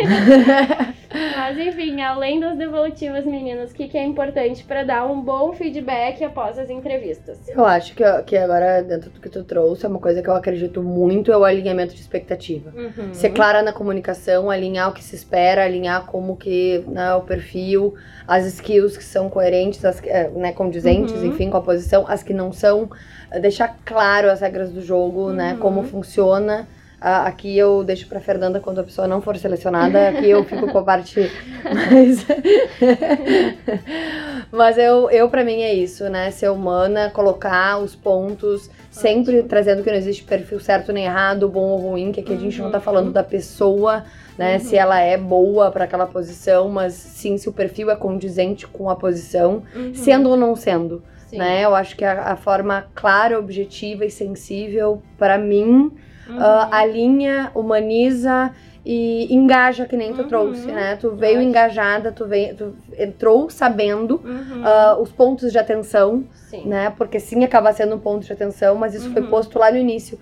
Mas 1.35 1.57
enfim, 1.57 2.01
além 2.01 2.39
das 2.39 2.57
devolutivas, 2.57 3.25
meninas, 3.25 3.71
o 3.71 3.73
que, 3.73 3.87
que 3.87 3.97
é 3.97 4.03
importante 4.03 4.63
para 4.63 4.83
dar 4.83 5.05
um 5.05 5.21
bom 5.21 5.51
feedback 5.53 6.23
após 6.23 6.57
as 6.57 6.69
entrevistas? 6.69 7.37
Eu 7.49 7.65
acho 7.65 7.93
que, 7.95 8.03
que 8.23 8.37
agora, 8.37 8.81
dentro 8.83 9.09
do 9.09 9.19
que 9.19 9.29
tu 9.29 9.43
trouxe, 9.43 9.85
é 9.85 9.89
uma 9.89 9.99
coisa 9.99 10.21
que 10.21 10.29
eu 10.29 10.35
acredito 10.35 10.81
muito, 10.81 11.31
é 11.31 11.37
o 11.37 11.43
alinhamento 11.43 11.93
de 11.93 12.01
expectativa. 12.01 12.71
Uhum. 12.75 13.13
Ser 13.13 13.31
clara 13.31 13.61
na 13.61 13.73
comunicação, 13.73 14.49
alinhar 14.49 14.89
o 14.89 14.93
que 14.93 15.03
se 15.03 15.15
espera, 15.15 15.65
alinhar 15.65 16.05
como 16.05 16.37
que 16.37 16.83
né, 16.87 17.13
o 17.15 17.21
perfil, 17.21 17.95
as 18.27 18.45
skills 18.45 18.95
que 18.95 19.03
são 19.03 19.29
coerentes, 19.29 19.83
as, 19.83 20.01
eh, 20.05 20.29
né, 20.35 20.51
condizentes, 20.51 21.15
uhum. 21.15 21.27
enfim, 21.27 21.49
com 21.49 21.57
a 21.57 21.61
posição, 21.61 22.05
as 22.07 22.23
que 22.29 22.33
não 22.33 22.53
são, 22.53 22.87
eh, 23.31 23.39
deixar 23.39 23.75
claro 23.83 24.29
as 24.29 24.41
regras 24.41 24.71
do 24.71 24.83
jogo, 24.83 25.31
né, 25.31 25.49
uhum. 25.49 25.55
né, 25.55 25.57
como 25.59 25.83
funciona. 25.83 26.67
Uh, 27.01 27.25
aqui 27.25 27.57
eu 27.57 27.81
deixo 27.81 28.07
para 28.07 28.19
Fernanda 28.19 28.59
quando 28.59 28.79
a 28.79 28.83
pessoa 28.83 29.07
não 29.07 29.21
for 29.21 29.35
selecionada, 29.37 30.09
aqui 30.09 30.29
eu 30.29 30.43
fico 30.43 30.67
com 30.67 30.79
a 30.79 30.83
parte 30.83 31.31
mais. 31.63 32.25
Mas 34.51 34.77
eu, 34.77 35.09
eu 35.09 35.29
para 35.29 35.43
mim 35.43 35.61
é 35.61 35.73
isso, 35.73 36.09
né? 36.09 36.29
Ser 36.29 36.49
humana, 36.49 37.09
colocar 37.09 37.79
os 37.79 37.95
pontos, 37.95 38.69
sempre 38.91 39.35
Ótimo. 39.35 39.47
trazendo 39.47 39.81
que 39.81 39.89
não 39.89 39.97
existe 39.97 40.23
perfil 40.23 40.59
certo 40.59 40.91
nem 40.91 41.05
errado, 41.05 41.47
bom 41.47 41.69
ou 41.69 41.77
ruim, 41.77 42.11
que 42.11 42.19
aqui 42.19 42.33
a 42.33 42.37
gente 42.37 42.61
não 42.61 42.69
tá 42.69 42.81
falando 42.81 43.07
uhum. 43.07 43.13
da 43.13 43.23
pessoa, 43.23 44.03
né? 44.37 44.55
Uhum. 44.55 44.59
Se 44.59 44.75
ela 44.75 44.99
é 44.99 45.17
boa 45.17 45.71
para 45.71 45.85
aquela 45.85 46.05
posição, 46.05 46.67
mas 46.67 46.93
sim 46.93 47.37
se 47.37 47.47
o 47.47 47.53
perfil 47.53 47.89
é 47.89 47.95
condizente 47.95 48.67
com 48.67 48.89
a 48.89 48.95
posição, 48.95 49.63
uhum. 49.73 49.95
sendo 49.95 50.29
ou 50.29 50.35
não 50.35 50.55
sendo. 50.55 51.01
Sim. 51.29 51.37
Né? 51.37 51.63
Eu 51.63 51.75
acho 51.75 51.95
que 51.95 52.03
a, 52.03 52.31
a 52.31 52.35
forma 52.35 52.87
clara, 52.95 53.37
objetiva 53.37 54.03
e 54.03 54.09
sensível, 54.09 55.01
para 55.17 55.37
mim, 55.37 55.91
uhum. 56.27 56.37
uh, 56.37 56.67
alinha, 56.71 57.51
humaniza 57.53 58.51
e 58.83 59.31
engaja, 59.33 59.85
que 59.85 59.95
nem 59.95 60.11
tu 60.13 60.23
uhum. 60.23 60.27
trouxe, 60.27 60.65
né? 60.65 60.95
Tu 60.95 61.11
veio 61.11 61.39
engajada, 61.41 62.11
tu, 62.11 62.25
veio, 62.25 62.55
tu 62.55 62.75
entrou 62.97 63.47
sabendo 63.49 64.19
uhum. 64.23 64.63
uh, 64.63 65.01
os 65.01 65.11
pontos 65.11 65.51
de 65.51 65.59
atenção, 65.59 66.23
sim. 66.49 66.67
né? 66.67 66.91
Porque 66.97 67.19
sim, 67.19 67.43
acaba 67.43 67.71
sendo 67.73 67.95
um 67.95 67.99
ponto 67.99 68.25
de 68.25 68.33
atenção, 68.33 68.75
mas 68.75 68.95
isso 68.95 69.11
foi 69.11 69.21
uhum. 69.21 69.29
posto 69.29 69.59
lá 69.59 69.69
no 69.69 69.77
início. 69.77 70.17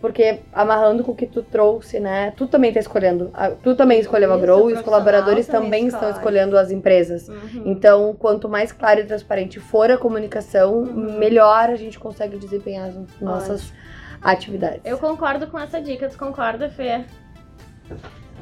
Porque 0.00 0.40
amarrando 0.52 1.04
com 1.04 1.12
o 1.12 1.14
que 1.14 1.26
tu 1.26 1.42
trouxe, 1.42 2.00
né? 2.00 2.32
Tu 2.34 2.46
também 2.46 2.72
tá 2.72 2.80
escolhendo. 2.80 3.30
Tu 3.62 3.74
também 3.74 4.00
escolheu 4.00 4.32
a 4.32 4.38
Grow 4.38 4.70
e 4.70 4.72
os 4.72 4.80
colaboradores 4.80 5.46
também, 5.46 5.88
estão 5.88 6.10
escolhendo 6.10 6.56
as 6.56 6.70
empresas. 6.70 7.28
Uhum. 7.28 7.62
Então, 7.66 8.16
quanto 8.18 8.48
mais 8.48 8.72
clara 8.72 9.00
e 9.00 9.04
transparente 9.04 9.60
for 9.60 9.90
a 9.90 9.98
comunicação, 9.98 10.84
uhum. 10.84 11.18
melhor 11.18 11.68
a 11.68 11.76
gente 11.76 11.98
consegue 11.98 12.38
desempenhar 12.38 12.88
as 12.88 13.20
nossas 13.20 13.72
atividades. 14.22 14.80
Eu 14.84 14.96
concordo 14.96 15.46
com 15.48 15.58
essa 15.58 15.80
dica. 15.80 16.08
Tu 16.08 16.16
concorda, 16.16 16.70
Fê? 16.70 17.04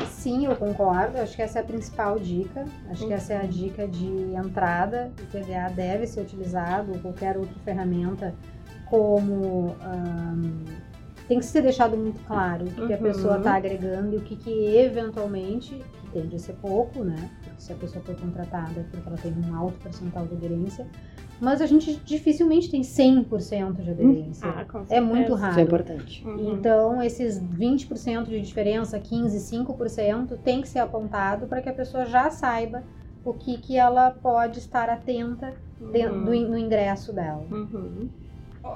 Sim, 0.06 0.46
eu 0.46 0.54
concordo. 0.54 1.20
Acho 1.20 1.34
que 1.34 1.42
essa 1.42 1.58
é 1.58 1.62
a 1.62 1.64
principal 1.64 2.20
dica. 2.20 2.64
Acho 2.88 3.02
uhum. 3.02 3.08
que 3.08 3.14
essa 3.14 3.32
é 3.32 3.36
a 3.36 3.42
uhum. 3.42 3.48
dica 3.48 3.88
de 3.88 4.06
entrada. 4.34 5.10
O 5.20 5.26
PDA 5.26 5.68
deve 5.74 6.06
ser 6.06 6.20
utilizado, 6.20 6.92
ou 6.92 6.98
qualquer 7.00 7.36
outra 7.36 7.54
ferramenta, 7.64 8.32
como. 8.88 9.76
Um, 9.82 10.64
tem 11.28 11.38
que 11.38 11.44
ser 11.44 11.60
deixado 11.60 11.96
muito 11.96 12.18
claro 12.26 12.64
o 12.64 12.70
que, 12.70 12.80
uhum. 12.80 12.86
que 12.86 12.94
a 12.94 12.98
pessoa 12.98 13.36
está 13.36 13.54
agregando 13.54 14.14
e 14.14 14.16
o 14.16 14.22
que, 14.22 14.34
que 14.34 14.76
eventualmente, 14.76 15.74
que 16.00 16.10
tende 16.10 16.34
a 16.34 16.38
ser 16.38 16.54
pouco, 16.54 17.04
né? 17.04 17.30
Porque 17.44 17.60
se 17.60 17.72
a 17.72 17.76
pessoa 17.76 18.02
for 18.02 18.16
contratada 18.16 18.80
é 18.80 18.82
porque 18.90 19.06
ela 19.06 19.18
tem 19.18 19.32
um 19.32 19.54
alto 19.54 19.78
percentual 19.78 20.26
de 20.26 20.34
aderência, 20.34 20.86
mas 21.38 21.60
a 21.60 21.66
gente 21.66 21.96
dificilmente 22.04 22.70
tem 22.70 22.80
100% 22.80 23.82
de 23.82 23.90
aderência. 23.90 24.48
Ah, 24.48 24.84
é 24.88 25.00
muito 25.00 25.34
raro. 25.34 25.52
Isso 25.52 25.60
é 25.60 25.62
importante. 25.62 26.26
Uhum. 26.26 26.54
Então, 26.54 27.02
esses 27.02 27.38
20% 27.38 28.24
de 28.24 28.40
diferença, 28.40 28.98
15, 28.98 29.56
5%, 29.56 30.38
tem 30.42 30.62
que 30.62 30.68
ser 30.68 30.80
apontado 30.80 31.46
para 31.46 31.60
que 31.60 31.68
a 31.68 31.74
pessoa 31.74 32.06
já 32.06 32.30
saiba 32.30 32.82
o 33.24 33.34
que, 33.34 33.58
que 33.58 33.76
ela 33.76 34.10
pode 34.10 34.58
estar 34.58 34.88
atenta 34.88 35.54
uhum. 35.80 35.90
dentro, 35.92 36.24
do, 36.24 36.30
no 36.30 36.58
ingresso 36.58 37.12
dela. 37.12 37.44
Uhum. 37.50 38.08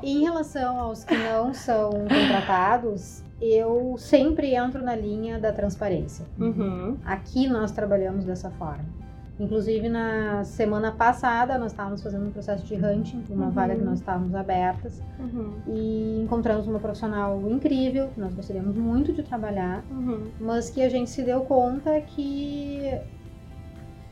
Em 0.03 0.23
relação 0.23 0.79
aos 0.79 1.05
que 1.05 1.17
não 1.17 1.53
são 1.53 1.91
contratados, 1.91 3.23
eu 3.41 3.97
sempre 3.99 4.55
entro 4.55 4.83
na 4.83 4.95
linha 4.95 5.39
da 5.39 5.53
transparência. 5.53 6.25
Uhum. 6.39 6.97
Aqui 7.05 7.49
nós 7.49 7.73
trabalhamos 7.73 8.25
dessa 8.25 8.51
forma. 8.51 9.03
Inclusive, 9.41 9.89
na 9.89 10.45
semana 10.45 10.93
passada, 10.93 11.59
nós 11.59 11.73
estávamos 11.73 12.03
fazendo 12.03 12.27
um 12.27 12.31
processo 12.31 12.65
de 12.65 12.75
hunting, 12.77 13.25
uma 13.31 13.47
uhum. 13.47 13.51
vaga 13.51 13.75
que 13.75 13.83
nós 13.83 13.99
estávamos 13.99 14.35
abertas, 14.35 15.03
uhum. 15.19 15.55
e 15.67 16.21
encontramos 16.23 16.69
uma 16.69 16.79
profissional 16.79 17.41
incrível, 17.51 18.09
que 18.09 18.21
nós 18.21 18.33
gostaríamos 18.35 18.77
muito 18.77 19.13
de 19.13 19.23
trabalhar, 19.23 19.83
uhum. 19.91 20.29
mas 20.39 20.71
que 20.71 20.83
a 20.83 20.89
gente 20.89 21.11
se 21.11 21.23
deu 21.25 21.41
conta 21.41 22.01
que 22.03 22.93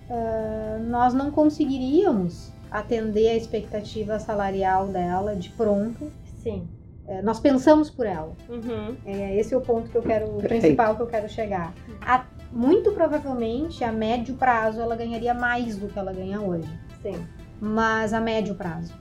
uh, 0.09 0.83
nós 0.89 1.15
não 1.15 1.31
conseguiríamos 1.31 2.53
atender 2.71 3.29
a 3.31 3.37
expectativa 3.37 4.19
salarial 4.19 4.87
dela 4.89 5.35
de 5.37 5.49
pronto. 5.51 6.11
Sim. 6.43 6.69
É, 7.07 7.21
nós 7.23 7.41
pensamos 7.41 7.91
por 7.91 8.07
ela. 8.07 8.33
Uhum. 8.49 8.97
É, 9.05 9.37
esse 9.37 9.53
é 9.53 9.57
o 9.57 9.61
ponto 9.61 9.91
que 9.91 9.97
eu 9.97 10.03
quero, 10.03 10.27
o 10.27 10.39
Perfeito. 10.39 10.63
principal 10.63 10.95
que 10.97 11.03
eu 11.03 11.07
quero 11.07 11.29
chegar. 11.29 11.75
A- 12.01 12.25
muito 12.53 12.93
provavelmente, 12.93 13.83
a 13.85 13.91
médio 13.93 14.35
prazo, 14.35 14.81
ela 14.81 14.95
ganharia 14.97 15.35
mais 15.35 15.77
do 15.77 15.89
que 15.89 15.99
ela 15.99 16.13
ganha 16.13 16.41
hoje. 16.41 16.69
Sim. 17.03 17.27
Mas 17.61 18.13
a 18.13 18.21
médio 18.21 18.55
prazo. 18.55 18.93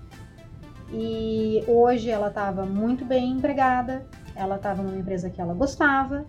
E 0.92 1.64
hoje 1.68 2.10
ela 2.10 2.30
estava 2.30 2.66
muito 2.66 3.06
bem 3.06 3.32
empregada, 3.32 4.06
ela 4.36 4.56
estava 4.56 4.82
numa 4.82 4.98
empresa 4.98 5.30
que 5.30 5.40
ela 5.40 5.54
gostava, 5.54 6.26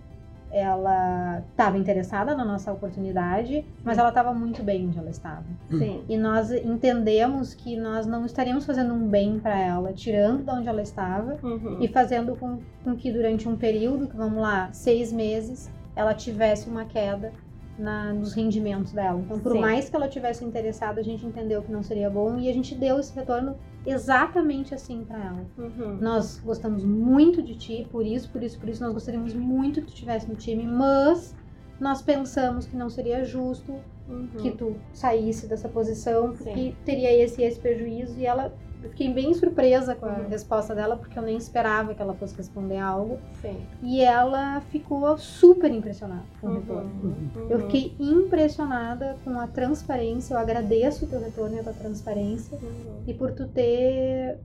ela 0.51 1.41
estava 1.51 1.77
interessada 1.77 2.35
na 2.35 2.43
nossa 2.43 2.71
oportunidade, 2.71 3.65
mas 3.83 3.97
ela 3.97 4.09
estava 4.09 4.33
muito 4.33 4.61
bem 4.63 4.87
onde 4.87 4.97
ela 4.97 5.09
estava. 5.09 5.45
Sim. 5.69 6.03
E 6.09 6.17
nós 6.17 6.51
entendemos 6.51 7.53
que 7.53 7.77
nós 7.77 8.05
não 8.05 8.25
estaríamos 8.25 8.65
fazendo 8.65 8.93
um 8.93 9.07
bem 9.07 9.39
para 9.39 9.57
ela, 9.57 9.93
tirando 9.93 10.43
de 10.43 10.51
onde 10.51 10.67
ela 10.67 10.81
estava 10.81 11.37
Uhum. 11.41 11.77
e 11.79 11.87
fazendo 11.87 12.35
com, 12.35 12.59
com 12.83 12.95
que 12.95 13.11
durante 13.11 13.47
um 13.47 13.55
período, 13.55 14.07
que 14.07 14.15
vamos 14.15 14.41
lá, 14.41 14.69
seis 14.71 15.11
meses, 15.11 15.71
ela 15.95 16.13
tivesse 16.13 16.69
uma 16.69 16.85
queda 16.85 17.31
na, 17.77 18.13
nos 18.13 18.33
rendimentos 18.33 18.91
dela. 18.91 19.19
Então, 19.19 19.39
por 19.39 19.53
Sim. 19.53 19.59
mais 19.61 19.89
que 19.89 19.95
ela 19.95 20.07
tivesse 20.07 20.43
interessada, 20.45 20.99
a 20.99 21.03
gente 21.03 21.25
entendeu 21.25 21.61
que 21.61 21.71
não 21.71 21.81
seria 21.81 22.09
bom 22.09 22.37
e 22.37 22.49
a 22.49 22.53
gente 22.53 22.75
deu 22.75 22.99
esse 22.99 23.15
retorno 23.15 23.55
exatamente 23.85 24.73
assim 24.73 25.03
para 25.03 25.17
ela. 25.23 25.45
Uhum. 25.57 25.97
Nós 25.99 26.39
gostamos 26.39 26.83
muito 26.83 27.41
de 27.41 27.55
ti, 27.55 27.87
por 27.91 28.05
isso, 28.05 28.29
por 28.29 28.43
isso, 28.43 28.59
por 28.59 28.69
isso, 28.69 28.83
nós 28.83 28.93
gostaríamos 28.93 29.33
muito 29.33 29.81
que 29.81 29.87
tu 29.87 29.93
estivesse 29.93 30.27
no 30.29 30.35
time, 30.35 30.65
mas 30.65 31.35
nós 31.79 32.01
pensamos 32.01 32.65
que 32.65 32.75
não 32.75 32.89
seria 32.89 33.23
justo 33.23 33.73
Uhum. 34.09 34.27
que 34.41 34.51
tu 34.51 34.75
saísse 34.91 35.47
dessa 35.47 35.69
posição, 35.69 36.33
porque 36.33 36.53
Sim. 36.53 36.75
teria 36.83 37.13
esse 37.13 37.41
esse 37.41 37.59
prejuízo. 37.59 38.19
E 38.19 38.25
ela, 38.25 38.53
eu 38.83 38.89
fiquei 38.89 39.13
bem 39.13 39.33
surpresa 39.33 39.93
com 39.95 40.05
a 40.05 40.09
Uhum. 40.19 40.27
resposta 40.29 40.73
dela, 40.73 40.95
porque 40.97 41.17
eu 41.17 41.23
nem 41.23 41.37
esperava 41.37 41.93
que 41.93 42.01
ela 42.01 42.13
fosse 42.13 42.35
responder 42.35 42.77
algo. 42.77 43.19
Sim. 43.41 43.57
E 43.83 44.01
ela 44.01 44.61
ficou 44.69 45.17
super 45.17 45.71
impressionada 45.71 46.23
com 46.39 46.47
o 46.47 46.49
Uhum. 46.49 46.55
retorno. 46.59 46.91
Uhum. 47.03 47.47
Eu 47.49 47.59
fiquei 47.61 47.95
impressionada 47.99 49.15
com 49.23 49.39
a 49.39 49.47
transparência. 49.47 50.33
Eu 50.33 50.39
agradeço 50.39 51.05
o 51.05 51.07
teu 51.07 51.19
retorno 51.19 51.55
e 51.55 51.59
a 51.59 51.63
tua 51.63 51.73
transparência 51.73 52.57
Uhum. 52.61 53.03
e 53.07 53.13
por 53.13 53.31
tu 53.31 53.47
ter 53.47 54.39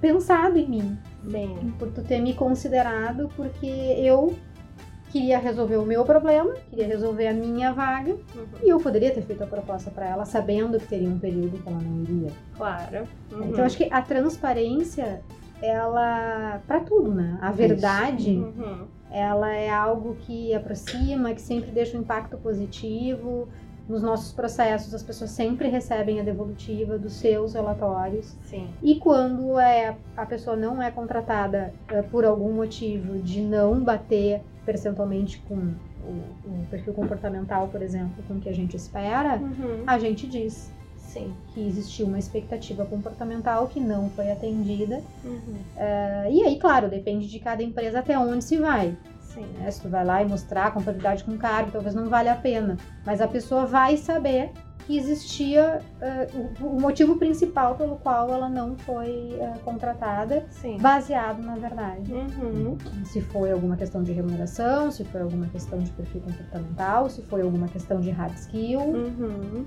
pensado 0.00 0.58
em 0.58 0.68
mim, 0.68 0.98
Sim. 1.30 1.72
por 1.78 1.90
tu 1.90 2.02
ter 2.02 2.20
me 2.20 2.34
considerado, 2.34 3.28
porque 3.36 3.66
eu 3.66 4.34
queria 5.16 5.38
resolver 5.38 5.76
o 5.78 5.86
meu 5.86 6.04
problema, 6.04 6.52
queria 6.68 6.86
resolver 6.86 7.26
a 7.28 7.32
minha 7.32 7.72
vaga 7.72 8.12
Uhum. 8.12 8.44
e 8.62 8.68
eu 8.68 8.78
poderia 8.78 9.10
ter 9.12 9.22
feito 9.22 9.42
a 9.42 9.46
proposta 9.46 9.90
para 9.90 10.06
ela 10.06 10.24
sabendo 10.26 10.78
que 10.78 10.86
teria 10.86 11.08
um 11.08 11.18
período 11.18 11.56
que 11.62 11.66
ela 11.68 11.78
não 11.80 12.02
iria. 12.02 12.30
Claro. 12.54 13.08
Uhum. 13.32 13.44
Então 13.44 13.64
acho 13.64 13.76
que 13.78 13.88
a 13.90 14.02
transparência, 14.02 15.22
ela 15.62 16.60
para 16.66 16.80
tudo, 16.80 17.14
né? 17.14 17.38
A 17.40 17.50
verdade, 17.50 18.36
Uhum. 18.36 18.84
ela 19.10 19.54
é 19.54 19.70
algo 19.70 20.16
que 20.20 20.52
aproxima, 20.54 21.32
que 21.32 21.40
sempre 21.40 21.70
deixa 21.70 21.96
um 21.96 22.00
impacto 22.00 22.36
positivo. 22.36 23.48
Nos 23.88 24.02
nossos 24.02 24.32
processos, 24.32 24.92
as 24.92 25.02
pessoas 25.02 25.30
sempre 25.30 25.68
recebem 25.68 26.18
a 26.20 26.22
devolutiva 26.24 26.98
dos 26.98 27.12
seus 27.14 27.54
relatórios. 27.54 28.34
Sim. 28.44 28.68
E 28.82 28.96
quando 28.96 29.58
é, 29.60 29.96
a 30.16 30.26
pessoa 30.26 30.56
não 30.56 30.82
é 30.82 30.90
contratada 30.90 31.72
eh, 31.88 32.02
por 32.02 32.24
algum 32.24 32.52
motivo 32.52 33.16
de 33.18 33.40
não 33.40 33.78
bater 33.80 34.42
percentualmente 34.66 35.38
com 35.48 35.54
o, 35.54 36.10
o 36.44 36.66
perfil 36.70 36.92
comportamental, 36.92 37.68
por 37.68 37.80
exemplo, 37.80 38.22
com 38.28 38.34
o 38.34 38.40
que 38.40 38.48
a 38.48 38.52
gente 38.54 38.76
espera, 38.76 39.36
Uhum. 39.36 39.84
a 39.86 39.98
gente 39.98 40.26
diz 40.26 40.70
Sim. 40.96 41.32
que 41.54 41.66
existiu 41.66 42.06
uma 42.06 42.18
expectativa 42.18 42.84
comportamental 42.84 43.68
que 43.68 43.80
não 43.80 44.10
foi 44.10 44.30
atendida. 44.30 45.00
Uhum. 45.24 45.54
Eh, 45.76 46.28
e 46.32 46.42
aí, 46.42 46.58
claro, 46.58 46.88
depende 46.90 47.28
de 47.28 47.38
cada 47.38 47.62
empresa 47.62 48.00
até 48.00 48.18
onde 48.18 48.44
se 48.44 48.56
vai. 48.58 48.94
Sim. 49.20 49.46
né? 49.58 49.70
Se 49.70 49.80
tu 49.80 49.88
vai 49.88 50.04
lá 50.04 50.22
e 50.22 50.26
mostrar 50.26 50.66
a 50.66 50.70
compatibilidade 50.70 51.22
com 51.24 51.32
o 51.32 51.38
cargo, 51.38 51.70
talvez 51.70 51.94
não 51.94 52.08
valha 52.08 52.32
a 52.32 52.36
pena. 52.36 52.76
Mas 53.04 53.20
a 53.20 53.28
pessoa 53.28 53.64
vai 53.66 53.96
saber 53.96 54.50
que 54.86 54.96
existia 54.96 55.80
eh, 56.00 56.28
o, 56.60 56.66
o 56.66 56.80
motivo 56.80 57.16
principal 57.16 57.74
pelo 57.74 57.96
qual 57.96 58.30
ela 58.32 58.48
não 58.48 58.76
foi 58.76 59.36
eh, 59.38 59.54
contratada, 59.64 60.44
Sim. 60.48 60.78
baseado 60.78 61.42
na 61.42 61.56
verdade. 61.56 62.12
Uhum. 62.12 62.76
Se 63.04 63.20
foi 63.20 63.50
alguma 63.50 63.76
questão 63.76 64.02
de 64.02 64.12
remuneração, 64.12 64.90
se 64.92 65.04
foi 65.04 65.22
alguma 65.22 65.46
questão 65.46 65.78
de 65.80 65.90
perfil 65.90 66.20
comportamental, 66.20 67.10
se 67.10 67.20
foi 67.22 67.42
alguma 67.42 67.66
questão 67.68 68.00
de 68.00 68.10
hard 68.10 68.34
skill, 68.36 68.80
Uhum. 68.80 69.66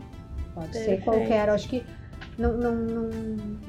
pode 0.55 0.69
Perfeito. 0.69 0.99
ser 0.99 1.03
qualquer. 1.03 1.49
Acho 1.49 1.67
que 1.67 1.83
não, 2.37 2.53
não, 2.57 2.75
não, 2.75 3.09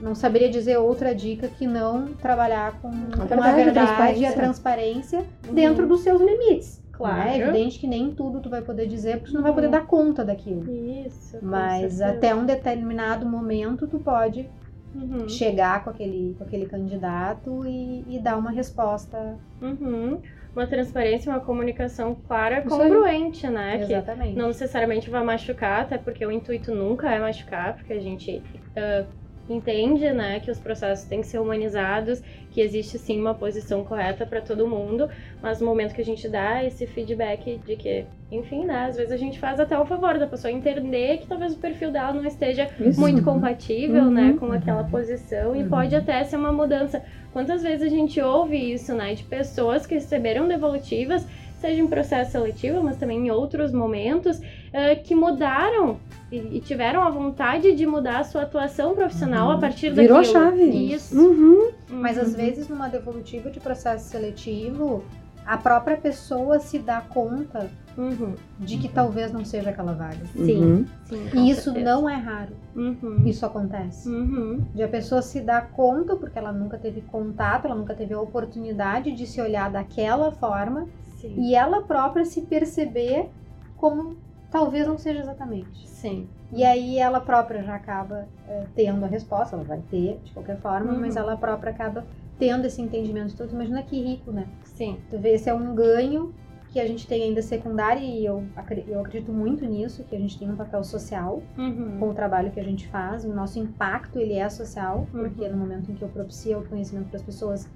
não 0.00 0.14
saberia 0.14 0.48
dizer 0.48 0.76
outra 0.78 1.12
dica 1.14 1.48
que 1.48 1.66
não 1.66 2.06
trabalhar 2.14 2.80
com, 2.80 2.90
com 2.90 3.22
a 3.22 3.52
verdade, 3.52 3.60
a 3.60 4.12
e 4.12 4.24
a 4.24 4.32
transparência. 4.32 4.32
transparência 4.32 5.24
dentro 5.52 5.86
dos 5.88 6.02
seus 6.02 6.20
limites. 6.20 6.80
Claro. 7.00 7.18
né? 7.18 7.38
É 7.38 7.40
evidente 7.40 7.78
que 7.78 7.86
nem 7.86 8.14
tudo 8.14 8.40
tu 8.40 8.48
vai 8.50 8.62
poder 8.62 8.86
dizer, 8.86 9.18
porque 9.18 9.30
tu 9.32 9.34
não 9.36 9.42
vai 9.42 9.52
poder 9.52 9.66
Uhum. 9.66 9.72
dar 9.72 9.86
conta 9.86 10.24
daquilo. 10.24 10.70
Isso. 10.70 11.38
Mas 11.42 11.94
certeza. 11.94 12.06
até 12.08 12.34
um 12.34 12.44
determinado 12.46 13.26
momento 13.26 13.86
tu 13.88 13.98
pode 13.98 14.48
Uhum. 14.94 15.28
chegar 15.28 15.84
com 15.84 15.90
aquele, 15.90 16.34
com 16.36 16.44
aquele 16.44 16.66
candidato 16.66 17.64
e, 17.66 18.16
e 18.16 18.22
dar 18.22 18.36
uma 18.36 18.50
resposta. 18.50 19.38
Uhum. 19.60 20.20
Uma 20.54 20.66
transparência, 20.66 21.30
uma 21.32 21.38
comunicação 21.40 22.14
clara, 22.26 22.60
congruente, 22.62 23.46
né? 23.48 23.78
Que 23.78 23.92
Exatamente. 23.92 24.36
não 24.36 24.48
necessariamente 24.48 25.08
vai 25.08 25.22
machucar, 25.22 25.82
até 25.82 25.96
porque 25.96 26.26
o 26.26 26.30
intuito 26.32 26.74
nunca 26.74 27.08
é 27.08 27.20
machucar, 27.20 27.76
porque 27.76 27.92
a 27.92 28.00
gente 28.00 28.42
ah, 28.76 29.06
entende, 29.48 30.10
né, 30.12 30.38
que 30.40 30.50
os 30.50 30.58
processos 30.58 31.06
têm 31.06 31.20
que 31.20 31.26
ser 31.26 31.38
humanizados, 31.38 32.22
que 32.50 32.60
existe 32.60 32.98
sim 32.98 33.18
uma 33.20 33.34
posição 33.34 33.82
correta 33.84 34.24
para 34.24 34.40
todo 34.40 34.66
mundo, 34.68 35.08
mas 35.42 35.60
no 35.60 35.66
momento 35.66 35.94
que 35.94 36.00
a 36.00 36.04
gente 36.04 36.28
dá 36.28 36.64
esse 36.64 36.86
feedback 36.86 37.58
de 37.66 37.76
que, 37.76 38.04
enfim, 38.30 38.64
né, 38.64 38.86
às 38.86 38.96
vezes 38.96 39.12
a 39.12 39.16
gente 39.16 39.38
faz 39.38 39.58
até 39.58 39.78
o 39.78 39.84
favor 39.84 40.18
da 40.18 40.26
pessoa 40.26 40.52
entender 40.52 41.18
que 41.18 41.26
talvez 41.26 41.52
o 41.54 41.58
perfil 41.58 41.90
dela 41.90 42.12
não 42.12 42.24
esteja 42.26 42.68
Isso. 42.78 43.00
muito 43.00 43.22
compatível, 43.22 44.04
Uhum. 44.04 44.10
né, 44.10 44.36
com 44.38 44.52
aquela 44.52 44.84
posição 44.84 45.54
e 45.56 45.62
Uhum. 45.62 45.68
pode 45.68 45.96
até 45.96 46.22
ser 46.24 46.36
uma 46.36 46.52
mudança. 46.52 47.02
Quantas 47.32 47.62
vezes 47.62 47.82
a 47.82 47.88
gente 47.88 48.20
ouve 48.20 48.56
isso, 48.72 48.94
né, 48.94 49.14
de 49.14 49.24
pessoas 49.24 49.84
que 49.86 49.94
receberam 49.94 50.46
devolutivas, 50.46 51.26
seja 51.54 51.80
em 51.80 51.86
processo 51.88 52.32
seletivo, 52.32 52.82
mas 52.82 52.96
também 52.96 53.18
em 53.26 53.30
outros 53.30 53.72
momentos, 53.72 54.40
eh, 54.72 54.94
que 54.96 55.14
mudaram 55.14 56.00
e, 56.30 56.36
e 56.56 56.60
tiveram 56.60 57.02
a 57.02 57.10
vontade 57.10 57.74
de 57.74 57.86
mudar 57.86 58.20
a 58.20 58.24
sua 58.24 58.42
atuação 58.42 58.94
profissional 58.94 59.48
Uhum. 59.48 59.54
a 59.54 59.58
partir 59.58 59.92
Virou 59.92 60.18
a 60.18 60.20
daquilo. 60.20 60.40
chave. 60.40 60.64
Isso. 60.94 61.18
Uhum. 61.18 61.70
Mas 61.88 62.16
às 62.18 62.34
vezes 62.34 62.68
numa 62.68 62.88
devolutiva 62.88 63.50
de 63.50 63.58
processo 63.60 64.08
seletivo, 64.08 65.02
a 65.44 65.56
própria 65.58 65.96
pessoa 65.96 66.60
se 66.60 66.78
dá 66.78 67.00
conta 67.00 67.68
Uhum. 67.98 68.34
de 68.58 68.78
que 68.78 68.88
talvez 68.88 69.32
não 69.32 69.44
seja 69.44 69.70
aquela 69.70 69.92
vaga. 69.92 70.24
Sim. 70.36 70.62
Uhum. 70.62 70.86
Sim, 71.06 71.28
E 71.34 71.50
isso 71.50 71.64
certeza. 71.64 71.84
não 71.84 72.08
é 72.08 72.14
raro. 72.14 72.52
Uhum. 72.74 73.22
Isso 73.26 73.44
acontece. 73.44 74.08
Uhum. 74.08 74.60
De 74.72 74.82
a 74.82 74.88
pessoa 74.88 75.20
se 75.20 75.40
dar 75.40 75.70
conta, 75.72 76.14
porque 76.14 76.38
ela 76.38 76.52
nunca 76.52 76.78
teve 76.78 77.00
contato, 77.02 77.66
ela 77.66 77.74
nunca 77.74 77.92
teve 77.94 78.14
a 78.14 78.20
oportunidade 78.20 79.10
de 79.12 79.26
se 79.26 79.40
olhar 79.40 79.70
daquela 79.70 80.30
forma, 80.30 80.86
Sim. 81.20 81.34
e 81.36 81.54
ela 81.54 81.82
própria 81.82 82.24
se 82.24 82.42
perceber 82.42 83.28
como 83.76 84.16
talvez 84.50 84.86
não 84.86 84.98
seja 84.98 85.20
exatamente. 85.20 85.88
Sim. 85.88 86.28
E 86.52 86.64
aí 86.64 86.98
ela 86.98 87.20
própria 87.20 87.62
já 87.62 87.74
acaba 87.74 88.26
eh, 88.48 88.66
tendo 88.74 89.04
a 89.04 89.08
resposta, 89.08 89.54
ela 89.56 89.64
vai 89.64 89.80
ter 89.90 90.18
de 90.24 90.32
qualquer 90.32 90.58
forma, 90.58 90.92
Uhum. 90.92 91.00
mas 91.00 91.16
ela 91.16 91.36
própria 91.36 91.70
acaba 91.70 92.04
tendo 92.38 92.64
esse 92.66 92.80
entendimento 92.82 93.36
todo. 93.36 93.52
Imagina 93.52 93.82
que 93.82 94.00
rico, 94.02 94.32
né? 94.32 94.46
Sim. 94.64 94.98
Tu 95.10 95.18
vê, 95.18 95.34
esse 95.34 95.48
é 95.48 95.54
um 95.54 95.74
ganho 95.74 96.32
que 96.70 96.78
a 96.80 96.86
gente 96.86 97.06
tem 97.06 97.24
ainda 97.24 97.42
secundário 97.42 98.00
e 98.02 98.24
eu, 98.24 98.44
eu 98.86 99.00
acredito 99.00 99.32
muito 99.32 99.64
nisso, 99.66 100.04
que 100.04 100.14
a 100.14 100.18
gente 100.18 100.38
tem 100.38 100.48
um 100.50 100.54
papel 100.56 100.82
social 100.84 101.42
Uhum. 101.58 101.96
com 101.98 102.10
o 102.10 102.14
trabalho 102.14 102.50
que 102.52 102.60
a 102.60 102.64
gente 102.64 102.86
faz, 102.88 103.24
o 103.24 103.32
nosso 103.34 103.58
impacto 103.58 104.18
ele 104.20 104.34
é 104.34 104.48
social, 104.48 104.98
Uhum. 105.12 105.20
porque 105.24 105.48
no 105.48 105.56
momento 105.56 105.90
em 105.90 105.94
que 105.94 106.02
eu 106.02 106.08
propicio 106.08 106.60
o 106.60 106.64
conhecimento 106.68 107.08
para 107.08 107.16
as 107.16 107.22
pessoas, 107.24 107.68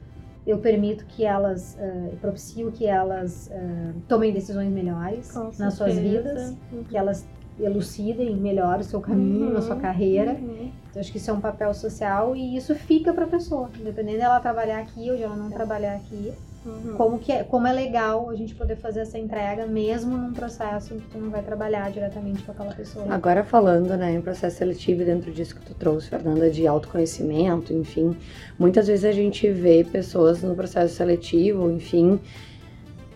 eu 0.46 0.58
permito 0.58 1.04
que 1.06 1.24
elas, 1.24 1.76
eu 2.12 2.18
propicio 2.20 2.70
que 2.70 2.86
elas 2.86 3.50
eh, 3.50 3.92
tomem 4.08 4.32
decisões 4.32 4.70
melhores 4.70 5.30
Com 5.32 5.50
nas 5.58 5.74
suas 5.74 5.94
certeza. 5.94 6.00
vidas, 6.02 6.56
Uhum. 6.72 6.84
que 6.84 6.96
elas 6.96 7.26
elucidem 7.58 8.36
melhor 8.36 8.80
o 8.80 8.84
seu 8.84 9.00
caminho, 9.00 9.56
a 9.56 9.62
sua 9.62 9.76
Uhum. 9.76 9.80
carreira. 9.80 10.32
Uhum. 10.32 10.70
Então, 10.90 11.00
acho 11.00 11.10
que 11.12 11.18
isso 11.18 11.30
é 11.30 11.34
um 11.34 11.40
papel 11.40 11.72
social 11.72 12.34
e 12.36 12.56
isso 12.56 12.74
fica 12.74 13.12
para 13.12 13.24
a 13.24 13.28
pessoa, 13.28 13.70
independente 13.78 14.18
dela 14.18 14.38
trabalhar 14.40 14.80
aqui 14.80 15.10
ou 15.10 15.16
de 15.16 15.22
ela 15.22 15.36
não 15.36 15.50
trabalhar 15.50 15.94
aqui. 15.96 16.32
Uhum. 16.64 16.94
Como, 16.96 17.18
que 17.18 17.30
é, 17.30 17.44
como 17.44 17.66
é 17.66 17.72
legal 17.72 18.30
a 18.30 18.34
gente 18.34 18.54
poder 18.54 18.76
fazer 18.76 19.00
essa 19.00 19.18
entrega, 19.18 19.66
mesmo 19.66 20.16
num 20.16 20.32
processo 20.32 20.94
em 20.94 20.98
que 20.98 21.08
tu 21.08 21.18
não 21.18 21.30
vai 21.30 21.42
trabalhar 21.42 21.90
diretamente 21.90 22.42
com 22.42 22.52
aquela 22.52 22.72
pessoa. 22.72 23.04
Agora 23.12 23.44
falando, 23.44 23.96
né, 23.96 24.12
em 24.14 24.20
processo 24.20 24.56
seletivo 24.56 25.02
e 25.02 25.04
dentro 25.04 25.30
disso 25.30 25.54
que 25.56 25.64
tu 25.66 25.74
trouxe, 25.74 26.08
Fernanda, 26.08 26.48
de 26.50 26.66
autoconhecimento, 26.66 27.72
enfim, 27.72 28.16
muitas 28.58 28.86
vezes 28.86 29.04
a 29.04 29.12
gente 29.12 29.50
vê 29.50 29.84
pessoas 29.84 30.42
no 30.42 30.54
processo 30.54 30.94
seletivo, 30.94 31.70
enfim, 31.70 32.18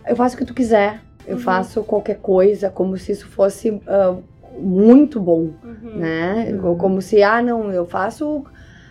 eu 0.07 0.15
faço 0.17 0.35
o 0.35 0.39
que 0.39 0.45
tu 0.45 0.55
quiser, 0.55 1.01
eu 1.27 1.37
Uhum. 1.37 1.43
faço 1.43 1.83
qualquer 1.85 2.17
coisa, 2.19 2.71
como 2.71 2.97
se 2.99 3.13
isso 3.13 3.27
fosse 3.29 3.81
ah, 3.87 4.17
muito 4.59 5.21
bom, 5.21 5.51
Uhum. 5.63 5.97
né? 5.97 6.51
Uhum. 6.53 6.77
Como 6.77 7.01
se, 7.01 7.23
ah, 7.23 7.41
não, 7.43 7.71
eu 7.71 7.87
faço. 7.87 8.45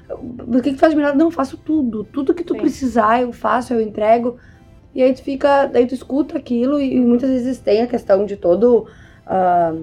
O 0.09 0.61
que 0.61 0.73
que 0.73 0.79
faz 0.79 0.93
melhor? 0.93 1.15
Não, 1.15 1.27
eu 1.27 1.31
faço 1.31 1.57
tudo. 1.57 2.03
Tudo 2.05 2.33
que 2.33 2.43
tu 2.43 2.53
Sim. 2.53 2.59
precisar, 2.59 3.21
eu 3.21 3.33
faço, 3.33 3.73
eu 3.73 3.81
entrego. 3.81 4.37
E 4.95 5.03
aí 5.03 5.13
tu 5.13 5.21
fica, 5.21 5.65
daí 5.65 5.85
tu 5.85 5.93
escuta 5.93 6.37
aquilo 6.37 6.79
e, 6.81 6.99
muitas 6.99 7.29
vezes 7.29 7.59
tem 7.59 7.81
a 7.81 7.87
questão 7.87 8.25
de 8.25 8.35
todo 8.35 8.87
ah, 9.25 9.73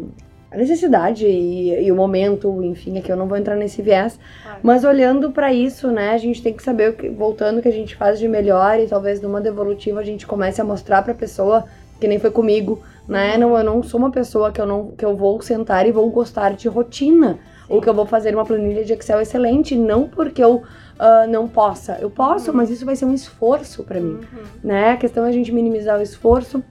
a 0.51 0.57
necessidade 0.57 1.27
e, 1.27 1.85
e 1.85 1.93
o 1.93 1.97
momento, 1.97 2.62
enfim, 2.62 2.99
aqui 2.99 3.11
eu 3.11 3.16
não 3.16 3.27
vou 3.27 3.37
entrar 3.37 3.57
nesse 3.57 3.83
viés. 3.83 4.18
Claro. 4.43 4.59
Mas 4.62 4.85
olhando 4.85 5.31
pra 5.33 5.53
isso, 5.53 5.91
né, 5.91 6.11
a 6.11 6.18
gente 6.18 6.43
tem 6.43 6.53
que 6.53 6.62
saber 6.62 6.91
o 6.91 6.93
que, 6.95 7.09
voltando 7.09 7.59
o 7.59 7.62
que 7.62 7.68
a 7.68 7.72
gente 7.72 7.97
faz 7.97 8.18
de 8.18 8.29
melhor 8.29 8.79
e 8.79 8.87
talvez 8.87 9.20
numa 9.20 9.41
devolutiva 9.41 10.01
a 10.01 10.05
gente 10.05 10.27
comece 10.27 10.61
a 10.61 10.64
mostrar 10.64 11.03
pra 11.03 11.12
pessoa 11.12 11.64
que 12.01 12.09
nem 12.09 12.18
foi 12.18 12.31
comigo, 12.31 12.83
né? 13.09 13.37
Não, 13.37 13.57
eu 13.57 13.64
não 13.64 13.83
sou 13.83 13.99
uma 13.99 14.11
pessoa 14.11 14.51
que 14.51 14.61
eu 14.61 14.66
não 14.66 14.89
que 14.93 15.05
eu 15.05 15.16
vou 15.16 15.41
sentar 15.41 15.87
e 15.87 15.93
vou 15.93 16.09
gostar 16.11 16.55
de 16.55 16.68
rotina 16.68 17.39
ou 17.68 17.80
que 17.80 17.88
eu 17.88 17.94
vou 17.94 18.06
fazer 18.06 18.34
uma 18.34 18.44
planilha 18.44 18.84
de 18.84 18.92
Excel 18.92 19.20
excelente, 19.20 19.74
não 19.76 20.08
porque 20.08 20.42
eu 20.42 20.62
ah, 20.98 21.26
não 21.26 21.48
possa. 21.48 21.98
Eu 22.00 22.08
posso, 22.10 22.50
Uhum. 22.50 22.56
mas 22.56 22.70
isso 22.70 22.84
vai 22.86 22.94
ser 22.94 23.04
um 23.04 23.12
esforço 23.14 23.82
pra 23.82 23.98
mim, 24.00 24.18
Uhum. 24.20 24.42
né? 24.62 24.90
A 24.92 24.96
questão 24.96 25.24
é 25.24 25.28
a 25.28 25.32
gente 25.32 25.50
minimizar 25.50 25.98
o 25.98 26.02
esforço, 26.02 26.62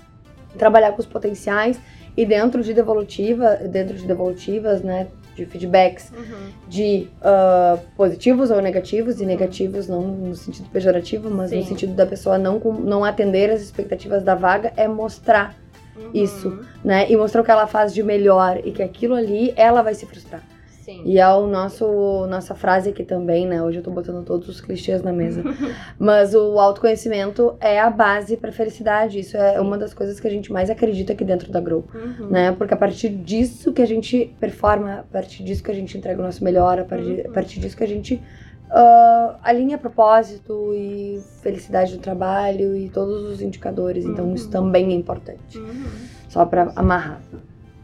trabalhar 0.58 0.92
com 0.94 1.00
os 1.00 1.06
potenciais 1.06 1.80
e 2.16 2.26
dentro 2.26 2.62
de 2.64 2.74
devolutiva, 2.74 3.56
dentro 3.70 3.96
de 3.98 4.06
devolutivas, 4.06 4.82
né, 4.82 5.08
de 5.36 5.46
feedbacks 5.48 6.12
Uhum. 6.16 6.50
de 6.68 7.10
ah, 7.22 7.78
positivos 7.98 8.52
ou 8.52 8.62
negativos, 8.62 9.20
e 9.20 9.26
negativos 9.26 9.88
não 9.88 10.02
no 10.04 10.36
sentido 10.36 10.70
pejorativo, 10.70 11.30
mas 11.30 11.52
no 11.52 11.62
Sim. 11.62 11.68
sentido 11.70 11.94
da 11.94 12.06
pessoa 12.06 12.38
não, 12.38 12.60
não 12.60 13.04
atender 13.04 13.50
as 13.50 13.62
expectativas 13.62 14.24
da 14.24 14.36
vaga, 14.36 14.72
é 14.78 14.88
mostrar, 14.88 15.56
Uhum. 15.98 16.10
Isso. 16.14 16.60
né? 16.84 17.12
E 17.12 17.18
mostrar 17.18 17.42
o 17.42 17.44
que 17.44 17.52
ela 17.52 17.68
faz 17.68 17.94
de 17.94 18.02
melhor 18.04 18.60
e 18.64 18.72
que 18.72 18.82
aquilo 18.82 19.16
ali 19.16 19.54
ela 19.58 19.82
vai 19.82 19.94
se 19.96 20.06
frustrar. 20.06 20.42
Sim. 20.84 21.02
E 21.06 21.18
é 21.18 21.28
o 21.34 21.48
nosso 21.48 22.28
nossa 22.28 22.54
frase 22.54 22.90
aqui 22.90 23.06
também, 23.06 23.48
né? 23.48 23.64
Hoje 23.64 23.78
eu 23.80 23.84
tô 23.84 23.90
botando 23.90 24.22
todos 24.26 24.50
os 24.50 24.60
clichês 24.60 25.02
na 25.02 25.14
mesa. 25.14 25.42
Mas 25.98 26.36
o 26.36 26.60
autoconhecimento 26.60 27.56
é 27.62 27.80
a 27.80 27.90
base 27.90 28.36
pra 28.36 28.52
felicidade. 28.52 29.18
Isso 29.20 29.38
é 29.38 29.54
Sim. 29.54 29.60
uma 29.60 29.78
das 29.78 29.94
coisas 29.94 30.20
que 30.20 30.28
a 30.28 30.30
gente 30.30 30.52
mais 30.52 30.70
acredita 30.70 31.14
aqui 31.14 31.24
dentro 31.24 31.50
da 31.52 31.62
Grow 31.62 31.86
Uhum. 31.96 32.28
né? 32.30 32.52
Porque 32.52 32.74
a 32.74 32.78
partir 32.78 33.08
disso 33.10 33.72
que 33.72 33.82
a 33.82 33.86
gente 33.88 34.36
performa, 34.42 34.96
a 35.00 35.04
partir 35.04 35.42
disso 35.44 35.64
que 35.64 35.72
a 35.72 35.74
gente 35.74 35.98
entrega 35.98 36.22
o 36.22 36.26
nosso 36.26 36.44
melhor, 36.44 36.78
a 36.80 36.84
partir, 36.84 37.22
Uhum. 37.22 37.30
a 37.30 37.34
partir 37.34 37.60
disso 37.62 37.78
que 37.78 37.84
a 37.86 37.88
gente 37.88 38.22
ah, 38.70 39.38
alinha 39.44 39.78
propósito 39.78 40.74
e 40.74 41.22
felicidade 41.42 41.94
do 41.96 42.00
trabalho 42.02 42.76
e 42.76 42.90
todos 42.90 43.24
os 43.24 43.42
indicadores. 43.42 44.04
Então 44.04 44.26
Uhum. 44.26 44.34
isso 44.34 44.50
também 44.50 44.92
é 44.92 44.96
importante. 44.96 45.58
Uhum. 45.58 45.84
Só 46.28 46.46
pra 46.46 46.74
amarrar. 46.76 47.22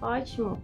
Ótimo. 0.02 0.58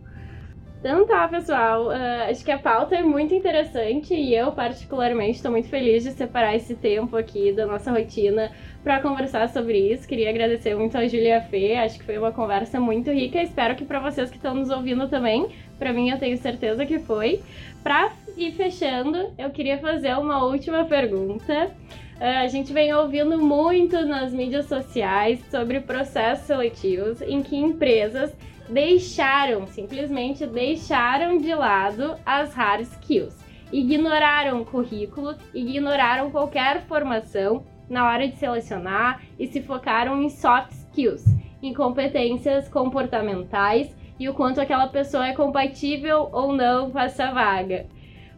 Então 0.85 1.03
tá, 1.03 1.27
pessoal. 1.27 1.89
ah, 1.89 2.27
acho 2.29 2.45
que 2.45 2.51
a 2.51 2.59
pauta 2.59 2.93
é 2.95 3.01
muito 3.01 3.33
interessante 3.33 4.13
e 4.13 4.35
eu, 4.35 4.51
particularmente, 4.51 5.37
estou 5.37 5.49
muito 5.49 5.67
feliz 5.67 6.03
de 6.03 6.11
separar 6.11 6.55
esse 6.55 6.75
tempo 6.75 7.17
aqui 7.17 7.51
da 7.51 7.65
nossa 7.65 7.91
rotina 7.91 8.51
para 8.83 8.99
conversar 8.99 9.49
sobre 9.49 9.79
isso. 9.79 10.07
Queria 10.07 10.29
agradecer 10.29 10.75
muito 10.75 10.95
a 10.95 11.07
Julia 11.07 11.41
Fê. 11.41 11.73
Acho 11.73 11.97
que 11.97 12.05
foi 12.05 12.19
uma 12.19 12.31
conversa 12.31 12.79
muito 12.79 13.09
rica. 13.09 13.41
Espero 13.41 13.75
que 13.75 13.83
para 13.83 13.99
vocês 13.99 14.29
que 14.29 14.37
estão 14.37 14.53
nos 14.53 14.69
ouvindo 14.69 15.09
também. 15.09 15.47
Para 15.79 15.91
mim, 15.91 16.11
eu 16.11 16.19
tenho 16.19 16.37
certeza 16.37 16.85
que 16.85 16.99
foi. 16.99 17.41
Para 17.81 18.11
ir 18.37 18.51
fechando, 18.51 19.33
eu 19.39 19.49
queria 19.49 19.79
fazer 19.79 20.15
uma 20.15 20.45
última 20.45 20.85
pergunta. 20.85 21.71
Ah, 22.19 22.41
a 22.41 22.47
gente 22.47 22.71
vem 22.71 22.93
ouvindo 22.93 23.39
muito 23.39 24.05
nas 24.05 24.31
mídias 24.31 24.67
sociais 24.67 25.39
sobre 25.49 25.79
processos 25.79 26.45
seletivos 26.45 27.23
em 27.23 27.41
que 27.41 27.55
empresas 27.55 28.31
deixaram, 28.69 29.67
simplesmente 29.67 30.45
deixaram 30.45 31.37
de 31.37 31.53
lado 31.53 32.15
as 32.25 32.53
hard 32.53 32.81
skills. 32.81 33.35
Ignoraram 33.71 34.61
o 34.61 34.65
currículo, 34.65 35.35
ignoraram 35.53 36.31
qualquer 36.31 36.81
formação 36.83 37.65
na 37.89 38.05
hora 38.07 38.27
de 38.27 38.35
selecionar 38.37 39.21
e 39.37 39.47
se 39.47 39.61
focaram 39.61 40.21
em 40.21 40.29
soft 40.29 40.71
skills, 40.71 41.23
em 41.61 41.73
competências 41.73 42.67
comportamentais 42.69 43.95
e 44.19 44.29
o 44.29 44.33
quanto 44.33 44.61
aquela 44.61 44.87
pessoa 44.87 45.27
é 45.27 45.33
compatível 45.33 46.29
ou 46.31 46.53
não 46.53 46.89
com 46.91 46.99
essa 46.99 47.31
vaga. 47.31 47.85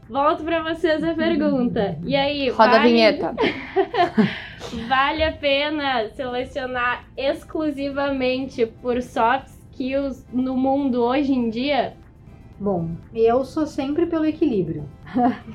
Volto 0.09 0.43
para 0.43 0.63
vocês 0.63 1.03
a 1.03 1.13
pergunta. 1.13 1.97
E 2.05 2.15
aí, 2.15 2.49
Roda 2.51 2.63
a 2.63 2.77
vale- 2.79 2.89
vinheta. 2.91 3.35
Vale 4.87 5.23
a 5.23 5.31
pena 5.31 6.09
selecionar 6.09 7.05
exclusivamente 7.15 8.65
por 8.65 9.01
soft 9.01 9.47
skills 9.81 10.25
no 10.33 10.57
mundo 10.57 11.03
hoje 11.03 11.31
em 11.31 11.49
dia? 11.49 11.93
Bom, 12.59 12.89
eu 13.13 13.45
sou 13.45 13.67
sempre 13.67 14.07
pelo 14.07 14.25
equilíbrio. 14.25 14.83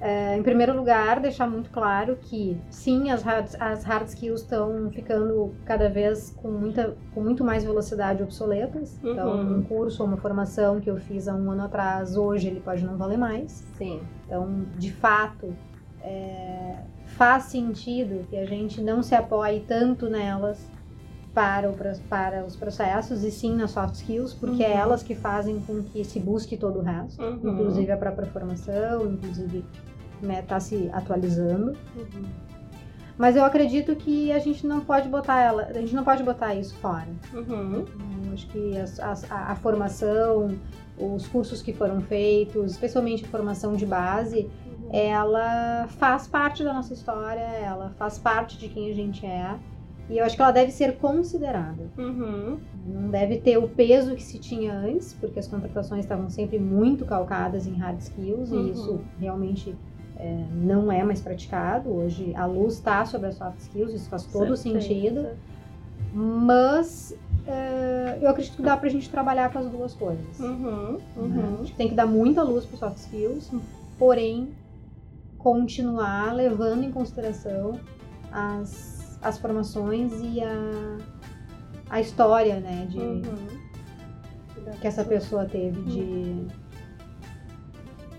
É, 0.00 0.36
em 0.38 0.42
primeiro 0.44 0.76
lugar, 0.76 1.18
deixar 1.18 1.48
muito 1.50 1.70
claro 1.70 2.16
que 2.22 2.56
sim, 2.70 3.10
as 3.10 3.20
hard, 3.24 3.48
as 3.58 3.82
hard 3.82 4.06
skills 4.06 4.42
estão 4.42 4.88
ficando 4.92 5.52
cada 5.64 5.88
vez 5.88 6.30
com, 6.40 6.48
muita, 6.52 6.96
com 7.12 7.20
muito 7.20 7.42
mais 7.42 7.64
velocidade 7.64 8.22
obsoletas. 8.22 8.96
Então, 9.02 9.28
Uhum. 9.40 9.58
um 9.58 9.62
curso 9.62 10.02
ou 10.02 10.08
uma 10.08 10.16
formação 10.16 10.78
que 10.80 10.88
eu 10.88 10.96
fiz 10.98 11.26
há 11.26 11.34
um 11.34 11.50
ano 11.50 11.64
atrás, 11.64 12.16
hoje 12.16 12.46
ele 12.46 12.60
pode 12.60 12.84
não 12.84 12.96
valer 12.96 13.18
mais. 13.18 13.66
Sim. 13.76 14.00
Então, 14.24 14.66
de 14.78 14.92
fato, 14.92 15.52
é, 16.00 16.76
faz 17.06 17.44
sentido 17.44 18.24
que 18.30 18.36
a 18.36 18.46
gente 18.46 18.80
não 18.80 19.02
se 19.02 19.16
apoie 19.16 19.64
tanto 19.66 20.08
nelas 20.08 20.64
para, 21.34 21.70
o 21.70 21.74
para 22.08 22.44
os 22.44 22.56
processos 22.56 23.22
e 23.22 23.30
sim 23.30 23.54
nas 23.54 23.70
soft 23.70 23.94
skills, 23.96 24.34
porque 24.34 24.62
é 24.64 24.68
Uhum. 24.74 24.78
elas 24.78 25.02
que 25.02 25.14
fazem 25.14 25.60
com 25.60 25.82
que 25.82 26.02
se 26.04 26.18
busque 26.18 26.56
todo 26.56 26.80
o 26.80 26.82
resto, 26.82 27.22
Uhum. 27.22 27.52
inclusive 27.52 27.92
a 27.92 27.96
própria 27.96 28.26
formação, 28.26 29.06
inclusive 29.12 29.64
está 30.22 30.58
se 30.58 30.90
atualizando. 30.92 31.76
Mas 33.16 33.34
eu 33.34 33.44
acredito 33.44 33.96
que 33.96 34.30
a 34.30 34.38
gente 34.38 34.64
não 34.66 34.80
pode 34.80 35.08
botar 35.08 35.40
ela, 35.40 35.62
a 35.64 35.72
gente 35.80 35.94
não 35.94 36.04
pode 36.04 36.22
botar 36.22 36.54
isso 36.54 36.74
fora. 36.76 37.08
Uhum. 37.34 37.84
Eu 38.26 38.32
acho 38.32 38.46
que 38.48 38.76
as- 38.78 39.00
a, 39.30 39.52
a 39.52 39.54
formação, 39.56 40.56
os 40.96 41.26
cursos 41.26 41.60
que 41.60 41.72
foram 41.72 42.00
feitos, 42.00 42.72
especialmente 42.72 43.24
a 43.24 43.28
formação 43.28 43.74
de 43.74 43.84
base, 43.86 44.48
ela 44.92 45.86
faz 45.98 46.26
parte 46.28 46.62
da 46.64 46.72
nossa 46.72 46.94
história, 46.94 47.40
ela 47.40 47.90
faz 47.98 48.18
parte 48.18 48.56
de 48.56 48.68
quem 48.68 48.90
a 48.90 48.94
gente 48.94 49.26
é. 49.26 49.54
E 50.10 50.16
eu 50.18 50.24
acho 50.24 50.34
que 50.36 50.40
ela 50.42 50.52
deve 50.52 50.70
ser 50.72 50.96
considerada. 50.96 51.84
Uhum. 51.98 52.58
Não 52.86 53.10
deve 53.10 53.38
ter 53.38 53.58
o 53.58 53.68
peso 53.68 54.14
que 54.14 54.22
se 54.22 54.38
tinha 54.38 54.72
antes, 54.72 55.12
porque 55.12 55.38
as 55.38 55.46
contratações 55.46 56.04
estavam 56.04 56.30
sempre 56.30 56.58
muito 56.58 57.04
calcadas 57.04 57.66
em 57.66 57.74
hard 57.74 57.98
skills 58.00 58.50
Uhum. 58.50 58.66
e 58.66 58.70
isso 58.70 59.00
realmente 59.20 59.76
é, 60.16 60.44
não 60.52 60.90
é 60.90 61.04
mais 61.04 61.20
praticado. 61.20 61.90
Hoje 61.90 62.32
a 62.34 62.46
luz 62.46 62.74
está 62.74 63.04
sobre 63.04 63.28
as 63.28 63.34
soft 63.34 63.58
skills, 63.60 63.92
isso 63.92 64.08
faz 64.08 64.24
todo 64.24 64.56
Certeza. 64.56 64.80
sentido. 64.80 65.26
Mas 66.14 67.14
é, 67.46 68.18
eu 68.20 68.28
acredito 68.30 68.56
que 68.56 68.62
dá 68.62 68.76
pra 68.76 68.88
gente 68.88 69.10
trabalhar 69.10 69.52
com 69.52 69.58
as 69.58 69.68
duas 69.70 69.94
coisas. 69.94 70.38
Uhum. 70.40 70.92
né? 70.92 70.98
Uhum. 71.16 71.54
Acho 71.62 71.70
que 71.72 71.76
tem 71.76 71.88
que 71.88 71.94
dar 71.94 72.06
muita 72.06 72.42
luz 72.42 72.64
para 72.64 72.78
soft 72.78 72.96
skills, 72.98 73.50
porém 73.98 74.48
continuar 75.36 76.34
levando 76.34 76.82
em 76.82 76.90
consideração 76.90 77.78
as, 78.32 78.97
as 79.22 79.38
formações 79.38 80.12
e 80.22 80.40
a, 80.42 80.96
a 81.90 82.00
história, 82.00 82.60
né, 82.60 82.86
de, 82.88 82.98
Uhum. 82.98 84.72
que 84.80 84.86
essa 84.86 85.04
pessoa 85.04 85.44
teve 85.46 85.80
de, 85.82 86.46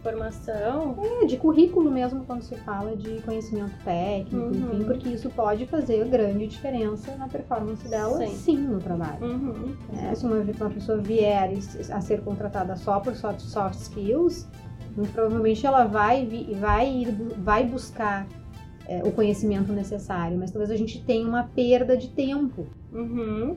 Formação. 0.01 0.95
é, 1.21 1.25
de 1.25 1.35
currículo 1.35 1.91
mesmo 1.91 2.23
quando 2.23 2.41
se 2.41 2.55
fala 2.55 2.95
de 2.95 3.21
conhecimento 3.21 3.73
técnico, 3.83 4.37
Uhum. 4.37 4.51
enfim, 4.51 4.83
porque 4.85 5.09
isso 5.09 5.29
pode 5.29 5.65
fazer 5.67 6.05
grande 6.07 6.47
diferença 6.47 7.13
na 7.17 7.27
performance 7.27 7.85
dela, 7.87 8.17
Sim. 8.19 8.27
sim, 8.35 8.57
no 8.57 8.79
trabalho. 8.79 9.25
Uhum. 9.25 9.75
né? 9.91 10.15
Se 10.15 10.25
uma, 10.25 10.37
uma 10.37 10.69
pessoa 10.69 10.97
vier 10.99 11.51
a 11.91 11.99
ser 12.01 12.21
contratada 12.21 12.77
só 12.77 12.99
por 13.01 13.13
soft, 13.13 13.41
soft 13.41 13.75
skills, 13.77 14.47
muito 14.95 15.11
provavelmente 15.11 15.65
ela 15.67 15.83
vai, 15.83 16.25
vai, 16.59 16.89
ir, 16.89 17.11
vai 17.39 17.65
buscar 17.65 18.25
é, 18.89 19.03
o 19.03 19.11
conhecimento 19.11 19.71
necessário, 19.71 20.35
mas 20.35 20.49
talvez 20.49 20.71
a 20.71 20.75
gente 20.75 21.03
tenha 21.03 21.27
uma 21.27 21.43
perda 21.43 21.95
de 21.95 22.09
tempo 22.09 22.65
Uhum. 22.91 23.55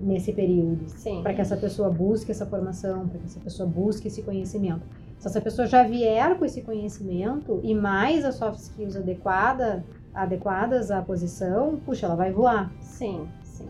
nesse 0.00 0.32
período. 0.32 0.84
Para 1.22 1.32
que 1.32 1.40
essa 1.40 1.56
pessoa 1.56 1.88
busque 1.88 2.32
essa 2.32 2.44
formação, 2.44 3.06
para 3.08 3.20
que 3.20 3.26
essa 3.26 3.38
pessoa 3.38 3.68
busque 3.68 4.08
esse 4.08 4.20
conhecimento. 4.22 4.82
Se 5.16 5.28
essa 5.28 5.40
pessoa 5.40 5.66
já 5.68 5.84
vier 5.84 6.36
com 6.36 6.44
esse 6.44 6.62
conhecimento 6.62 7.60
e 7.62 7.72
mais 7.72 8.24
as 8.24 8.34
soft 8.34 8.58
skills 8.58 8.96
adequada, 8.96 9.84
adequadas 10.12 10.90
à 10.90 11.00
posição, 11.02 11.78
puxa, 11.86 12.06
ela 12.06 12.16
vai 12.16 12.32
voar. 12.32 12.72
Sim. 12.80 13.28
Sim. 13.44 13.68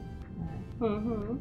Uhum. 0.81 1.37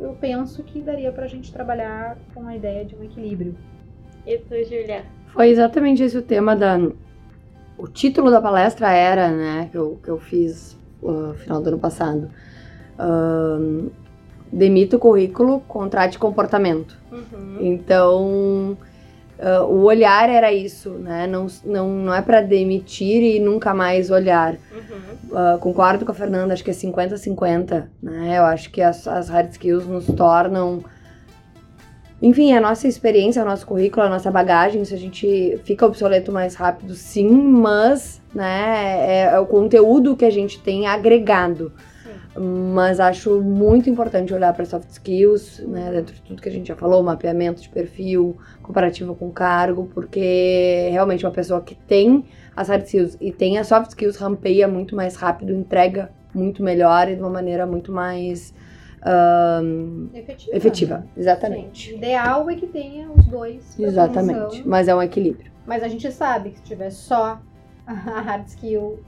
Eu 0.00 0.16
penso 0.18 0.62
que 0.62 0.80
daria 0.80 1.12
pra 1.12 1.26
gente 1.26 1.52
trabalhar 1.52 2.16
com 2.32 2.46
a 2.46 2.56
ideia 2.56 2.84
de 2.84 2.94
um 2.96 3.02
equilíbrio. 3.04 3.54
E 4.26 4.38
tu, 4.38 4.54
Julia? 4.64 5.04
Foi 5.34 5.50
exatamente 5.50 6.02
esse 6.02 6.16
o 6.16 6.22
tema 6.22 6.56
da. 6.56 6.78
O 7.78 7.86
título 7.86 8.30
da 8.30 8.40
palestra 8.40 8.90
era, 8.90 9.28
né, 9.28 9.68
que 9.70 9.76
eu, 9.76 9.98
que 10.02 10.08
eu 10.08 10.18
fiz 10.18 10.76
no 11.02 11.34
final 11.34 11.60
do 11.60 11.68
ano 11.68 11.78
passado. 11.78 12.30
Ahn, 12.98 13.88
demita 14.52 14.96
o 14.96 14.98
currículo, 14.98 15.60
contrate 15.60 16.18
comportamento. 16.18 16.96
Uhum. 17.10 17.58
Então, 17.60 18.78
uh, 19.38 19.64
o 19.64 19.82
olhar 19.82 20.28
era 20.30 20.52
isso, 20.52 20.90
né? 20.90 21.26
Não, 21.26 21.46
não, 21.64 21.88
não 21.88 22.14
é 22.14 22.22
para 22.22 22.40
demitir 22.40 23.22
e 23.22 23.40
nunca 23.40 23.74
mais 23.74 24.10
olhar. 24.10 24.54
Uhum. 24.54 25.54
Uh, 25.54 25.58
concordo 25.58 26.04
com 26.04 26.12
a 26.12 26.14
Fernanda, 26.14 26.54
acho 26.54 26.64
que 26.64 26.70
é 26.70 26.74
50-50, 26.74 27.86
né? 28.02 28.38
Eu 28.38 28.44
acho 28.44 28.70
que 28.70 28.80
as, 28.80 29.06
as 29.06 29.28
hard 29.28 29.50
skills 29.50 29.86
nos 29.86 30.06
tornam. 30.06 30.82
Enfim, 32.20 32.54
a 32.54 32.60
nossa 32.60 32.88
experiência, 32.88 33.42
o 33.42 33.44
nosso 33.44 33.66
currículo, 33.66 34.06
a 34.06 34.08
nossa 34.08 34.30
bagagem, 34.30 34.84
se 34.84 34.94
a 34.94 34.98
gente 34.98 35.60
fica 35.64 35.84
obsoleto 35.84 36.32
mais 36.32 36.54
rápido, 36.54 36.94
sim, 36.94 37.28
mas 37.28 38.22
né, 38.34 38.96
é, 39.06 39.20
é 39.34 39.38
o 39.38 39.44
conteúdo 39.44 40.16
que 40.16 40.24
a 40.24 40.30
gente 40.30 40.60
tem 40.60 40.86
agregado. 40.86 41.72
Mas 42.38 43.00
acho 43.00 43.40
muito 43.40 43.88
importante 43.88 44.32
olhar 44.32 44.52
para 44.52 44.64
soft 44.64 44.90
skills, 44.90 45.60
né, 45.60 45.90
dentro 45.90 46.14
de 46.14 46.22
tudo 46.22 46.42
que 46.42 46.48
a 46.48 46.52
gente 46.52 46.68
já 46.68 46.76
falou, 46.76 47.02
mapeamento 47.02 47.62
de 47.62 47.68
perfil, 47.68 48.36
comparativo 48.62 49.14
com 49.14 49.30
cargo, 49.30 49.88
porque 49.92 50.88
realmente 50.90 51.24
uma 51.24 51.32
pessoa 51.32 51.62
que 51.62 51.74
tem 51.74 52.24
as 52.54 52.68
hard 52.68 52.84
skills 52.84 53.16
e 53.20 53.32
tem 53.32 53.58
as 53.58 53.66
soft 53.66 53.90
skills 53.90 54.16
rampeia 54.16 54.68
muito 54.68 54.94
mais 54.94 55.16
rápido, 55.16 55.52
entrega 55.52 56.10
muito 56.34 56.62
melhor 56.62 57.08
e 57.08 57.14
de 57.14 57.20
uma 57.22 57.30
maneira 57.30 57.66
muito 57.66 57.90
mais 57.90 58.54
um, 59.06 60.08
Efetiva. 60.12 60.56
efetiva. 60.56 61.06
Exatamente. 61.16 61.92
O 61.92 61.96
ideal 61.96 62.50
é 62.50 62.56
que 62.56 62.66
tenha 62.66 63.10
os 63.10 63.24
dois. 63.26 63.78
Exatamente. 63.78 64.66
Mas 64.66 64.88
é 64.88 64.94
um 64.94 65.02
equilíbrio. 65.02 65.50
Mas 65.66 65.82
a 65.82 65.88
gente 65.88 66.10
sabe 66.12 66.50
que 66.50 66.58
se 66.58 66.64
tiver 66.64 66.90
só 66.90 67.40
a 67.86 67.92
hard 67.92 68.46
skill, 68.48 69.00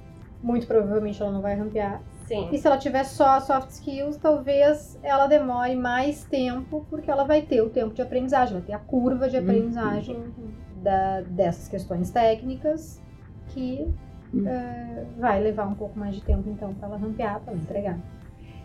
muito 0.43 0.67
provavelmente 0.67 1.21
ela 1.23 1.33
não 1.33 1.41
vai 1.41 1.55
rampear. 1.55 2.01
Sim. 2.27 2.49
E 2.53 2.59
se 2.59 2.67
ela 2.67 2.77
tiver 2.77 3.05
só 3.05 3.41
soft 3.41 3.71
skills, 3.71 4.19
talvez 4.19 4.99
ela 5.03 5.27
demore 5.27 5.75
mais 5.75 6.25
tempo, 6.25 6.85
porque 6.91 7.11
ela 7.11 7.25
vai 7.25 7.41
ter 7.43 7.63
o 7.63 7.71
tempo 7.71 7.95
de 7.95 8.03
aprendizagem, 8.03 8.55
vai 8.59 8.63
ter 8.67 8.73
a 8.75 8.79
curva 8.79 9.29
de 9.31 9.37
Uhum. 9.37 9.43
aprendizagem 9.43 10.17
Uhum. 10.17 10.51
da- 10.83 11.23
dessas 11.23 11.69
questões 11.69 12.11
técnicas, 12.11 13.01
que 13.49 13.89
Uhum. 14.35 14.47
eh, 14.47 15.07
vai 15.19 15.41
levar 15.43 15.67
um 15.67 15.75
pouco 15.75 15.99
mais 15.99 16.15
de 16.15 16.21
tempo, 16.21 16.51
então, 16.51 16.75
para 16.75 16.89
ela 16.89 16.97
rampear, 16.99 17.41
para 17.41 17.55
ela 17.55 17.63
entregar. 17.63 17.99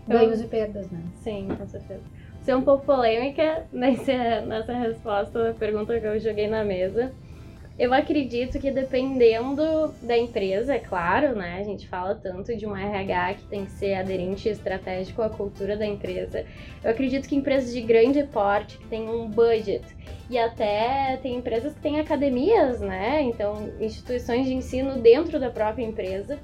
Ganhos 0.07 0.41
e 0.41 0.47
perdas, 0.47 0.89
né? 0.89 1.01
Sim, 1.15 1.47
com 1.57 1.67
certeza. 1.67 2.01
Ser 2.41 2.55
um 2.55 2.61
pouco 2.61 2.85
polêmica 2.85 3.65
nessa, 3.71 4.41
nessa 4.41 4.73
resposta 4.73 5.43
da 5.43 5.53
pergunta 5.53 5.99
que 5.99 6.05
eu 6.05 6.19
joguei 6.19 6.47
na 6.47 6.63
mesa. 6.63 7.11
Eu 7.77 7.91
acredito 7.91 8.59
que 8.59 8.69
dependendo 8.69 9.91
da 10.03 10.15
empresa, 10.15 10.75
é 10.75 10.79
claro, 10.79 11.35
né? 11.35 11.57
A 11.59 11.63
gente 11.63 11.87
fala 11.87 12.13
tanto 12.13 12.55
de 12.55 12.67
um 12.67 12.77
RH 12.77 13.33
que 13.35 13.43
tem 13.47 13.65
que 13.65 13.71
ser 13.71 13.95
aderente 13.95 14.47
estratégico 14.47 15.23
à 15.23 15.29
cultura 15.29 15.75
da 15.75 15.85
empresa. 15.85 16.45
Eu 16.83 16.91
acredito 16.91 17.27
que 17.27 17.35
empresas 17.35 17.73
de 17.73 17.81
grande 17.81 18.21
porte, 18.25 18.77
que 18.77 18.87
têm 18.87 19.09
um 19.09 19.27
budget, 19.27 19.83
e 20.29 20.37
até 20.37 21.17
tem 21.23 21.35
empresas 21.35 21.73
que 21.73 21.81
têm 21.81 21.99
academias, 21.99 22.79
né? 22.79 23.23
Então, 23.23 23.71
instituições 23.79 24.45
de 24.45 24.53
ensino 24.53 25.01
dentro 25.01 25.39
da 25.39 25.49
própria 25.49 25.83
empresa. 25.83 26.37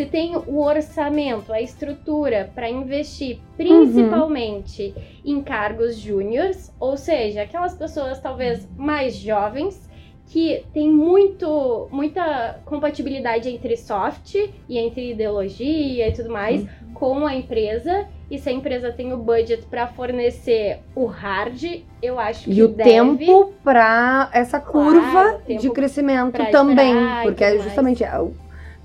Se 0.00 0.06
tem 0.06 0.34
o 0.34 0.62
orçamento, 0.62 1.52
a 1.52 1.60
estrutura 1.60 2.50
para 2.54 2.70
investir 2.70 3.38
principalmente 3.54 4.94
em 5.22 5.42
cargos 5.42 5.94
júniores, 5.98 6.74
ou 6.80 6.96
seja, 6.96 7.42
aquelas 7.42 7.74
pessoas 7.74 8.18
talvez 8.18 8.66
mais 8.78 9.14
jovens 9.14 9.86
que 10.24 10.64
tem 10.72 10.90
muito 10.90 11.86
muita 11.92 12.60
compatibilidade 12.64 13.50
entre 13.50 13.76
soft 13.76 14.36
e 14.66 14.78
entre 14.78 15.10
ideologia 15.10 16.08
e 16.08 16.12
tudo 16.14 16.30
mais 16.30 16.64
com 16.94 17.26
a 17.26 17.34
empresa. 17.34 18.08
E 18.30 18.38
se 18.38 18.48
a 18.48 18.52
empresa 18.52 18.90
tem 18.90 19.12
o 19.12 19.18
budget 19.18 19.66
para 19.66 19.86
fornecer 19.86 20.78
o 20.94 21.04
hard, 21.04 21.82
eu 22.00 22.18
acho 22.18 22.44
que 22.44 22.52
E 22.52 22.62
o 22.62 22.68
deve. 22.68 22.88
tempo 22.88 23.52
para 23.62 24.30
essa 24.32 24.58
Claro, 24.58 24.92
curva 24.92 25.40
tempo 25.46 25.60
de 25.60 25.70
crescimento 25.70 26.38
também. 26.50 26.94
Porque 27.22 27.44
é 27.44 27.50
mais. 27.50 27.64
justamente 27.64 28.02
é, 28.02 28.18
o 28.18 28.32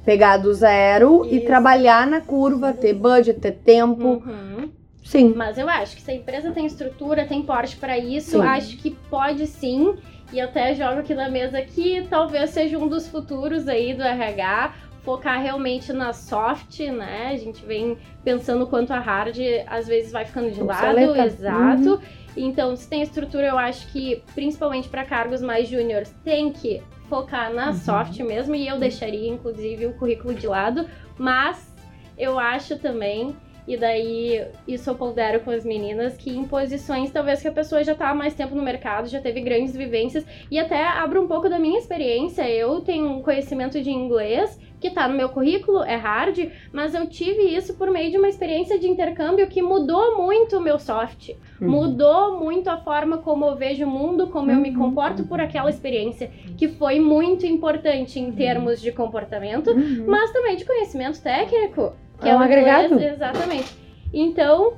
pegar 0.06 0.38
do 0.38 0.54
zero 0.54 1.26
e 1.26 1.38
Isso. 1.38 1.46
trabalhar 1.48 2.06
na 2.06 2.22
curva, 2.22 2.72
ter 2.74 2.94
budget, 2.94 3.40
ter 3.40 3.54
tempo. 3.54 4.22
Uhum. 4.26 4.70
Sim. 5.04 5.34
Mas 5.36 5.58
eu 5.58 5.70
acho 5.70 5.96
que 5.96 6.02
se 6.02 6.12
a 6.12 6.16
empresa 6.16 6.52
tem 6.52 6.66
estrutura, 6.66 7.26
tem 7.26 7.42
porte 7.44 7.76
para 7.76 7.98
isso, 7.98 8.32
Sim. 8.42 8.42
acho 8.42 8.78
que 8.78 8.92
pode 9.10 9.46
sim. 9.48 9.96
E 10.34 10.42
até 10.42 10.74
jogo 10.74 11.00
aqui 11.00 11.14
na 11.14 11.30
mesa 11.30 11.62
que 11.62 12.06
talvez 12.10 12.50
seja 12.50 12.78
um 12.78 12.88
dos 12.88 13.08
futuros 13.08 13.68
aí 13.68 13.94
do 13.94 14.02
RH, 14.02 14.74
focar 15.04 15.40
realmente 15.40 15.94
na 15.94 16.12
soft, 16.12 16.80
né? 16.80 17.30
A 17.32 17.38
gente 17.38 17.64
vem 17.64 17.96
pensando 18.24 18.66
quanto 18.66 18.92
a 18.92 19.00
hard 19.00 19.38
às 19.68 19.88
vezes 19.88 20.12
vai 20.12 20.26
ficando 20.26 20.50
de 20.50 20.62
lado, 20.64 20.98
Obsoleta. 20.98 21.26
exato. 21.26 22.02
Então, 22.36 22.76
se 22.76 22.90
tem 22.90 23.02
estrutura, 23.02 23.46
eu 23.48 23.58
acho 23.58 23.88
que 23.94 24.22
principalmente 24.34 24.90
para 24.90 25.06
cargos 25.06 25.42
mais 25.42 25.68
júniores, 25.70 26.14
tem 26.24 26.52
que 26.52 26.82
focar 27.10 27.54
na 27.54 27.74
soft 27.74 28.20
mesmo 28.20 28.56
e 28.56 28.68
eu 28.68 28.80
deixaria 28.80 29.30
inclusive 29.30 29.86
o 29.86 29.94
currículo 29.94 30.34
de 30.34 30.48
lado, 30.48 30.88
mas 31.18 31.74
eu 32.18 32.40
acho 32.40 32.78
também 32.78 33.36
e 33.68 33.76
daí, 33.76 34.46
isso 34.68 34.90
eu 34.90 34.96
pondero 34.96 35.40
com 35.40 35.50
as 35.50 35.66
meninas, 35.66 36.16
que 36.16 36.30
em 36.30 36.46
posições 36.46 37.10
talvez 37.10 37.42
que 37.42 37.48
a 37.48 37.52
pessoa 37.52 37.84
já 37.84 37.96
tá 37.96 38.10
há 38.10 38.14
mais 38.14 38.36
tempo 38.36 38.54
no 38.54 38.62
mercado, 38.62 39.08
já 39.08 39.20
teve 39.20 39.42
grandes 39.42 39.76
vivências, 39.76 40.24
e 40.52 40.60
até 40.60 40.84
abro 40.86 41.24
um 41.24 41.28
pouco 41.28 41.50
da 41.50 41.58
minha 41.58 41.80
experiência. 41.80 42.48
Eu 42.48 42.82
tenho 42.82 43.08
um 43.08 43.24
conhecimento 43.24 43.82
de 43.82 43.90
inglês 43.90 44.60
que 44.80 44.90
tá 44.90 45.08
no 45.08 45.16
meu 45.16 45.30
currículo, 45.30 45.84
é 45.84 45.96
hard, 45.96 46.50
mas 46.72 46.94
eu 46.94 47.08
tive 47.08 47.42
isso 47.56 47.76
por 47.76 47.90
meio 47.90 48.12
de 48.12 48.18
uma 48.18 48.28
experiência 48.30 48.78
de 48.78 48.88
intercâmbio 48.88 49.48
que 49.48 49.62
mudou 49.62 50.18
muito 50.18 50.58
o 50.58 50.62
meu 50.62 50.78
soft. 50.78 51.30
Uhum. 51.62 51.70
Mudou 51.70 52.40
muito 52.40 52.70
a 52.70 52.78
forma 52.78 53.18
como 53.20 53.46
eu 53.46 53.56
vejo 53.56 53.86
o 53.86 53.90
mundo, 53.90 54.28
como 54.28 54.52
eu 54.52 54.58
me 54.58 54.70
Uhum. 54.70 54.78
comporto 54.78 55.24
por 55.26 55.40
aquela 55.40 55.70
experiência, 55.70 56.30
que 56.58 56.68
foi 56.68 57.00
muito 57.00 57.46
importante 57.46 58.20
em 58.20 58.32
termos 58.32 58.82
de 58.82 58.92
comportamento, 58.92 59.72
Uhum. 59.72 60.06
mas 60.08 60.32
também 60.32 60.56
de 60.56 60.66
conhecimento 60.66 61.22
técnico. 61.22 61.94
Que 62.22 62.30
É 62.30 62.36
um 62.36 62.40
o 62.40 62.44
inglês- 62.44 62.66
agregado. 62.68 63.00
Exatamente. 63.04 63.76
Então, 64.14 64.74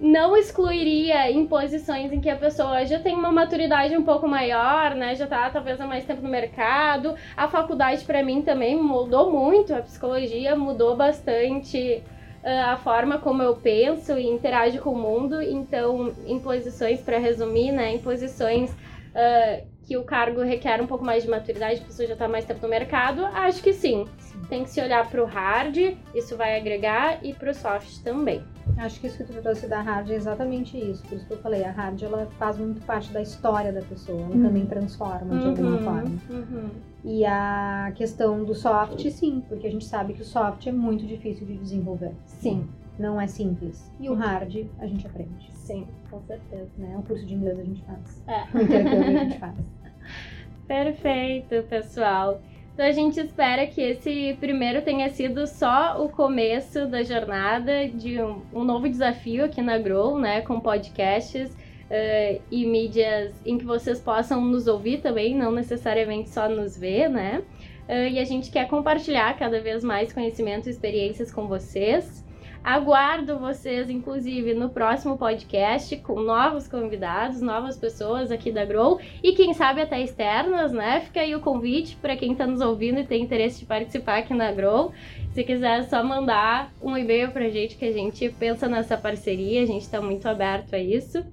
não 0.00 0.36
excluiria 0.36 1.30
em 1.30 1.46
posições 1.46 2.12
em 2.12 2.20
que 2.20 2.30
a 2.30 2.36
pessoa 2.36 2.84
já 2.86 3.00
tem 3.00 3.14
uma 3.14 3.32
maturidade 3.32 3.96
um 3.96 4.04
pouco 4.04 4.28
maior, 4.28 4.94
né? 4.94 5.14
Já 5.14 5.26
tá 5.26 5.50
talvez 5.50 5.80
há 5.80 5.86
mais 5.86 6.04
tempo 6.04 6.22
no 6.22 6.28
mercado. 6.28 7.14
A 7.36 7.48
faculdade 7.48 8.04
para 8.04 8.22
mim 8.22 8.42
também 8.42 8.76
mudou 8.76 9.30
muito, 9.30 9.74
a 9.74 9.82
psicologia 9.82 10.54
mudou 10.54 10.96
bastante 10.96 12.02
ah, 12.44 12.72
a 12.72 12.76
forma 12.76 13.18
como 13.18 13.42
eu 13.42 13.56
penso 13.56 14.16
e 14.16 14.26
interajo 14.26 14.80
com 14.80 14.90
o 14.90 14.98
mundo. 14.98 15.42
Então, 15.42 16.14
em 16.26 16.38
posições, 16.38 17.00
para 17.00 17.18
resumir, 17.18 17.72
né? 17.72 17.94
Em 17.94 17.98
posições 17.98 18.70
ah, 19.14 19.60
que 19.84 19.96
o 19.96 20.04
cargo 20.04 20.42
requer 20.42 20.80
um 20.80 20.86
pouco 20.86 21.04
mais 21.04 21.24
de 21.24 21.30
maturidade, 21.30 21.80
a 21.80 21.84
pessoa 21.84 22.06
já 22.06 22.14
tá 22.14 22.28
mais 22.28 22.44
tempo 22.44 22.60
no 22.62 22.68
mercado, 22.68 23.24
acho 23.24 23.62
que 23.62 23.72
sim. 23.72 24.06
Tem 24.48 24.62
que 24.62 24.70
se 24.70 24.80
olhar 24.80 25.08
pro 25.10 25.24
hard, 25.24 25.96
isso 26.14 26.36
vai 26.36 26.58
agregar, 26.58 27.18
e 27.24 27.32
pro 27.32 27.54
soft 27.54 28.02
também. 28.04 28.44
Acho 28.78 29.00
que 29.00 29.06
isso 29.08 29.18
que 29.18 29.24
tu 29.24 29.42
trouxe 29.42 29.66
da 29.66 29.80
hard 29.82 30.08
é 30.10 30.14
exatamente 30.14 30.78
isso. 30.78 31.02
Por 31.06 31.16
isso 31.16 31.26
que 31.26 31.32
eu 31.32 31.38
falei, 31.38 31.64
a 31.64 31.70
hard 31.72 32.00
ela 32.02 32.26
faz 32.38 32.56
muito 32.58 32.80
parte 32.86 33.12
da 33.12 33.20
história 33.20 33.72
da 33.72 33.82
pessoa, 33.82 34.20
ela 34.20 34.34
Uhum. 34.34 34.42
também 34.42 34.66
transforma 34.66 35.38
de 35.38 35.46
alguma 35.48 35.78
forma. 35.78 36.12
uhum. 36.30 36.70
E 37.04 37.24
a 37.24 37.92
questão 37.96 38.44
do 38.44 38.54
soft, 38.54 39.04
sim, 39.10 39.42
porque 39.48 39.66
a 39.66 39.70
gente 39.70 39.84
sabe 39.84 40.12
que 40.14 40.22
o 40.22 40.24
soft 40.24 40.66
é 40.66 40.72
muito 40.72 41.06
difícil 41.06 41.46
de 41.46 41.56
desenvolver. 41.56 42.12
Sim, 42.26 42.68
Não 42.98 43.20
é 43.20 43.26
simples. 43.28 43.92
E 44.00 44.08
o 44.10 44.14
hard 44.14 44.66
a 44.80 44.86
gente 44.86 45.06
aprende. 45.06 45.50
sim, 45.54 45.86
com 46.10 46.20
certeza. 46.22 46.68
Né? 46.76 46.96
O 46.98 47.02
curso 47.02 47.24
de 47.26 47.34
inglês 47.34 47.58
a 47.58 47.64
gente 47.64 47.82
faz. 47.84 48.22
É. 48.26 48.42
O 48.56 48.60
intercâmbio 48.62 49.00
a 49.20 49.24
gente 49.24 49.38
faz. 49.38 49.54
Perfeito, 50.66 51.62
pessoal. 51.68 52.40
Então 52.78 52.86
a 52.86 52.92
gente 52.92 53.18
espera 53.18 53.66
que 53.66 53.80
esse 53.80 54.36
primeiro 54.38 54.82
tenha 54.82 55.10
sido 55.10 55.48
só 55.48 56.00
o 56.00 56.08
começo 56.08 56.86
da 56.86 57.02
jornada 57.02 57.88
de 57.88 58.22
um, 58.22 58.40
um 58.54 58.62
novo 58.62 58.88
desafio 58.88 59.46
aqui 59.46 59.60
na 59.60 59.76
Grow, 59.78 60.16
né? 60.16 60.42
Com 60.42 60.60
podcasts 60.60 61.50
eh, 61.90 62.40
e 62.52 62.64
mídias 62.64 63.34
em 63.44 63.58
que 63.58 63.64
vocês 63.64 63.98
possam 63.98 64.40
nos 64.44 64.68
ouvir 64.68 64.98
também, 64.98 65.34
não 65.34 65.50
necessariamente 65.50 66.30
só 66.30 66.48
nos 66.48 66.78
ver, 66.78 67.10
né? 67.10 67.42
Eh, 67.88 68.10
e 68.10 68.18
a 68.20 68.24
gente 68.24 68.48
quer 68.48 68.68
compartilhar 68.68 69.36
cada 69.36 69.60
vez 69.60 69.82
mais 69.82 70.12
conhecimento 70.12 70.68
e 70.68 70.70
experiências 70.70 71.32
com 71.32 71.48
vocês. 71.48 72.24
Aguardo 72.68 73.38
vocês, 73.38 73.88
inclusive, 73.88 74.52
no 74.52 74.68
próximo 74.68 75.16
podcast 75.16 75.96
com 75.96 76.20
novos 76.20 76.68
convidados, 76.68 77.40
novas 77.40 77.78
pessoas 77.78 78.30
aqui 78.30 78.52
da 78.52 78.62
Grow 78.62 79.00
e 79.22 79.32
quem 79.32 79.54
sabe 79.54 79.80
até 79.80 80.02
externas, 80.02 80.70
né? 80.70 81.00
Fica 81.00 81.20
aí 81.20 81.34
o 81.34 81.40
convite 81.40 81.96
para 81.96 82.14
quem 82.14 82.32
está 82.32 82.46
nos 82.46 82.60
ouvindo 82.60 83.00
e 83.00 83.06
tem 83.06 83.22
interesse 83.22 83.60
de 83.60 83.64
participar 83.64 84.18
aqui 84.18 84.34
na 84.34 84.52
Grow. 84.52 84.92
Se 85.32 85.42
quiser, 85.44 85.80
é 85.80 85.82
só 85.84 86.04
mandar 86.04 86.70
um 86.82 86.94
e-mail 86.94 87.30
pra 87.30 87.48
gente 87.48 87.74
que 87.74 87.86
a 87.86 87.92
gente 87.92 88.28
pensa 88.38 88.68
nessa 88.68 88.98
parceria, 88.98 89.62
a 89.62 89.66
gente 89.66 89.84
está 89.84 90.02
muito 90.02 90.28
aberto 90.28 90.74
a 90.74 90.78
isso. 90.78 91.24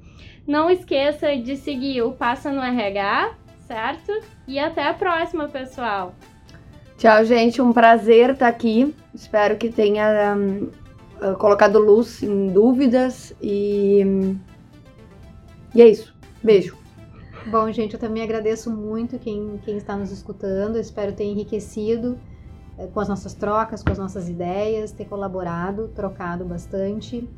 Não 0.48 0.70
esqueça 0.70 1.36
de 1.36 1.58
seguir 1.58 2.02
o 2.02 2.14
Passa 2.14 2.50
no 2.50 2.62
RH, 2.62 3.36
certo? 3.68 4.22
E 4.48 4.58
até 4.58 4.88
a 4.88 4.94
próxima, 4.94 5.50
pessoal! 5.50 6.16
Tchau, 6.98 7.26
gente. 7.26 7.62
Um 7.62 7.74
prazer 7.74 8.30
estar 8.30 8.48
aqui. 8.48 8.96
Espero 9.14 9.58
que 9.58 9.68
tenha 9.68 10.34
hum, 10.38 10.70
uh, 11.22 11.36
colocado 11.38 11.80
luz 11.80 12.22
em 12.24 12.48
dúvidas 12.48 13.34
e. 13.42 14.36
E 15.74 15.82
é 15.82 15.88
isso. 15.88 16.16
Beijo. 16.44 16.78
Bom, 17.48 17.72
gente, 17.72 17.94
eu 17.94 18.00
também 18.00 18.24
agradeço 18.24 18.72
muito 18.72 19.20
quem, 19.20 19.60
quem 19.64 19.78
está 19.78 19.96
nos 19.96 20.12
escutando. 20.12 20.76
Eu 20.76 20.82
espero 20.82 21.14
ter 21.14 21.26
enriquecido 21.26 22.18
eh, 22.78 22.88
com 22.88 23.00
as 23.00 23.08
nossas 23.08 23.34
trocas, 23.34 23.84
com 23.84 23.92
as 23.92 24.00
nossas 24.00 24.28
ideias, 24.28 24.92
ter 24.92 25.06
colaborado, 25.06 25.90
trocado 25.90 26.44
bastante. 26.44 27.30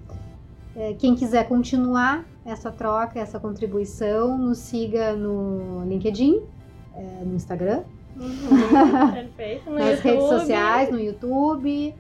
Eh, 0.75 0.95
quem 0.97 1.13
quiser 1.13 1.47
continuar 1.47 2.25
essa 2.45 2.71
troca, 2.71 3.19
essa 3.19 3.37
contribuição, 3.37 4.37
nos 4.37 4.59
siga 4.59 5.13
no 5.13 5.83
LinkedIn, 5.85 6.41
eh, 6.95 7.23
no 7.25 7.35
Instagram, 7.35 7.83
Uhum, 8.19 9.11
perfeito. 9.13 9.69
No 9.69 9.75
nas 9.77 9.97
YouTube. 9.97 10.09
redes 10.09 10.29
sociais, 10.29 10.91
no 10.91 10.99
YouTube. 10.99 11.95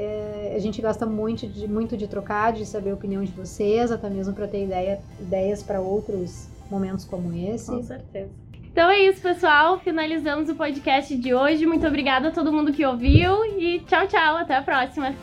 É, 0.00 0.52
a 0.54 0.58
gente 0.60 0.80
gosta 0.80 1.04
muito 1.04 1.44
de, 1.48 1.66
muito 1.66 1.96
de 1.96 2.06
trocar, 2.06 2.52
de 2.52 2.64
saber 2.64 2.90
a 2.90 2.94
opinião 2.94 3.24
de 3.24 3.32
vocês, 3.32 3.90
até 3.90 4.08
mesmo 4.08 4.32
para 4.32 4.46
ter 4.46 4.62
ideia, 4.62 5.00
ideias 5.18 5.60
para 5.60 5.80
outros 5.80 6.48
momentos 6.70 7.04
como 7.04 7.34
esse. 7.34 7.68
Com 7.68 7.82
certeza. 7.82 8.30
Então 8.70 8.88
é 8.88 9.00
isso, 9.00 9.20
pessoal. 9.20 9.80
Finalizamos 9.80 10.48
o 10.48 10.54
podcast 10.54 11.16
de 11.16 11.34
hoje. 11.34 11.66
Muito 11.66 11.84
obrigada 11.84 12.28
a 12.28 12.30
todo 12.30 12.52
mundo 12.52 12.72
que 12.72 12.86
ouviu 12.86 13.44
e 13.44 13.80
tchau, 13.80 14.06
tchau. 14.06 14.36
Até 14.36 14.54
a 14.54 14.62
próxima. 14.62 15.16